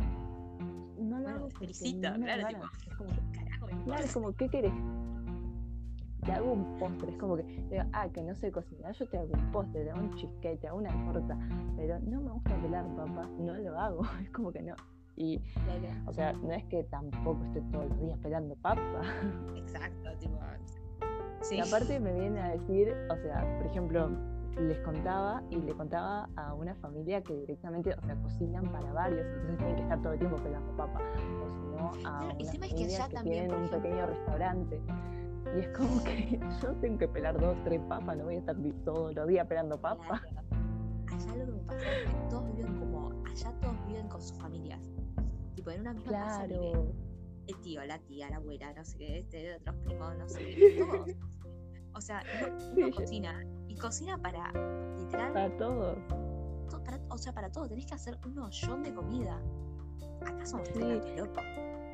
no 0.99 1.19
lo 1.19 1.29
hago 1.29 1.49
felicito, 1.51 2.09
no 2.17 2.25
claro, 2.25 2.47
tipo, 2.47 2.65
Es 2.87 2.95
como 2.95 3.09
que, 3.09 3.37
Carajo, 3.37 3.67
Claro, 3.85 4.03
es 4.03 4.13
como, 4.13 4.31
¿qué 4.33 4.49
querés? 4.49 4.73
Te 6.25 6.31
hago 6.31 6.51
un 6.51 6.77
postre, 6.77 7.11
es 7.11 7.17
como 7.17 7.37
que, 7.37 7.43
digo, 7.43 7.83
ah, 7.93 8.09
que 8.09 8.21
no 8.21 8.35
sé 8.35 8.51
cocinar, 8.51 8.91
yo 8.93 9.07
te 9.07 9.17
hago 9.17 9.29
un 9.33 9.51
postre, 9.51 9.83
te 9.85 9.91
hago 9.91 10.01
un 10.01 10.13
cheesecake, 10.15 10.59
te 10.59 10.67
hago 10.67 10.77
una 10.79 10.89
torta, 11.11 11.37
pero 11.77 11.99
no 11.99 12.21
me 12.21 12.31
gusta 12.31 12.55
pelar 12.61 12.85
papá, 12.95 13.29
no 13.39 13.53
lo 13.53 13.79
hago, 13.79 14.01
es 14.23 14.29
como 14.31 14.51
que 14.51 14.61
no. 14.61 14.75
Y, 15.15 15.39
Claro, 15.39 15.87
o 16.05 16.13
sea, 16.13 16.33
no 16.33 16.51
es 16.51 16.63
que 16.65 16.83
tampoco 16.83 17.43
esté 17.45 17.61
todos 17.71 17.89
los 17.89 17.99
días 18.01 18.19
pelando 18.19 18.55
papa. 18.57 19.01
Exacto, 19.55 20.09
tipo. 20.19 20.37
Sí. 21.41 21.55
Y 21.55 21.59
aparte 21.59 21.99
me 21.99 22.13
viene 22.13 22.39
a 22.41 22.49
decir, 22.49 22.93
o 23.09 23.15
sea, 23.17 23.57
por 23.57 23.65
ejemplo, 23.67 24.09
les 24.59 24.79
contaba 24.79 25.41
y 25.49 25.55
le 25.61 25.71
contaba 25.73 26.27
a 26.35 26.53
una 26.53 26.73
familia 26.75 27.21
que 27.21 27.33
directamente, 27.35 27.93
o 27.93 28.01
sea, 28.05 28.15
cocinan 28.21 28.65
para 28.71 28.91
varios, 28.91 29.25
entonces 29.25 29.57
tienen 29.57 29.75
que 29.75 29.81
estar 29.83 30.01
todo 30.01 30.13
el 30.13 30.19
tiempo 30.19 30.37
pelando 30.37 30.71
papa. 30.75 30.99
O 31.45 31.49
si 31.49 32.01
no, 32.03 32.09
a 32.09 32.23
una 32.25 32.33
encima 32.39 32.65
es 32.65 32.71
que 32.73 32.77
familia 32.79 32.97
allá 32.97 33.07
que 33.07 33.15
también, 33.15 33.33
tienen 33.47 33.51
un 33.59 33.63
ejemplo- 33.65 33.81
pequeño 33.81 34.05
restaurante. 34.07 34.81
Y 35.55 35.59
es 35.59 35.67
como 35.69 36.03
que 36.03 36.39
yo 36.61 36.71
tengo 36.81 36.97
que 36.97 37.07
pelar 37.07 37.39
dos, 37.39 37.57
tres 37.63 37.79
papas, 37.87 38.17
no 38.17 38.25
voy 38.25 38.35
a 38.35 38.39
estar 38.39 38.55
todos 38.83 39.15
los 39.15 39.27
días 39.27 39.47
pelando 39.47 39.79
papa. 39.79 40.21
Claro. 40.21 40.47
Allá 41.15 41.35
lo 41.35 41.45
que 41.45 41.51
me 41.51 41.59
pasa 41.63 41.79
es 41.79 42.09
que 42.09 42.17
todos 42.29 42.55
viven 42.55 42.75
como. 42.79 43.09
Allá 43.25 43.51
todos 43.61 43.87
viven 43.87 44.07
con 44.09 44.21
sus 44.21 44.37
familias. 44.37 44.81
Tipo, 45.55 45.71
en 45.71 45.81
una 45.81 45.93
misma 45.93 46.11
casa 46.11 46.45
Claro. 46.45 46.61
vive 46.61 46.93
el 47.47 47.61
tío, 47.61 47.83
la 47.85 47.97
tía, 47.99 48.29
la 48.29 48.35
abuela, 48.37 48.73
no 48.73 48.83
sé 48.83 48.97
qué, 48.97 49.19
este, 49.19 49.55
otros 49.55 49.75
primos, 49.85 50.17
no 50.17 50.27
sé 50.27 50.39
qué, 50.39 50.77
todos. 50.79 51.09
O 51.93 52.01
sea, 52.01 52.21
uno, 52.75 52.91
cocina 52.91 53.43
y 53.67 53.75
cocina 53.75 54.17
para, 54.21 54.51
literal, 54.99 55.33
Para 55.33 55.57
todos. 55.57 55.97
to- 56.69 56.83
para- 56.83 56.99
o 57.09 57.17
sea, 57.17 57.33
para 57.33 57.49
todo. 57.51 57.67
Tenés 57.67 57.85
que 57.87 57.95
hacer 57.95 58.19
un 58.25 58.37
hoyón 58.37 58.83
de 58.83 58.93
comida. 58.93 59.41
Acá 60.25 60.45
somos 60.45 60.67
Sí. 60.67 60.79
locos. 61.17 61.43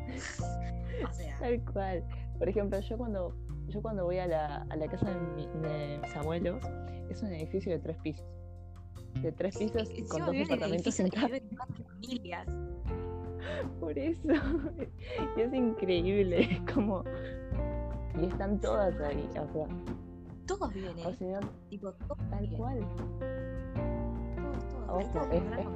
o 1.09 1.13
sea, 1.13 1.37
Tal 1.39 1.63
cual. 1.71 2.03
Por 2.39 2.49
ejemplo, 2.49 2.79
yo 2.79 2.97
cuando 2.97 3.35
yo 3.69 3.81
cuando 3.81 4.03
voy 4.05 4.17
a 4.19 4.27
la, 4.27 4.63
a 4.69 4.75
la 4.75 4.87
casa 4.87 5.09
de, 5.09 5.19
mi- 5.35 5.47
de 5.67 5.99
mis 6.01 6.15
abuelos, 6.15 6.63
es 7.09 7.21
un 7.21 7.29
edificio 7.33 7.71
de 7.71 7.79
tres 7.79 7.97
pisos. 8.03 8.25
De 9.21 9.31
tres 9.31 9.57
pisos 9.57 9.89
con 10.09 10.25
dos 10.25 10.31
departamentos 10.35 10.99
en 10.99 11.09
cada. 11.09 11.29
familias. 12.01 12.47
Por 13.79 13.97
eso. 13.97 14.27
Y 15.37 15.41
es 15.41 15.53
increíble. 15.53 16.41
Es 16.41 16.73
como. 16.73 17.03
Y 18.21 18.25
están 18.25 18.59
todas 18.59 18.99
ahí. 19.01 19.27
O 19.31 19.47
sea, 19.53 19.67
Todos 20.47 20.73
viven 20.73 20.93
ahí. 21.05 21.17
Tipo, 21.69 21.91
todos 21.93 22.17
tal 22.29 22.41
viven. 22.41 22.57
cual. 22.57 22.79
Todos, 24.35 24.67
todos. 24.69 25.05
Ojo, 25.05 25.19
es, 25.31 25.43
es 25.59 25.67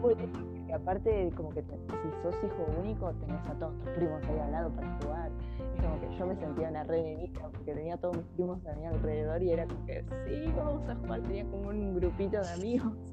porque 0.67 0.73
aparte, 0.73 1.31
como 1.37 1.49
que 1.51 1.61
te- 1.63 1.77
si 1.77 2.21
sos 2.21 2.35
hijo 2.43 2.65
único, 2.77 3.09
tenés 3.13 3.41
a 3.47 3.53
todos 3.57 3.73
tus 3.79 3.89
primos 3.93 4.21
ahí 4.27 4.37
al 4.39 4.51
lado 4.51 4.69
para 4.71 4.97
jugar. 4.99 5.31
Es 5.75 5.81
como 5.81 6.01
que 6.01 6.17
yo 6.17 6.27
me 6.27 6.35
sentía 6.35 6.69
una 6.69 6.83
re 6.83 7.03
nenita 7.03 7.41
porque 7.49 7.73
tenía 7.73 7.93
a 7.93 7.97
todos 7.97 8.17
mis 8.17 8.25
primos 8.27 8.65
a 8.65 8.73
mi 8.75 8.85
alrededor 8.85 9.41
y 9.41 9.51
era 9.53 9.65
como 9.65 9.85
que, 9.85 10.03
sí, 10.27 10.51
vamos 10.57 10.89
a 10.89 10.95
jugar. 10.95 11.21
Tenía 11.21 11.45
como 11.45 11.69
un 11.69 11.95
grupito 11.95 12.41
de 12.41 12.49
amigos. 12.49 12.93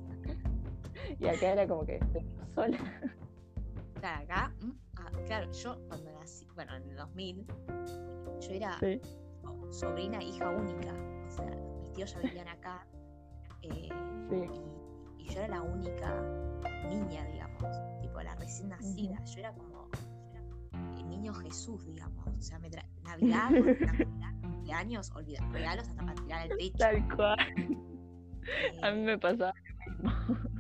Y 1.19 1.27
acá 1.29 1.53
era 1.53 1.67
como 1.69 1.85
que 1.85 1.97
estoy 1.97 2.27
sola. 2.55 2.79
Claro, 4.01 4.25
acá, 4.25 4.53
mm, 4.61 4.71
ah, 4.97 5.11
claro, 5.27 5.53
yo 5.53 5.77
cuando 5.89 6.13
nací, 6.13 6.47
bueno, 6.55 6.75
en 6.77 6.83
el 6.91 6.97
2000, 6.97 7.47
yo 8.41 8.51
era 8.51 8.79
Sí. 8.81 9.01
sobrina, 9.71 10.23
hija 10.23 10.51
única. 10.51 10.93
O 11.27 11.31
sea, 11.31 11.47
mis 11.83 11.93
tíos 11.93 12.13
ya 12.15 12.21
vivían 12.21 12.49
acá. 12.49 12.87
eh, 13.63 13.89
Sí. 14.31 14.37
y, 14.37 14.84
y 15.25 15.33
yo 15.35 15.41
era 15.41 15.49
la 15.57 15.63
única 15.63 16.23
niña, 16.89 17.25
digamos, 17.27 17.63
tipo 18.03 18.21
la 18.23 18.35
recién 18.37 18.69
nacida. 18.69 19.23
Yo 19.25 19.39
era 19.41 19.53
como 19.55 19.89
yo 19.91 19.91
era 20.31 20.99
el 20.99 21.09
niño 21.09 21.33
Jesús, 21.35 21.85
digamos. 21.87 22.27
O 22.27 22.41
sea, 22.43 22.59
me 22.59 22.71
tra- 22.71 22.87
Navidad, 23.03 23.51
Navidad, 23.81 24.33
cumpleaños, 24.43 25.11
olvida, 25.13 25.41
regalos 25.51 25.89
hasta 25.89 26.03
para 26.05 26.15
tirar 26.15 26.43
al 26.43 26.57
techo. 26.59 26.79
Tal 26.79 27.17
cual. 27.17 27.39
eh, 27.59 28.81
A 28.83 28.91
mí 28.93 29.01
me 29.03 29.19
pasaba. 29.19 29.55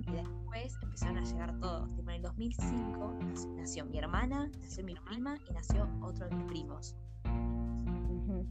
y 0.06 0.12
después 0.12 0.78
empezaron 0.82 1.18
a 1.18 1.22
llegar 1.22 1.60
todos. 1.60 1.94
Tipo, 1.94 2.10
en 2.10 2.16
el 2.16 2.22
2005 2.22 3.14
nac- 3.20 3.54
nació 3.56 3.84
mi 3.86 3.98
hermana, 3.98 4.50
nació 4.60 4.84
mi 4.84 4.94
prima 4.94 5.36
y 5.48 5.52
nació 5.52 5.88
otro 6.00 6.28
de 6.28 6.36
mis 6.36 6.44
primos. 6.46 6.96
Ujú. 7.26 8.46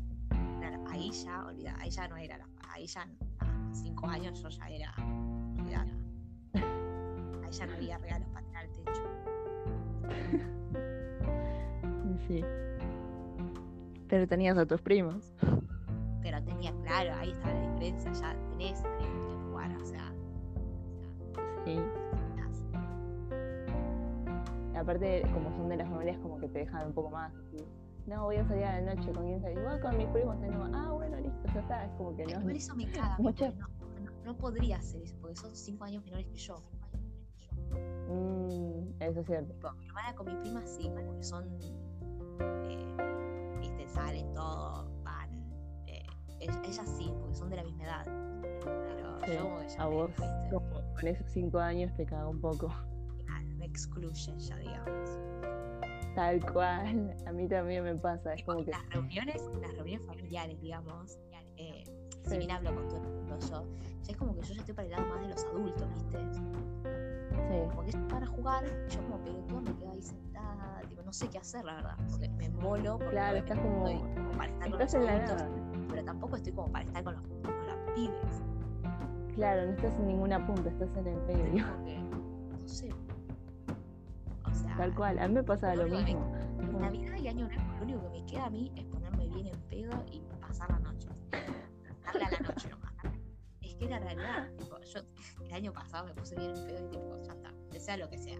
Claro, 0.60 0.84
ahí 0.92 1.12
ya, 1.12 1.46
olvida, 1.46 1.76
ahí 1.80 1.90
ya 1.90 2.08
no 2.08 2.18
era, 2.18 2.38
la- 2.38 2.48
ahí 2.72 2.86
ya, 2.88 3.02
a 3.40 3.74
cinco 3.74 4.08
años 4.08 4.42
yo 4.42 4.50
ya 4.50 4.70
era, 4.70 4.94
olvidar. 5.60 5.88
Ya 7.58 7.66
no 7.68 7.74
había 7.74 7.98
regalos 8.00 8.28
para 8.30 8.46
tirar 8.48 8.66
al 8.66 8.72
techo. 8.72 9.04
Sí. 12.28 12.44
Pero 14.08 14.28
tenías 14.28 14.58
a 14.58 14.66
tus 14.66 14.82
primos. 14.82 15.34
Pero 16.22 16.42
tenía, 16.44 16.72
claro, 16.84 17.14
ahí 17.20 17.32
está 17.32 17.54
la 17.54 17.62
diferencia, 17.62 18.12
ya 18.14 18.36
tenés 18.52 18.82
que 18.82 19.06
jugar, 19.50 19.76
o 19.76 19.86
sea, 19.86 20.14
Sí. 21.66 21.82
tenías- 21.82 22.66
Aparte, 24.78 25.24
como 25.34 25.52
son 25.58 25.68
de 25.70 25.78
las 25.78 25.90
familias, 25.90 26.18
como 26.20 26.38
que 26.40 26.48
te 26.48 26.60
dejan 26.60 26.88
un 26.88 26.94
poco 26.94 27.10
más. 27.10 27.34
así, 27.36 27.66
No, 28.06 28.24
voy 28.26 28.36
a 28.38 28.46
salir 28.48 28.64
a 28.66 28.80
la 28.82 28.96
noche 28.96 29.12
con 29.12 29.24
quién 29.26 29.42
salir. 29.42 29.58
Igual 29.60 29.80
con 29.82 29.98
mis 29.98 30.08
primos 30.08 30.40
tenemos. 30.40 30.70
Ah, 30.74 30.92
bueno, 30.92 31.18
listo, 31.18 31.42
ya 31.54 31.60
está. 31.62 31.86
Es 31.86 31.92
como 31.98 32.16
que 32.16 32.26
no. 32.26 32.40
Igual 32.40 32.56
eso 32.56 32.76
me 32.76 32.86
caga, 32.92 33.18
no, 33.20 33.32
no, 33.58 33.68
no 34.26 34.38
podría 34.38 34.78
hacer 34.78 35.02
eso, 35.02 35.16
porque 35.22 35.36
son 35.36 35.54
cinco 35.56 35.84
años 35.86 36.04
menores 36.06 36.28
que 36.28 36.36
yo. 36.38 36.56
Mm, 38.14 38.94
eso 39.00 39.20
es 39.22 39.26
cierto. 39.26 39.54
Tipo, 39.54 39.72
mi 39.74 39.86
hermana 39.88 40.16
con 40.16 40.26
mi 40.28 40.36
prima 40.42 40.66
sí, 40.66 40.90
porque 40.94 41.24
son, 41.24 41.46
eh, 42.70 42.96
viste, 43.60 43.88
salen 43.90 44.34
todo, 44.34 44.88
van. 45.04 45.30
eh, 45.88 46.04
ell- 46.42 46.62
ellas 46.64 46.90
sí, 46.98 47.12
porque 47.20 47.36
son 47.36 47.50
de 47.50 47.56
la 47.58 47.64
misma 47.64 47.84
edad. 47.84 48.06
Pero 48.62 49.20
Sí, 49.26 49.32
yo 49.34 49.44
como 49.44 49.60
que 49.60 49.68
ya 49.70 49.84
a 49.84 49.90
me, 49.90 49.96
vos, 49.96 50.10
viste, 50.10 50.50
como 50.52 50.70
con 50.96 51.08
esos 51.08 51.28
cinco 51.32 51.60
años 51.60 51.94
te 51.96 52.06
caga 52.06 52.28
un 52.28 52.40
poco. 52.42 52.70
me 53.58 53.66
excluyen 53.66 54.38
ya, 54.40 54.58
digamos. 54.58 55.20
Tal 56.16 56.42
cual. 56.52 57.16
A 57.26 57.32
mí 57.32 57.48
también 57.48 57.84
me 57.84 57.96
pasa. 57.96 58.34
Es 58.34 58.44
como 58.44 58.64
que. 58.64 58.72
las 58.72 58.88
reuniones, 58.90 59.42
las 59.62 59.74
reuniones 59.76 60.06
familiares, 60.06 60.62
digamos, 60.62 61.18
eh, 61.58 61.84
si 62.24 62.30
Sí. 62.30 62.38
bien 62.38 62.52
hablo 62.52 62.74
con 62.76 62.88
todo 62.88 62.98
el 62.98 63.10
mundo 63.10 63.38
yo, 63.50 63.66
ya 64.04 64.12
es 64.12 64.18
como 64.18 64.36
que 64.36 64.42
yo 64.42 64.54
ya 64.54 64.60
estoy 64.60 64.76
para 64.76 64.86
el 64.88 64.92
lado 64.92 65.08
más 65.08 65.22
de 65.22 65.28
los 65.30 65.44
adultos, 65.46 65.88
¿viste? 65.96 66.18
Sí. 67.50 67.58
Porque 67.76 67.90
ellos 67.92 68.08
van 68.10 68.24
a 68.24 68.28
jugar, 68.28 68.64
yo 68.90 69.02
como 69.04 69.18
pelotuda 69.24 69.62
me 69.62 69.74
quedo 69.76 69.92
ahí 69.92 70.02
sentada, 70.02 70.82
tipo, 70.88 71.02
no 71.04 71.14
sé 71.14 71.30
qué 71.30 71.38
hacer, 71.38 71.64
la 71.66 71.76
verdad, 71.76 71.98
porque 72.10 72.30
me 72.30 72.46
embolo, 72.46 72.94
porque 72.98 73.12
Claro, 73.12 73.38
estás 73.38 73.60
como- 73.60 73.88
estoy 73.88 74.14
como 74.16 74.32
para 74.38 74.52
estar 74.52 74.70
con 74.72 74.80
los 74.80 74.94
en 74.94 75.06
la 75.06 75.50
pero 75.90 76.06
tampoco 76.06 76.36
estoy 76.38 76.54
como 76.54 76.72
para 76.72 76.86
estar 76.86 77.04
con 77.04 77.14
los, 77.16 77.24
con 77.28 77.68
los 77.68 77.92
pibes. 77.96 78.44
Claro, 79.36 79.66
no 79.66 79.72
estás 79.72 79.96
en 80.00 80.08
ninguna 80.08 80.46
punta, 80.46 80.70
estás 80.70 80.96
en 80.98 81.08
el 81.08 81.22
medio. 81.24 81.66
Como 81.66 81.86
que, 81.86 81.98
no 82.00 82.68
sé. 82.68 82.90
O 84.46 84.54
sea, 84.54 84.78
Tal 84.78 84.94
cual. 84.96 85.20
A 85.20 85.28
mí 85.28 85.34
me 85.34 85.44
pasa 85.44 85.76
lo 85.76 85.86
que 85.86 85.92
mismo. 85.92 86.32
en 86.60 86.80
Navidad 86.80 87.16
y 87.18 87.28
Año 87.28 87.48
Nuevo, 87.48 87.64
lo 87.80 87.84
único 87.84 88.02
que 88.04 88.10
me 88.22 88.26
queda 88.26 88.46
a 88.46 88.50
mí 88.50 88.72
es 88.76 88.86
ponerme 88.86 89.28
bien 89.28 89.48
en 89.48 89.60
pedo 89.70 90.04
y 90.12 90.22
pasar 90.40 90.70
la 90.70 90.80
noche. 90.80 91.10
Darle 92.06 92.26
a 92.26 92.32
la 92.32 92.40
noche 92.40 92.70
nomás. 92.70 92.83
La 93.90 94.00
realidad, 94.00 94.50
tipo, 94.58 94.80
yo 94.82 95.00
el 95.46 95.54
año 95.54 95.72
pasado 95.74 96.06
me 96.08 96.14
puse 96.16 96.36
bien 96.36 96.56
en 96.56 96.66
pedo 96.66 96.86
y 96.86 96.90
tipo, 96.90 97.22
ya 97.24 97.34
está, 97.34 97.54
que 97.72 97.80
sea 97.80 97.98
lo 97.98 98.10
que 98.10 98.18
sea. 98.18 98.40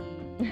Y 0.00 0.44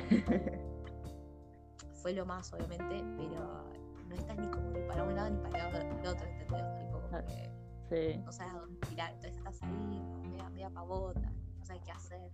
fue 2.03 2.13
lo 2.13 2.25
más, 2.27 2.53
obviamente, 2.53 3.05
pero 3.17 3.65
no 4.07 4.15
estás 4.15 4.39
ni 4.39 4.49
como 4.49 4.71
ni 4.71 4.81
para 4.87 5.03
un 5.05 5.15
lado 5.17 5.31
ni 5.31 5.39
para 5.39 5.69
el 5.69 6.07
otro, 6.07 6.27
¿entendés? 6.29 6.79
Tipo, 6.79 7.01
como 7.01 7.25
que 7.27 7.51
Sí. 7.89 8.19
no 8.25 8.33
sabes 8.33 8.55
a 8.55 8.59
dónde 8.61 8.79
tirar, 8.89 9.13
entonces 9.15 9.37
estás 9.37 9.63
ahí, 9.63 10.03
media, 10.23 10.49
media 10.51 10.71
pavota, 10.71 11.21
no 11.59 11.65
sabes 11.65 11.83
qué 11.85 11.93
hacer. 11.93 12.31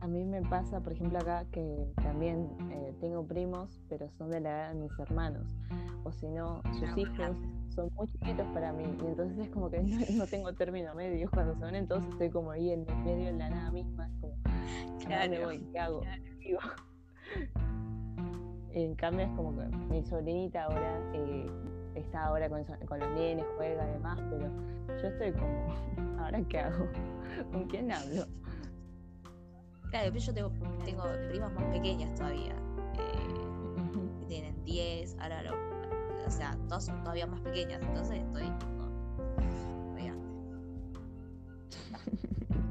A 0.00 0.06
mí 0.06 0.24
me 0.24 0.42
pasa, 0.42 0.80
por 0.80 0.92
ejemplo, 0.92 1.18
acá 1.18 1.44
que 1.50 1.92
también 2.02 2.48
eh, 2.70 2.94
tengo 3.00 3.26
primos, 3.26 3.80
pero 3.88 4.08
son 4.12 4.30
de 4.30 4.40
la 4.40 4.50
edad 4.50 4.68
de 4.74 4.80
mis 4.80 4.98
hermanos. 4.98 5.56
O 6.04 6.12
si 6.12 6.28
no, 6.28 6.62
sus 6.72 6.80
Claro, 6.80 6.96
más 6.96 6.98
hijos 6.98 7.36
son 7.74 7.90
muy 7.96 8.06
chiquitos 8.08 8.46
para 8.48 8.72
mí. 8.72 8.84
Y 9.02 9.06
entonces 9.06 9.38
es 9.38 9.50
como 9.50 9.70
que 9.70 9.82
no, 9.82 9.98
no 10.10 10.26
tengo 10.26 10.52
término 10.54 10.94
medio. 10.94 11.28
Cuando 11.30 11.54
se 11.54 11.60
van, 11.60 11.74
entonces 11.74 12.10
estoy 12.12 12.30
como 12.30 12.50
ahí 12.52 12.70
en 12.70 12.86
el 12.88 12.96
medio, 13.04 13.28
en 13.28 13.38
la 13.38 13.50
nada 13.50 13.70
misma. 13.72 14.06
Es 14.08 14.20
como, 14.20 14.34
¿a 15.14 15.20
dónde 15.20 15.38
Claro. 15.38 15.44
voy? 15.44 15.58
¿Qué 15.72 15.78
hago? 15.78 16.02
En 18.70 18.94
cambio, 18.94 19.26
es 19.26 19.32
como 19.32 19.56
que 19.56 19.66
mi 19.90 20.02
sobrinita 20.04 20.64
ahora 20.64 21.00
eh, 21.14 21.46
está 21.94 22.26
ahora 22.26 22.48
con 22.48 22.64
los 23.00 23.10
nenes, 23.10 23.44
juega 23.56 23.88
y 23.88 23.92
demás, 23.94 24.20
pero 24.30 24.46
yo 25.02 25.08
estoy 25.08 25.32
como, 25.32 25.74
¿ahora 26.20 26.40
qué 26.48 26.58
hago? 26.60 26.86
¿Con 27.52 27.64
quién 27.66 27.90
hablo? 27.90 28.26
Claro, 29.90 30.10
pero 30.12 30.18
yo 30.24 30.34
tengo, 30.34 30.50
tengo 30.84 31.02
primas 31.28 31.52
más 31.52 31.64
pequeñas 31.64 32.14
todavía. 32.14 32.54
eh, 32.94 34.14
que 34.20 34.26
tienen 34.26 34.62
10, 34.64 35.16
ahora 35.20 35.42
lo, 35.42 35.54
o 36.26 36.30
sea, 36.30 36.56
todas 36.68 36.84
son 36.84 37.00
todavía 37.02 37.26
más 37.26 37.40
pequeñas, 37.40 37.80
entonces 37.82 38.18
estoy. 38.18 38.52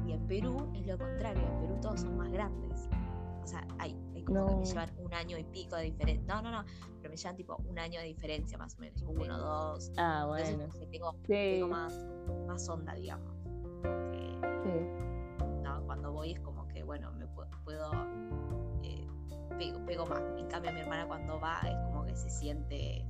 Y 0.06 0.12
en 0.12 0.26
Perú 0.26 0.70
es 0.74 0.86
lo 0.86 0.98
contrario, 0.98 1.42
en 1.46 1.60
Perú 1.60 1.78
todos 1.82 2.00
son 2.00 2.16
más 2.16 2.30
grandes. 2.30 2.88
O 3.42 3.46
sea, 3.46 3.66
hay, 3.78 3.96
hay 4.14 4.22
como 4.24 4.46
que 4.46 4.52
No. 4.52 4.58
me 4.60 4.64
llevan 4.66 4.90
un 4.98 5.14
año 5.14 5.38
y 5.38 5.44
pico 5.44 5.76
de 5.76 5.84
diferencia. 5.84 6.34
No, 6.34 6.42
no, 6.42 6.50
no, 6.50 6.64
pero 7.00 7.10
me 7.10 7.16
llevan 7.16 7.36
tipo 7.36 7.56
un 7.68 7.78
año 7.78 8.00
de 8.00 8.06
diferencia 8.06 8.58
más 8.58 8.74
o 8.76 8.80
menos, 8.80 9.02
uno, 9.02 9.38
dos. 9.38 9.90
Ah, 9.96 10.22
Entonces 10.24 10.56
bueno. 10.56 10.70
como 10.70 10.80
que 10.80 10.86
tengo, 10.86 11.12
Sí, 11.12 11.26
tengo 11.54 11.68
más, 11.68 11.94
más 12.46 12.68
onda, 12.68 12.94
digamos. 12.94 13.34
Porque 13.82 14.38
sí. 14.64 15.62
no, 15.62 15.82
cuando 15.84 16.12
voy 16.12 16.32
es 16.32 16.40
como 16.40 16.57
que, 16.57 16.57
bueno, 16.88 17.12
me 17.12 17.26
pu- 17.26 17.46
puedo, 17.64 17.92
eh, 18.82 19.06
pego, 19.58 19.84
pego 19.84 20.06
más. 20.06 20.22
En 20.38 20.46
cambio, 20.48 20.72
mi 20.72 20.80
hermana 20.80 21.06
cuando 21.06 21.38
va 21.38 21.60
es 21.68 21.76
como 21.84 22.04
que 22.06 22.16
se 22.16 22.30
siente 22.30 23.04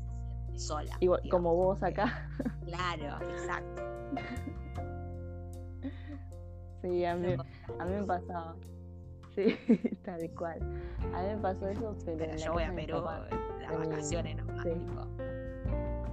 sola. 0.57 0.97
Igual, 0.99 1.21
digamos, 1.23 1.45
como 1.45 1.55
vos 1.55 1.83
acá. 1.83 2.29
Claro, 2.65 3.25
exacto. 3.25 3.83
Sí, 6.81 7.05
a 7.05 7.17
mí, 7.17 7.35
a 7.81 7.85
mí 7.85 7.95
me 7.97 8.05
pasaba. 8.05 8.55
Sí, 9.35 9.59
tal 10.05 10.31
cual. 10.31 10.61
A 11.13 11.23
mí 11.23 11.29
me 11.35 11.39
pasó 11.39 11.67
eso, 11.67 11.97
pero, 12.05 12.37
yo 12.37 12.53
voy 12.53 12.63
a 12.63 12.73
Perú 12.73 13.03
las 13.61 13.79
vacaciones 13.79 14.37
nomás, 14.37 14.63
sí. 14.63 14.71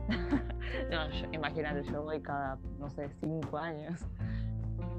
No, 0.89 1.09
yo, 1.09 1.27
imagínate, 1.31 1.83
yo 1.83 2.01
voy 2.03 2.19
cada, 2.19 2.57
no 2.79 2.89
sé, 2.89 3.09
cinco 3.21 3.57
años. 3.59 4.01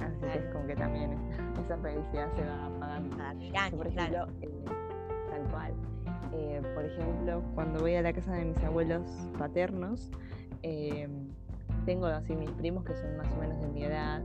Así 0.00 0.20
que 0.20 0.38
es 0.38 0.46
como 0.52 0.66
que 0.66 0.76
también 0.76 1.12
esa, 1.64 1.76
felicidad 1.78 2.32
se 2.34 2.44
va 2.44 2.66
apagando. 2.66 3.16
Años, 3.22 3.74
por 3.74 3.86
ejemplo, 3.86 4.26
claro. 4.26 4.32
eh, 4.42 4.64
tal 5.30 5.42
cual. 5.50 5.74
Eh, 6.32 6.62
por 6.74 6.84
ejemplo, 6.84 7.42
cuando 7.54 7.80
voy 7.80 7.94
a 7.94 8.02
la 8.02 8.12
casa 8.12 8.32
de 8.34 8.44
mis 8.44 8.58
abuelos 8.64 9.02
paternos, 9.38 10.10
eh, 10.62 11.08
tengo 11.84 12.06
así 12.06 12.34
mis 12.34 12.50
primos 12.52 12.84
que 12.84 12.94
son 12.96 13.16
más 13.16 13.30
o 13.32 13.36
menos 13.40 13.60
de 13.60 13.68
mi 13.68 13.84
edad. 13.84 14.22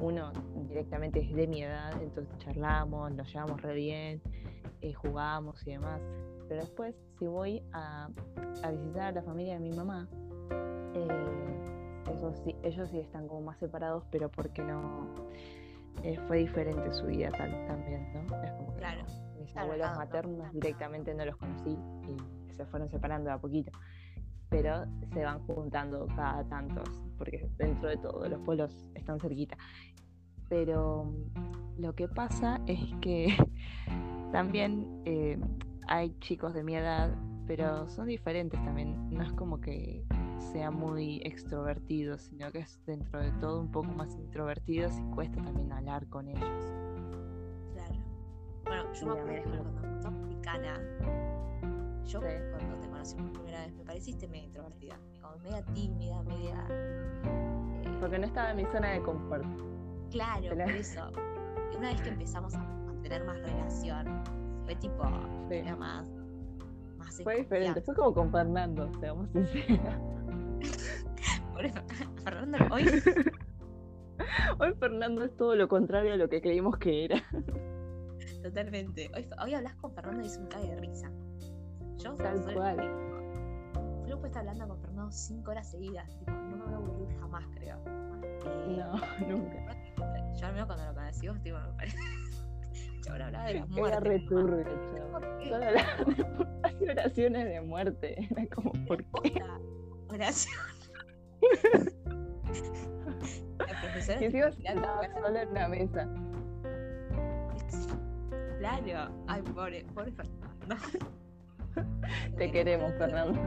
uno 0.00 0.32
directamente 0.68 1.20
es 1.20 1.34
de 1.34 1.46
mi 1.46 1.62
edad, 1.62 1.92
entonces 2.02 2.36
charlamos, 2.38 3.12
nos 3.12 3.32
llevamos 3.32 3.62
re 3.62 3.74
bien, 3.74 4.22
jugamos 4.92 5.66
y 5.66 5.72
demás. 5.72 6.00
Pero 6.48 6.60
después, 6.60 6.94
si 7.18 7.26
voy 7.26 7.62
a, 7.72 8.08
a 8.62 8.70
visitar 8.70 9.04
a 9.04 9.12
la 9.12 9.22
familia 9.22 9.54
de 9.54 9.60
mi 9.60 9.72
mamá, 9.72 10.08
eh, 10.94 11.53
eso 12.14 12.32
sí, 12.44 12.56
ellos 12.62 12.88
sí 12.90 12.98
están 13.00 13.28
como 13.28 13.42
más 13.42 13.58
separados, 13.58 14.04
pero 14.10 14.30
porque 14.30 14.62
no 14.62 15.14
eh, 16.02 16.18
fue 16.26 16.38
diferente 16.38 16.92
su 16.92 17.06
vida 17.06 17.30
tal, 17.30 17.66
también, 17.66 18.12
¿no? 18.14 18.42
Es 18.42 18.52
como 18.52 18.74
que 18.74 18.80
Claro, 18.80 19.02
no, 19.02 19.06
mis 19.38 19.52
claro, 19.52 19.74
abuelos 19.74 19.90
uno. 19.90 19.96
maternos 19.96 20.52
directamente 20.52 21.14
no 21.14 21.24
los 21.24 21.36
conocí 21.36 21.78
y 22.08 22.52
se 22.54 22.66
fueron 22.66 22.88
separando 22.90 23.28
de 23.30 23.34
a 23.36 23.38
poquito. 23.38 23.72
Pero 24.48 24.84
se 25.12 25.24
van 25.24 25.40
juntando 25.46 26.06
cada 26.14 26.44
tantos, 26.48 26.88
porque 27.18 27.48
dentro 27.58 27.88
de 27.88 27.96
todo 27.98 28.28
los 28.28 28.40
pueblos 28.42 28.86
están 28.94 29.20
cerquita. 29.20 29.56
Pero 30.48 31.04
mm, 31.04 31.80
lo 31.82 31.94
que 31.94 32.08
pasa 32.08 32.60
es 32.66 32.80
que 33.00 33.36
también 34.32 35.02
eh, 35.04 35.38
hay 35.88 36.18
chicos 36.20 36.54
de 36.54 36.62
mi 36.64 36.76
edad, 36.76 37.10
pero 37.46 37.88
son 37.88 38.06
diferentes 38.06 38.62
también. 38.64 39.10
No 39.10 39.22
es 39.22 39.32
como 39.32 39.60
que 39.60 40.04
sean 40.52 40.74
muy 40.74 41.20
extrovertidos, 41.24 42.22
sino 42.22 42.50
que 42.52 42.60
es 42.60 42.78
dentro 42.86 43.20
de 43.20 43.30
todo 43.32 43.60
un 43.60 43.70
poco 43.70 43.88
más 43.92 44.14
introvertidos 44.16 44.92
y 44.98 45.02
cuesta 45.14 45.42
también 45.42 45.72
hablar 45.72 46.06
con 46.08 46.28
ellos. 46.28 46.42
claro. 47.72 47.94
Bueno, 48.64 48.92
yo 48.92 49.06
me 49.06 49.20
acuerdo 49.38 49.64
cuando 49.72 49.96
estaba 49.96 50.16
africana, 50.24 50.80
yo 52.06 52.20
Sí. 52.20 52.26
cuando 52.50 52.76
te 52.80 52.88
conocí 52.88 53.16
por 53.16 53.32
primera 53.32 53.60
vez 53.64 53.74
me 53.74 53.84
pareciste 53.84 54.28
medio 54.28 54.44
introvertida, 54.44 54.96
como 55.20 55.36
media 55.38 55.64
tímida, 55.74 56.22
media... 56.22 56.66
eh, 56.70 57.96
Porque 58.00 58.18
no 58.18 58.26
estaba 58.26 58.50
en 58.50 58.56
mi 58.58 58.64
zona 58.66 58.90
de 58.92 59.02
confort. 59.02 59.44
Claro, 60.10 60.48
por 60.50 60.60
eso. 60.70 61.10
Una 61.78 61.88
vez 61.90 62.00
que 62.02 62.08
empezamos 62.10 62.54
a, 62.54 62.60
a 62.62 63.02
tener 63.02 63.24
más 63.24 63.38
relación, 63.40 64.22
fue 64.64 64.74
tipo, 64.76 65.02
Sí. 65.48 65.56
era 65.56 65.76
más, 65.76 66.08
más 67.04 67.18
en 67.18 67.24
Fue 67.24 67.36
diferente, 67.36 67.80
fue 67.82 67.94
como 67.94 68.12
con 68.14 68.30
Fernando, 68.30 68.90
seamos 69.00 69.28
sinceros. 69.30 69.78
Por 71.52 71.64
eso, 71.64 71.80
Fernando, 72.24 72.58
hoy, 72.72 72.84
Hoy 74.58 74.74
Fernando 74.78 75.24
es 75.24 75.36
todo 75.36 75.54
lo 75.56 75.68
contrario 75.68 76.14
a 76.14 76.16
lo 76.16 76.28
que 76.28 76.40
creímos 76.40 76.76
que 76.78 77.04
era. 77.06 77.22
totalmente. 78.42 79.10
Hoy, 79.14 79.28
hoy 79.42 79.54
hablas 79.54 79.74
con 79.76 79.92
Fernando 79.94 80.22
y 80.22 80.26
es 80.26 80.36
un 80.38 80.46
cague 80.46 80.68
de 80.68 80.76
risa. 80.80 81.10
Yo 81.98 82.14
Tal 82.14 82.42
soy- 82.42 82.54
cual. 82.54 82.76
Yo 84.06 84.16
puedo 84.16 84.26
estar 84.26 84.40
hablando 84.46 84.68
con 84.68 84.78
Fernando 84.80 85.10
cinco 85.12 85.50
horas 85.50 85.70
seguidas. 85.70 86.08
Tipo, 86.18 86.30
no 86.32 86.56
me 86.56 86.64
voy 86.64 86.72
a 86.72 86.76
aburrir 86.76 87.18
jamás, 87.20 87.44
creo. 87.54 87.76
Eh, 87.86 88.76
No, 88.78 88.92
nunca. 89.28 89.76
Yo 90.36 90.46
al 90.46 90.52
menos 90.52 90.66
cuando 90.66 90.84
lo 90.86 90.94
conocí, 90.94 91.28
vos, 91.28 91.40
tipo, 91.42 91.58
me 91.58 91.72
parece. 91.76 91.98
Yo 93.04 93.12
ahora 93.12 93.26
hablaba 93.26 93.46
de 93.46 93.54
la 93.54 93.66
Era 93.76 94.00
muerte. 94.00 94.00
re 94.00 94.18
nomás. 94.20 94.28
turbio, 94.28 94.64
No 94.64 94.80
sé 94.88 94.96
chavo. 94.96 95.10
por 95.10 95.36
qué. 95.38 95.48
Solo 95.48 95.64
hablaba 95.66 96.04
de 96.80 96.90
oraciones 96.90 97.44
de 97.46 97.60
muerte. 97.60 98.28
Era 98.30 98.46
como, 98.54 98.72
¿por 98.86 99.04
qué? 99.22 99.42
Oración. 100.08 100.54
La 103.58 103.80
profesora 103.80 104.20
Y 104.20 104.24
encima 104.24 104.50
sola 104.52 105.42
en 105.42 105.48
una 105.50 105.68
mesa. 105.68 106.08
Claro. 108.58 109.10
Ay, 109.26 109.42
pobre, 109.42 109.84
pobre 109.94 110.12
Fernando. 110.12 110.76
Te 112.36 112.50
queremos, 112.50 112.92
Fernando. 112.94 113.40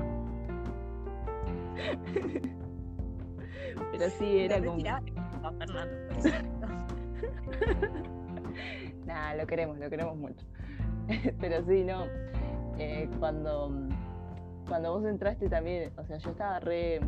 Pero 3.92 4.10
sí, 4.20 4.40
era 4.40 4.64
como. 4.64 4.78
Fernando, 5.58 5.96
por. 6.16 6.44
Nada, 9.08 9.36
lo 9.36 9.48
queremos, 9.48 9.80
lo 9.80 9.90
queremos 9.90 10.16
mucho. 10.18 10.46
Pero 11.40 11.66
sí, 11.66 11.84
no. 11.84 12.06
eh, 12.78 13.10
cuando, 13.20 13.72
cuando 14.68 14.92
vos 14.94 15.06
entraste 15.06 15.50
también, 15.50 15.92
o 15.98 16.04
sea, 16.06 16.18
yo 16.18 16.30
estaba 16.32 16.60
re, 16.60 17.00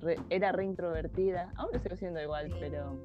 re- 0.00 0.18
era 0.30 0.50
re 0.52 0.64
introvertida. 0.64 1.52
Aún 1.56 1.68
lo 1.72 1.78
sigo 1.78 1.96
siendo 1.96 2.20
igual, 2.22 2.50
Sí. 2.50 2.56
pero 2.60 2.98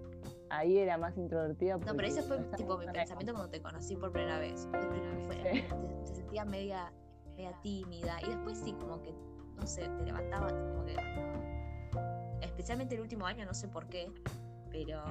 ahí 0.49 0.77
era 0.79 0.97
más 0.97 1.17
introvertida. 1.17 1.77
No, 1.77 1.93
pero 1.95 2.07
ese 2.07 2.23
fue 2.23 2.39
no 2.39 2.45
tipo 2.55 2.77
mi 2.77 2.87
pensamiento 2.87 3.33
cuando 3.33 3.49
te 3.51 3.61
conocí 3.61 3.95
por 3.97 4.11
primera 4.11 4.39
vez. 4.39 4.65
Por 4.71 4.87
primera 4.89 5.13
vez. 5.15 5.25
Fue- 5.27 5.35
Sí. 5.35 5.61
te, 5.69 5.93
te 6.05 6.15
sentía 6.15 6.45
media, 6.45 6.91
media 7.35 7.53
tímida. 7.61 8.17
Y 8.25 8.29
después 8.29 8.57
sí, 8.57 8.71
como 8.79 9.01
que, 9.01 9.13
no 9.59 9.67
sé, 9.67 9.81
te 9.89 10.03
levantabas, 10.05 10.53
como 10.53 10.85
que. 10.85 10.95
Especialmente 12.41 12.95
el 12.95 13.01
último 13.01 13.25
año, 13.25 13.45
no 13.45 13.53
sé 13.53 13.67
por 13.67 13.87
qué. 13.87 14.09
Pero 14.71 15.03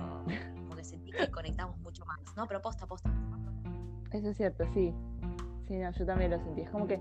como 0.56 0.76
que 0.76 0.84
sentí 0.84 1.10
que 1.10 1.30
conectamos 1.30 1.78
mucho 1.78 2.04
más. 2.06 2.18
No, 2.36 2.46
pero 2.46 2.60
posta, 2.60 2.86
posta. 2.86 3.10
Eso 4.12 4.28
es 4.28 4.36
cierto, 4.36 4.64
sí. 4.72 4.94
Sí, 5.66 5.76
no, 5.76 5.90
yo 5.90 6.06
también 6.06 6.30
lo 6.30 6.38
sentí. 6.38 6.62
Es 6.62 6.70
como 6.70 6.86
que 6.86 7.00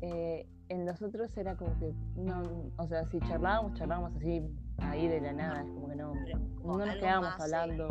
eh, 0.00 0.46
en 0.68 0.84
nosotros 0.84 1.36
era 1.36 1.56
como 1.56 1.76
que, 1.78 1.92
no, 2.16 2.42
o 2.76 2.86
sea, 2.86 3.04
si 3.06 3.18
charlábamos, 3.20 3.74
charlábamos 3.74 4.14
así, 4.16 4.42
ahí 4.78 5.08
de 5.08 5.20
la 5.20 5.32
nada. 5.32 5.62
Es 5.62 5.70
como 5.70 5.88
que 5.88 5.96
no, 5.96 6.12
Pero 6.24 6.38
no 6.64 6.86
nos 6.86 6.96
quedábamos 6.96 7.30
más, 7.30 7.40
eh, 7.40 7.42
hablando. 7.42 7.88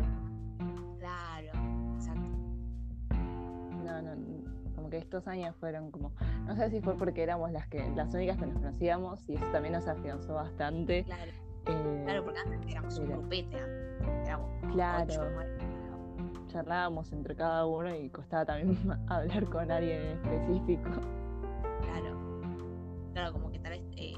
Claro, 1.00 1.48
exacto. 1.96 2.22
No, 3.84 4.02
no, 4.02 4.16
no, 4.16 4.74
como 4.76 4.90
que 4.90 4.98
estos 4.98 5.28
años 5.28 5.56
fueron 5.58 5.92
como, 5.92 6.12
no 6.46 6.56
sé 6.56 6.70
si 6.70 6.82
fue 6.82 6.96
porque 6.98 7.24
éramos 7.24 7.52
las 7.52 7.68
que 7.68 7.90
las 7.96 8.14
únicas 8.14 8.38
que 8.38 8.46
nos 8.46 8.56
conocíamos 8.56 9.30
y 9.30 9.36
eso 9.36 9.46
también 9.52 9.74
nos 9.74 9.88
afianzó 9.88 10.36
bastante. 10.36 11.04
Claro, 11.04 11.32
eh, 11.68 12.02
claro, 12.06 12.24
porque 12.24 12.40
antes 12.40 12.72
éramos 12.72 12.98
un 13.00 13.08
grupete. 13.10 13.58
Éramos 14.26 14.50
Claro. 14.72 15.06
ocho, 15.14 15.22
charlábamos 16.48 17.12
entre 17.12 17.36
cada 17.36 17.66
uno 17.66 17.94
y 17.96 18.10
costaba 18.10 18.46
también 18.46 18.78
hablar 19.10 19.46
con 19.50 19.70
alguien 19.72 20.02
en 20.02 20.18
específico. 20.34 20.90
Claro. 21.82 22.42
Claro, 23.14 23.34
como 23.34 23.52
que 23.52 23.60
tal 23.60 23.72
vez 23.72 23.84
eh, 23.98 24.14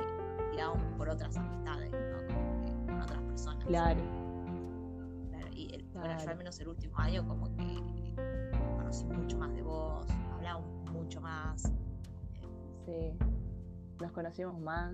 tirábamos 0.51 0.83
por 0.97 1.09
otras 1.09 1.35
amistades, 1.37 1.91
¿no? 1.91 2.33
Como 2.33 2.65
que 2.65 2.85
con 2.91 3.01
otras 3.01 3.21
personas. 3.23 3.65
Claro, 3.65 4.01
Claro, 5.29 5.47
Y 5.53 5.73
el- 5.75 5.83
bueno, 5.93 6.17
yo 6.23 6.29
al 6.29 6.37
menos 6.37 6.59
el 6.59 6.67
último 6.67 6.97
año 6.99 7.27
como 7.27 7.45
que 7.55 8.15
conocí 8.77 9.05
mucho 9.05 9.37
más 9.37 9.53
de 9.53 9.61
vos, 9.63 10.07
hablábamos 10.33 10.91
mucho 10.91 11.21
más. 11.21 11.63
sí. 12.85 13.13
Nos 13.99 14.11
conocimos 14.11 14.59
más. 14.61 14.93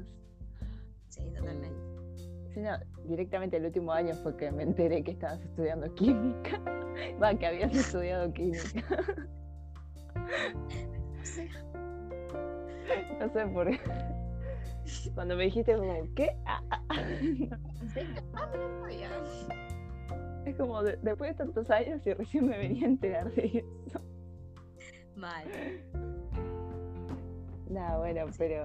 Sí, 1.10 1.30
totalmente. 1.36 2.03
Sí, 2.54 2.60
no, 2.62 2.72
directamente 3.06 3.58
el 3.58 3.66
último 3.66 3.91
año 3.91 4.14
fue 4.16 4.36
que 4.38 4.51
me 4.51 4.64
enteré 4.64 5.04
que 5.04 5.12
estabas 5.12 5.41
estudiando 5.41 5.93
química. 5.95 6.60
Va, 7.22 7.34
que 7.34 7.47
habías 7.47 7.74
estudiado 7.76 8.32
química. 8.34 8.70
Sea, 11.24 11.47
No 13.20 13.30
sé 13.30 13.47
por 13.47 13.70
qué. 13.70 13.80
Cuando 15.16 15.36
me 15.36 15.45
dijiste 15.45 15.76
como, 15.76 15.93
¿qué? 16.16 16.36
Ah, 16.45 16.62
ah, 16.72 16.82
ah. 16.89 16.95
no. 17.49 17.58
Es 20.45 20.56
como 20.58 20.84
de- 20.84 20.97
después 20.97 21.32
de 21.32 21.38
tantos 21.38 21.70
años 21.72 22.06
y 22.06 22.14
recién 22.14 22.47
me 22.47 22.58
venía 22.58 22.86
a 22.86 22.89
enterar 22.89 23.32
de 23.34 23.64
eso. 23.88 24.01
Mal. 25.16 25.45
Nada, 27.70 27.97
bueno, 27.97 28.26
pero, 28.38 28.64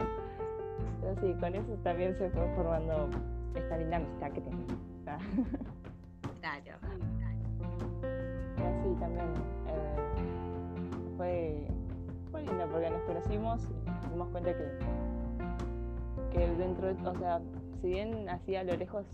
pero 1.01 1.20
sí, 1.20 1.34
con 1.41 1.55
eso 1.55 1.72
también 1.84 2.16
se 2.18 2.28
fue 2.30 2.47
formando 2.57 3.09
esta 3.55 3.76
linda 3.76 3.96
amistad 3.96 4.30
que 4.32 4.40
tenemos. 4.40 4.72
Claro. 6.40 6.78
y 8.57 8.62
así 8.62 8.94
también 9.01 9.26
eh, 9.66 9.96
fue, 11.16 11.66
fue 12.30 12.42
lindo 12.42 12.66
porque 12.70 12.90
nos 12.90 13.03
conocimos 13.03 13.61
y 13.86 13.90
nos 13.90 14.11
dimos 14.12 14.28
cuenta 14.30 14.53
que, 14.57 14.68
que 16.38 16.46
dentro, 16.57 16.94
de- 16.94 17.09
o 17.09 17.18
sea, 17.18 17.40
si 17.82 17.88
bien 17.88 18.28
hacía 18.28 18.61
a 18.61 18.64
lo 18.64 18.76
lejos, 18.76 19.05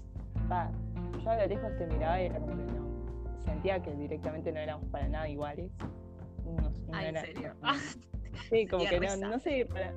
va, 0.52 0.70
yo 1.22 1.30
a 1.30 1.36
lo 1.36 1.46
lejos 1.46 1.76
te 1.78 1.86
miraba 1.86 2.20
y 2.22 2.26
era 2.26 2.38
como 2.40 2.56
que 2.56 2.62
no, 2.72 3.44
sentía 3.46 3.82
que 3.82 3.92
directamente 3.94 4.52
no 4.52 4.58
éramos 4.58 4.86
para 4.90 5.08
nada 5.08 5.28
iguales. 5.28 5.70
No- 6.44 6.60
no 6.70 6.70
Ay, 6.92 7.06
¿en 7.08 7.16
serio? 7.20 7.54
no- 7.62 7.68
Sí, 8.50 8.66
como 8.66 8.84
que 8.84 9.00
no, 9.00 9.16
no 9.16 9.38
sé. 9.38 9.66
para- 9.66 9.94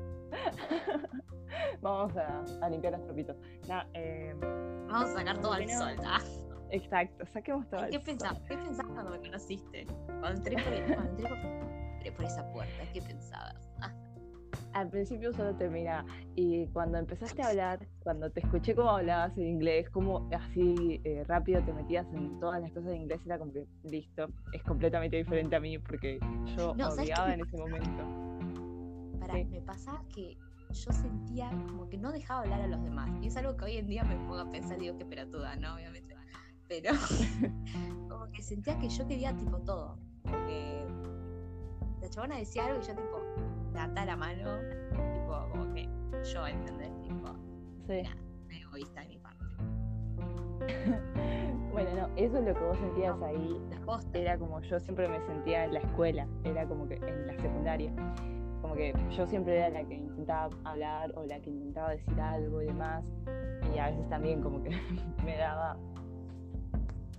Vamos 1.82 2.16
a, 2.18 2.44
a 2.62 2.70
limpiar 2.70 2.94
los 2.94 3.04
trapitos. 3.06 3.36
No, 3.68 3.82
eh, 3.94 4.36
Vamos 4.40 5.10
a 5.10 5.14
sacar 5.14 5.40
todo 5.42 5.54
al 5.54 5.64
Bueno. 5.64 5.80
sol. 5.80 5.96
Ah, 6.06 6.22
exacto, 6.72 7.26
saquemos 7.34 7.68
todo. 7.70 7.82
¿Qué 7.82 7.86
el 7.88 7.94
sol. 7.94 8.04
pensabas? 8.06 8.40
¿Qué 8.48 8.58
pensabas 8.58 8.92
cuando 8.94 9.12
me 9.12 9.20
conociste? 9.20 9.86
Cuando 10.08 10.28
entré 10.38 10.56
por, 10.56 10.64
cuando 10.96 11.12
entré 11.12 11.28
por, 11.28 12.16
por 12.16 12.26
esa 12.26 12.52
puerta, 12.54 12.84
¿qué 12.94 13.02
pensabas? 13.02 13.70
Ah, 13.82 13.94
Al 14.74 14.90
principio 14.90 15.34
solo 15.34 15.54
te 15.56 15.68
miraba 15.70 16.06
y 16.36 16.68
cuando 16.68 16.98
empezaste 17.00 17.42
a 17.42 17.50
hablar, 17.50 17.80
cuando 18.04 18.30
te 18.30 18.40
escuché 18.40 18.76
cómo 18.76 18.92
hablabas 18.92 19.38
en 19.38 19.48
inglés, 19.48 19.90
cómo 19.90 20.30
así 20.34 21.02
eh, 21.04 21.24
rápido 21.28 21.62
te 21.64 21.74
metías 21.74 22.06
en 22.14 22.40
todas 22.40 22.62
las 22.62 22.72
cosas 22.72 22.92
de 22.92 22.98
inglés, 22.98 23.20
era 23.26 23.38
como 23.40 23.52
que 23.52 23.66
listo, 23.84 24.28
es 24.54 24.64
completamente 24.64 25.18
diferente 25.18 25.56
a 25.56 25.60
mí 25.60 25.78
porque 25.80 26.20
yo 26.56 26.74
No, 26.76 26.92
¿sabes 26.92 26.96
qué 26.96 27.02
odiaba 27.14 27.34
en 27.34 27.42
ese 27.42 27.58
momento. 27.58 28.04
Para, 29.20 29.34
Sí. 29.34 29.46
me 29.46 29.62
pasaba 29.62 30.02
que 30.14 30.38
yo 30.74 30.92
sentía 30.92 31.50
como 31.68 31.90
que 31.90 31.98
no 31.98 32.12
dejaba 32.12 32.42
hablar 32.42 32.62
a 32.62 32.68
los 32.68 32.84
demás. 32.84 33.10
Y 33.22 33.28
es 33.28 33.38
algo 33.38 33.56
que 33.58 33.66
hoy 33.66 33.78
en 33.78 33.88
día 33.88 34.04
me 34.04 34.16
pongo 34.16 34.40
a 34.40 34.52
pensar, 34.52 34.78
digo, 34.78 34.98
qué 34.98 35.06
pelotuda, 35.06 35.56
¿no? 35.56 35.76
Obviamente. 35.76 36.16
Pero 36.68 36.92
como 38.10 38.30
que 38.32 38.44
sentía 38.44 38.78
que 38.78 38.90
yo 38.90 39.08
quería 39.08 39.36
tipo 39.36 39.60
todo. 39.60 39.98
Como 40.24 40.46
que 40.46 40.86
la 42.02 42.10
chabona 42.10 42.38
decía 42.38 42.66
algo 42.66 42.82
y 42.82 42.88
yo 42.88 42.96
tipo, 42.96 43.22
levantaba 43.74 44.06
la 44.06 44.18
mano, 44.18 44.60
tipo, 45.14 45.50
como 45.52 45.74
que 45.74 45.90
yo, 46.32 46.48
¿entendés? 46.48 46.92
Tipo, 47.02 47.34
Sí. 47.88 48.04
Me 48.48 48.60
egoísta 48.60 49.02
de 49.02 49.08
mi 49.08 49.18
parte. 49.18 49.46
Bueno, 51.78 51.92
no, 51.94 52.10
eso 52.16 52.40
es 52.40 52.44
lo 52.44 52.56
que 52.56 52.64
vos 52.64 52.78
sentías 52.80 53.22
ahí. 53.22 53.62
La 53.70 53.80
posta. 53.82 54.18
Era 54.18 54.36
como 54.40 54.60
yo 54.62 54.80
siempre 54.80 55.08
me 55.08 55.20
sentía 55.28 55.66
en 55.66 55.74
la 55.76 55.80
escuela, 55.80 56.28
era 56.44 56.68
como 56.68 56.88
que 56.88 56.96
en 56.96 57.28
la 57.28 57.38
secundaria. 57.38 57.94
Como 58.62 58.76
que 58.76 58.94
yo 59.16 59.28
siempre 59.28 59.58
era 59.58 59.70
la 59.70 59.84
que 59.88 59.96
intentaba 59.96 60.50
hablar 60.64 61.12
o 61.16 61.24
la 61.26 61.40
que 61.40 61.50
intentaba 61.50 61.92
decir 61.92 62.20
algo 62.20 62.62
y 62.62 62.66
demás. 62.66 63.04
Y 63.74 63.78
a 63.80 63.88
veces 63.90 64.08
también 64.10 64.42
como 64.42 64.64
que 64.64 64.70
me 65.26 65.38
daba, 65.38 65.78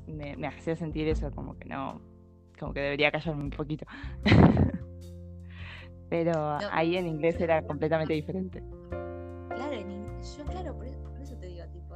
me, 0.06 0.36
me 0.36 0.46
hacía 0.46 0.74
sentir 0.76 1.08
eso, 1.08 1.30
como 1.30 1.56
que 1.56 1.66
no, 1.68 2.00
como 2.58 2.72
que 2.72 2.80
debería 2.80 3.10
callarme 3.10 3.44
un 3.44 3.50
poquito. 3.50 3.86
Pero 6.10 6.58
ahí 6.72 6.96
en 6.96 7.06
inglés 7.06 7.38
era 7.40 7.62
completamente 7.62 8.14
diferente. 8.14 8.62
Claro, 9.50 9.72
en 9.72 10.08
yo 10.20 10.44
claro, 10.44 10.74
por 10.74 10.86
eso, 10.86 10.98
por 11.02 11.20
eso 11.20 11.36
te 11.36 11.46
digo, 11.46 11.64
tipo, 11.68 11.94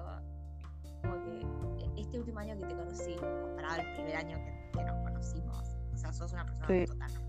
como 1.03 1.15
que 1.25 2.01
este 2.01 2.19
último 2.19 2.39
año 2.39 2.57
que 2.59 2.67
te 2.67 2.75
conocí, 2.75 3.17
comparado 3.17 3.81
al 3.81 3.95
primer 3.95 4.17
año 4.17 4.37
que, 4.45 4.79
que 4.79 4.85
nos 4.85 4.97
conocimos, 5.03 5.77
o 5.93 5.97
sea, 5.97 6.13
sos 6.13 6.33
una 6.33 6.45
persona 6.45 6.67
Sí. 6.69 6.85
totalmente 6.87 7.22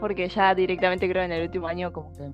porque 0.00 0.28
ya 0.28 0.54
directamente 0.54 1.08
creo 1.08 1.22
en 1.22 1.32
el 1.32 1.42
último 1.42 1.66
año 1.66 1.92
como 1.92 2.12
que 2.12 2.30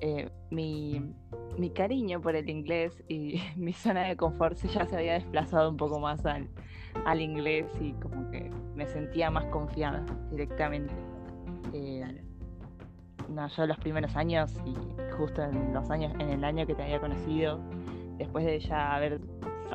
eh, 0.00 0.28
mi, 0.50 1.14
mi 1.56 1.70
cariño 1.70 2.20
por 2.20 2.34
el 2.36 2.48
inglés 2.50 3.02
y 3.08 3.40
mi 3.56 3.72
zona 3.72 4.02
de 4.02 4.16
confort 4.16 4.56
ya 4.58 4.84
se 4.86 4.96
había 4.96 5.14
desplazado 5.14 5.70
un 5.70 5.76
poco 5.76 6.00
más 6.00 6.24
al, 6.26 6.48
al 7.04 7.20
inglés 7.20 7.66
y 7.80 7.92
como 7.94 8.30
que 8.30 8.50
me 8.74 8.86
sentía 8.86 9.30
más 9.30 9.46
confiada 9.46 10.04
directamente. 10.30 10.94
Eh, 11.72 12.22
no, 13.28 13.48
yo 13.48 13.66
los 13.66 13.78
primeros 13.78 14.14
años 14.16 14.52
y 14.66 14.74
justo 15.16 15.42
en 15.42 15.72
los 15.72 15.90
años, 15.90 16.12
en 16.18 16.28
el 16.28 16.44
año 16.44 16.66
que 16.66 16.74
te 16.74 16.82
había 16.82 17.00
conocido, 17.00 17.60
después 18.18 18.44
de 18.44 18.60
ya 18.60 18.94
haber 18.94 19.20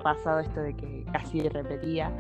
pasado 0.03 0.39
esto 0.39 0.61
de 0.61 0.75
que 0.75 1.05
casi 1.11 1.47
repetía, 1.49 2.15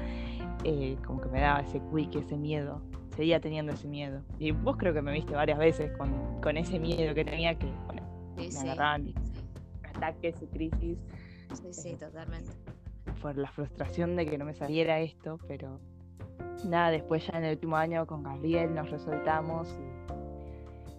eh, 0.63 0.97
como 1.05 1.21
que 1.21 1.29
me 1.29 1.41
daba 1.41 1.59
ese 1.61 1.81
quick, 1.93 2.15
ese 2.15 2.37
miedo, 2.37 2.81
seguía 3.19 3.41
teniendo 3.41 3.73
ese 3.73 3.85
miedo. 3.89 4.21
Y 4.39 4.51
vos 4.51 4.77
creo 4.77 4.93
que 4.93 5.01
me 5.01 5.11
viste 5.11 5.33
varias 5.35 5.59
veces 5.59 5.91
con, 5.97 6.39
con 6.41 6.55
ese 6.55 6.79
miedo 6.79 7.13
que 7.13 7.25
tenía 7.25 7.53
que, 7.59 7.65
bueno, 7.85 8.01
me 8.37 8.43
Sí, 8.43 8.51
sí. 8.51 8.59
agarraban 8.69 9.07
Sí, 9.07 9.13
ataques 9.93 10.41
y 10.41 10.45
crisis 10.47 10.97
sí, 11.53 11.73
sí, 11.73 11.95
totalmente. 11.99 12.49
por 13.21 13.37
la 13.37 13.51
frustración 13.51 14.15
de 14.15 14.25
que 14.25 14.37
no 14.37 14.45
me 14.45 14.53
saliera 14.53 15.01
esto, 15.01 15.37
pero 15.49 15.81
nada, 16.63 16.91
después 16.91 17.27
ya 17.27 17.37
en 17.39 17.43
el 17.43 17.55
último 17.55 17.75
año 17.75 18.07
con 18.07 18.23
Gabriel 18.23 18.73
nos 18.73 18.89
resoltamos 18.89 19.77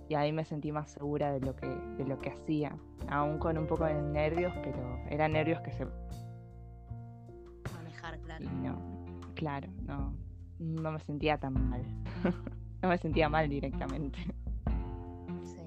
y, 0.08 0.12
y 0.12 0.14
ahí 0.14 0.30
me 0.30 0.44
sentí 0.44 0.72
más 0.72 0.90
segura 0.90 1.32
de 1.32 1.40
lo 1.40 1.56
que, 1.56 1.68
de 1.68 2.04
lo 2.04 2.18
que 2.18 2.28
hacía, 2.32 2.76
aún 3.08 3.38
con 3.38 3.56
un 3.56 3.66
poco 3.66 3.84
de 3.86 3.94
nervios, 3.94 4.52
pero 4.62 4.98
eran 5.08 5.32
nervios 5.32 5.62
que 5.62 5.72
se... 5.72 5.86
Manejar, 7.74 8.18
claro. 8.18 8.44
y 8.44 8.48
no, 8.48 8.78
claro, 9.34 9.68
no, 9.86 10.12
no 10.60 10.92
me 10.92 11.00
sentía 11.00 11.38
tan 11.38 11.54
mal, 11.70 11.82
no 12.82 12.88
me 12.88 12.98
sentía 12.98 13.28
mal 13.28 13.48
directamente. 13.48 14.18
Sí. 15.44 15.58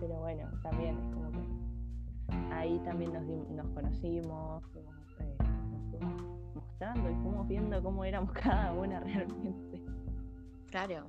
Pero 0.00 0.20
bueno, 0.20 0.48
también 0.62 0.96
es 0.96 1.14
como 1.14 1.30
que 1.32 2.36
ahí 2.54 2.78
también 2.84 3.12
nos, 3.12 3.24
nos 3.50 3.68
conocimos, 3.74 4.64
fuimos, 4.72 4.94
eh, 5.20 5.36
nos 5.72 5.90
fuimos 5.90 6.22
mostrando 6.54 7.10
y 7.10 7.14
fuimos 7.14 7.48
viendo 7.48 7.82
cómo 7.82 8.04
éramos 8.04 8.32
cada 8.42 8.72
una 8.72 9.00
realmente. 9.00 9.82
Claro. 10.70 11.06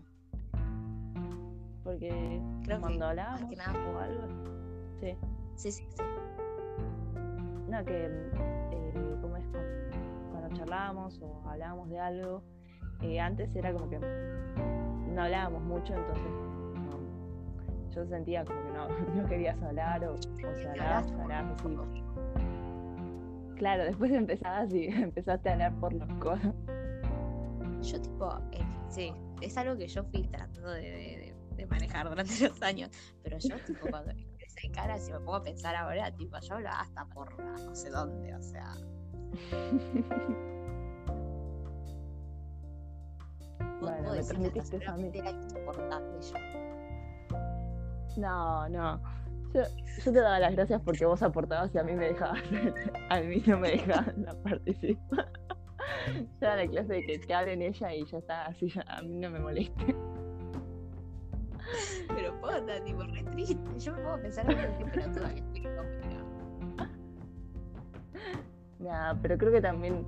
Porque 1.84 2.42
Creo 2.64 2.78
que 2.78 2.82
cuando 2.82 3.00
más 3.00 3.10
hablábamos 3.10 3.50
que 3.50 3.56
nada- 3.56 3.92
o 3.94 4.00
algo, 4.00 4.28
sí, 5.00 5.16
Sí, 5.56 5.72
sí, 5.72 5.84
sí. 5.96 6.04
no, 7.70 7.84
que 7.84 8.06
eh, 8.72 9.18
como 9.22 9.36
es 9.38 9.46
cuando 10.50 10.66
charlábamos 10.66 11.20
o 11.22 11.42
hablábamos 11.50 11.90
de 11.90 12.00
algo, 12.00 12.44
eh, 13.02 13.20
antes 13.20 13.56
era 13.56 13.72
como 13.74 13.90
que 13.90 14.00
no 14.00 15.22
hablábamos 15.24 15.62
mucho, 15.64 15.94
entonces 15.94 16.32
no- 16.76 17.90
yo 17.94 18.06
sentía 18.08 18.44
como 18.46 18.62
que 18.62 18.72
no, 18.72 18.90
no 19.24 19.28
querías 19.30 19.62
hablar 19.62 20.04
o, 20.06 20.14
o 20.14 20.18
así. 20.18 20.80
Claro, 23.58 23.84
después 23.84 24.12
empezabas 24.12 24.74
y 24.74 24.86
empezaste 24.88 25.50
a 25.50 25.54
hablar 25.54 25.74
por 25.80 25.94
los 25.94 26.08
codos. 26.16 26.40
Yo 27.82 28.02
tipo, 28.02 28.30
eh, 28.52 28.64
sí, 28.90 29.14
es 29.42 29.58
algo 29.58 29.78
que 29.78 29.88
yo 29.88 30.04
fui 30.06 30.24
tratando 30.24 30.70
de, 30.72 30.82
de- 30.82 31.36
de 31.56 31.66
manejar 31.66 32.10
durante 32.10 32.32
los 32.48 32.62
años, 32.62 32.90
pero 33.22 33.38
yo 33.38 33.58
tipo 33.66 33.86
cuando 33.90 34.14
cara, 34.74 34.98
si 34.98 35.12
me 35.12 35.20
pongo 35.20 35.36
a 35.36 35.44
pensar 35.44 35.76
ahora, 35.76 36.12
tipo, 36.16 36.38
yo 36.40 36.56
hablaba 36.56 36.82
hasta 36.82 37.06
por 37.06 37.38
no 37.40 37.76
sé 37.76 37.90
dónde, 37.90 38.36
o 38.36 38.42
sea, 38.44 38.74
Bueno, 43.82 44.12
me 44.12 44.18
que 44.18 44.24
transmitiste 44.24 44.80
a 44.88 44.96
mí. 44.98 45.12
era 45.14 45.32
insoportable 45.32 46.20
yo. 46.22 46.34
No, 48.18 48.70
no. 48.70 49.02
Yo, 49.54 49.62
yo 50.04 50.12
te 50.12 50.20
daba 50.20 50.40
las 50.40 50.54
gracias 50.56 50.82
porque 50.82 51.06
vos 51.06 51.24
aportabas 51.24 51.74
y 51.74 51.78
a 51.78 51.84
mí 51.84 51.94
me 51.94 52.10
dejabas. 52.10 52.42
a 53.10 53.22
mí 53.22 53.42
no 53.48 53.58
me 53.58 53.72
dejaban 53.72 54.24
la 54.24 54.34
participar. 54.44 55.32
Ya 56.42 56.56
la 56.56 56.68
clase 56.68 56.94
de 56.94 57.06
que 57.06 57.20
te 57.20 57.34
hablen 57.34 57.62
ella 57.62 57.94
y 57.94 58.06
ya 58.06 58.18
está, 58.18 58.46
así 58.46 58.70
ya, 58.70 58.82
a 58.88 59.02
mí 59.02 59.16
no 59.16 59.30
me 59.30 59.40
moleste. 59.40 59.96
Pero 62.08 62.40
puta, 62.42 62.84
tipo, 62.84 63.04
re 63.04 63.24
triste. 63.24 63.80
Yo 63.80 63.94
me 63.96 64.10
a 64.10 64.18
pensar 64.18 64.46
ahora 64.50 64.78
qué 64.78 64.86
pelotuda 64.86 65.34
que 65.36 65.64
conmigo. 65.64 66.29
Nada, 68.80 69.18
pero 69.22 69.38
creo 69.38 69.52
que 69.52 69.62
también 69.62 70.06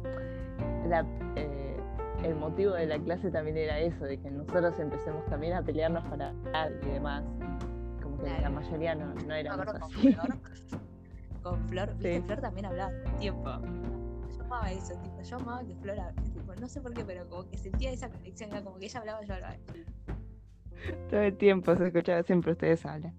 la, 0.88 1.06
eh, 1.36 1.78
el 2.24 2.36
motivo 2.36 2.74
de 2.74 2.86
la 2.86 3.00
clase 3.00 3.30
también 3.30 3.58
era 3.58 3.80
eso, 3.80 4.06
de 4.06 4.18
que 4.18 4.32
nosotros 4.32 4.80
empecemos 4.80 5.26
también 5.26 5.54
a 5.54 5.62
pelearnos 5.62 6.06
para 6.06 6.30
hablar 6.30 6.72
y 6.82 6.90
demás. 6.90 7.24
Como 8.02 8.18
que 8.20 8.30
la 8.30 8.50
mayoría 8.50 8.96
no, 8.96 9.14
no 9.14 9.34
acuerdo 9.52 9.80
con. 9.80 9.92
Flor. 9.92 10.38
Con 11.44 11.68
Flor, 11.68 11.90
viste, 11.96 12.16
Sí. 12.16 12.22
Flor 12.22 12.42
también 12.42 12.66
hablaba 12.68 12.92
todo 12.92 13.14
el 13.14 13.20
tiempo. 13.20 13.50
Yo 14.38 14.44
amaba 14.44 14.72
eso, 14.72 14.94
tipo, 15.02 15.22
yo 15.22 15.36
amaba 15.38 15.64
que 15.66 15.76
Flor 15.76 15.98
tipo, 16.34 16.56
no 16.56 16.68
sé 16.68 16.82
por 16.82 16.94
qué, 16.94 17.04
pero 17.04 17.28
como 17.28 17.50
que 17.50 17.58
sentía 17.58 17.92
esa 17.92 18.10
conexión, 18.10 18.52
era 18.52 18.62
como 18.64 18.78
que 18.78 18.86
ella 18.86 19.00
hablaba, 19.00 19.24
yo 19.24 19.34
hablaba. 19.34 19.56
Todo 21.10 21.20
el 21.20 21.38
tiempo 21.38 21.76
se 21.76 21.88
escuchaba 21.88 22.24
siempre 22.24 22.54
ustedes 22.54 22.86
hablan. 22.86 23.14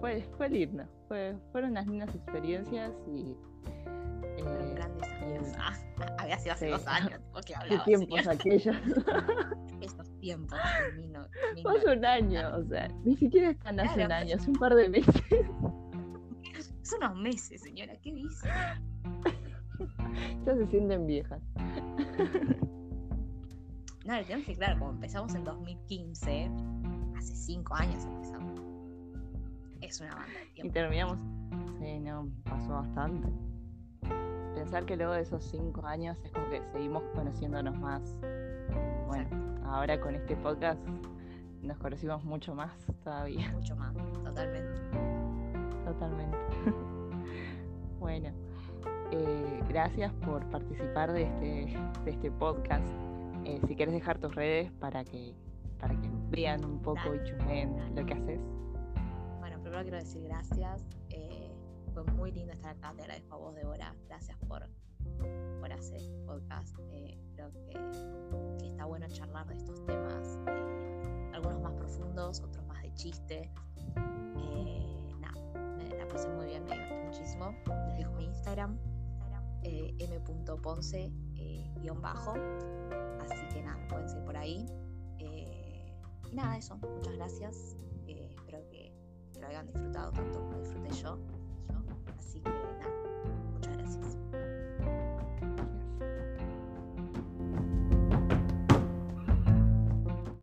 Fue, 0.00 0.22
fue 0.36 0.48
lindo. 0.48 0.84
Fue, 1.08 1.36
fueron 1.52 1.70
unas 1.70 1.86
lindas 1.86 2.14
experiencias 2.14 2.92
y. 3.08 3.36
Fueron 4.38 4.68
eh, 4.68 4.74
grandes 4.74 5.12
años. 5.12 5.52
Ah, 5.58 5.74
había 6.18 6.38
sido 6.38 6.54
hace 6.54 6.66
sí. 6.66 6.70
dos 6.72 6.86
años, 6.86 7.20
tipo, 7.20 7.40
que 7.40 7.42
¿Qué 7.46 7.54
hablaba. 7.54 7.84
tiempos 7.84 8.26
aquellos? 8.26 8.76
Esos 9.80 10.20
tiempos, 10.20 10.58
mi 10.96 11.06
no, 11.08 11.26
mi 11.54 11.62
Fue 11.62 11.78
hace 11.78 11.92
un 11.92 12.04
año, 12.04 12.56
o 12.56 12.64
sea, 12.64 12.88
ni 13.04 13.16
siquiera 13.16 13.50
están 13.50 13.78
hace 13.78 14.04
un 14.04 14.12
año, 14.12 14.36
hace 14.36 14.50
un 14.50 14.56
par 14.56 14.74
de 14.74 14.88
meses. 14.88 15.22
Son 16.82 17.02
unos 17.02 17.16
meses, 17.16 17.60
señora, 17.62 17.94
¿qué 17.96 18.12
dice? 18.12 18.48
Ya 20.46 20.54
se 20.54 20.66
sienten 20.68 21.06
viejas. 21.06 21.42
No, 24.06 24.14
el 24.14 24.24
tema 24.24 24.40
es 24.40 24.46
que, 24.46 24.54
claro, 24.54 24.78
como 24.78 24.92
empezamos 24.92 25.34
en 25.34 25.44
2015, 25.44 26.48
hace 27.16 27.34
cinco 27.34 27.74
años 27.74 28.04
empezamos. 28.04 28.55
Es 29.86 30.00
una 30.00 30.16
banda 30.16 30.32
de 30.40 30.66
Y 30.66 30.70
terminamos. 30.70 31.16
Sí, 31.78 32.00
no, 32.00 32.28
pasó 32.42 32.72
bastante. 32.72 33.28
Pensar 34.56 34.84
que 34.84 34.96
luego 34.96 35.12
de 35.12 35.20
esos 35.20 35.44
cinco 35.44 35.86
años 35.86 36.18
es 36.24 36.32
como 36.32 36.50
que 36.50 36.60
seguimos 36.72 37.04
conociéndonos 37.14 37.78
más. 37.78 38.16
Bueno, 39.06 39.28
ahora 39.64 40.00
con 40.00 40.16
este 40.16 40.34
podcast 40.36 40.80
nos 41.62 41.78
conocimos 41.78 42.24
mucho 42.24 42.52
más 42.52 42.72
todavía. 43.04 43.52
Mucho 43.52 43.76
más, 43.76 43.94
totalmente. 44.24 44.80
Totalmente. 45.84 46.38
bueno, 48.00 48.30
eh, 49.12 49.60
gracias 49.68 50.12
por 50.14 50.44
participar 50.50 51.12
de 51.12 51.22
este, 51.22 51.78
de 52.04 52.10
este 52.10 52.32
podcast. 52.32 52.88
Eh, 53.44 53.60
si 53.68 53.76
quieres 53.76 53.94
dejar 53.94 54.18
tus 54.18 54.34
redes 54.34 54.72
para 54.80 55.04
que, 55.04 55.32
para 55.78 55.94
que 55.94 56.10
vean 56.30 56.64
un 56.64 56.82
poco 56.82 57.14
y 57.14 57.22
chumeen 57.22 57.94
lo 57.94 58.04
que 58.04 58.14
haces. 58.14 58.40
Quiero 59.82 59.98
decir 59.98 60.22
gracias. 60.22 60.84
eh, 61.10 61.54
fue 61.92 62.02
muy 62.04 62.32
lindo 62.32 62.52
estar 62.52 62.76
acá. 62.76 62.92
Te 62.94 63.02
agradezco 63.02 63.34
a 63.34 63.38
vos, 63.38 63.54
Débora. 63.54 63.94
Gracias 64.08 64.36
por, 64.48 64.68
por 65.60 65.72
hacer 65.72 65.96
este 65.96 66.18
podcast. 66.24 66.76
eh, 66.90 67.18
creo 67.34 67.52
que, 67.52 68.66
está 68.66 68.86
bueno 68.86 69.06
charlar 69.08 69.46
de 69.46 69.54
estos 69.54 69.84
temas. 69.84 70.38
eh, 70.48 71.30
algunos 71.34 71.60
más 71.60 71.72
profundos, 71.74 72.40
otros 72.40 72.64
más 72.66 72.82
de 72.82 72.92
chiste. 72.94 73.50
Nada, 75.20 75.36
la 75.98 76.08
pasé 76.08 76.28
muy 76.30 76.46
bien, 76.46 76.64
me 76.64 76.70
divertí 76.70 77.06
muchísimo. 77.06 77.54
Les 77.88 77.98
dejo 77.98 78.12
mi 78.14 78.24
Instagram, 78.24 78.78
m.ponce 79.62 81.12
guion 81.80 82.00
bajo. 82.00 82.32
Así 83.20 83.46
que 83.52 83.62
nada, 83.62 83.86
pueden 83.88 84.08
seguir 84.08 84.24
por 84.24 84.36
ahí. 84.36 84.66
Y 85.18 86.34
nada, 86.34 86.56
eso. 86.56 86.76
Muchas 86.76 87.14
gracias. 87.14 87.76
Espero 88.06 88.66
que, 88.68 88.85
que 89.36 89.42
lo 89.42 89.48
hayan 89.48 89.66
disfrutado 89.66 90.12
tanto 90.12 90.40
como 90.40 90.58
disfruté 90.58 90.90
yo. 90.94 91.18
yo. 91.68 91.82
Así 92.18 92.40
que 92.40 92.48
nada, 92.48 93.05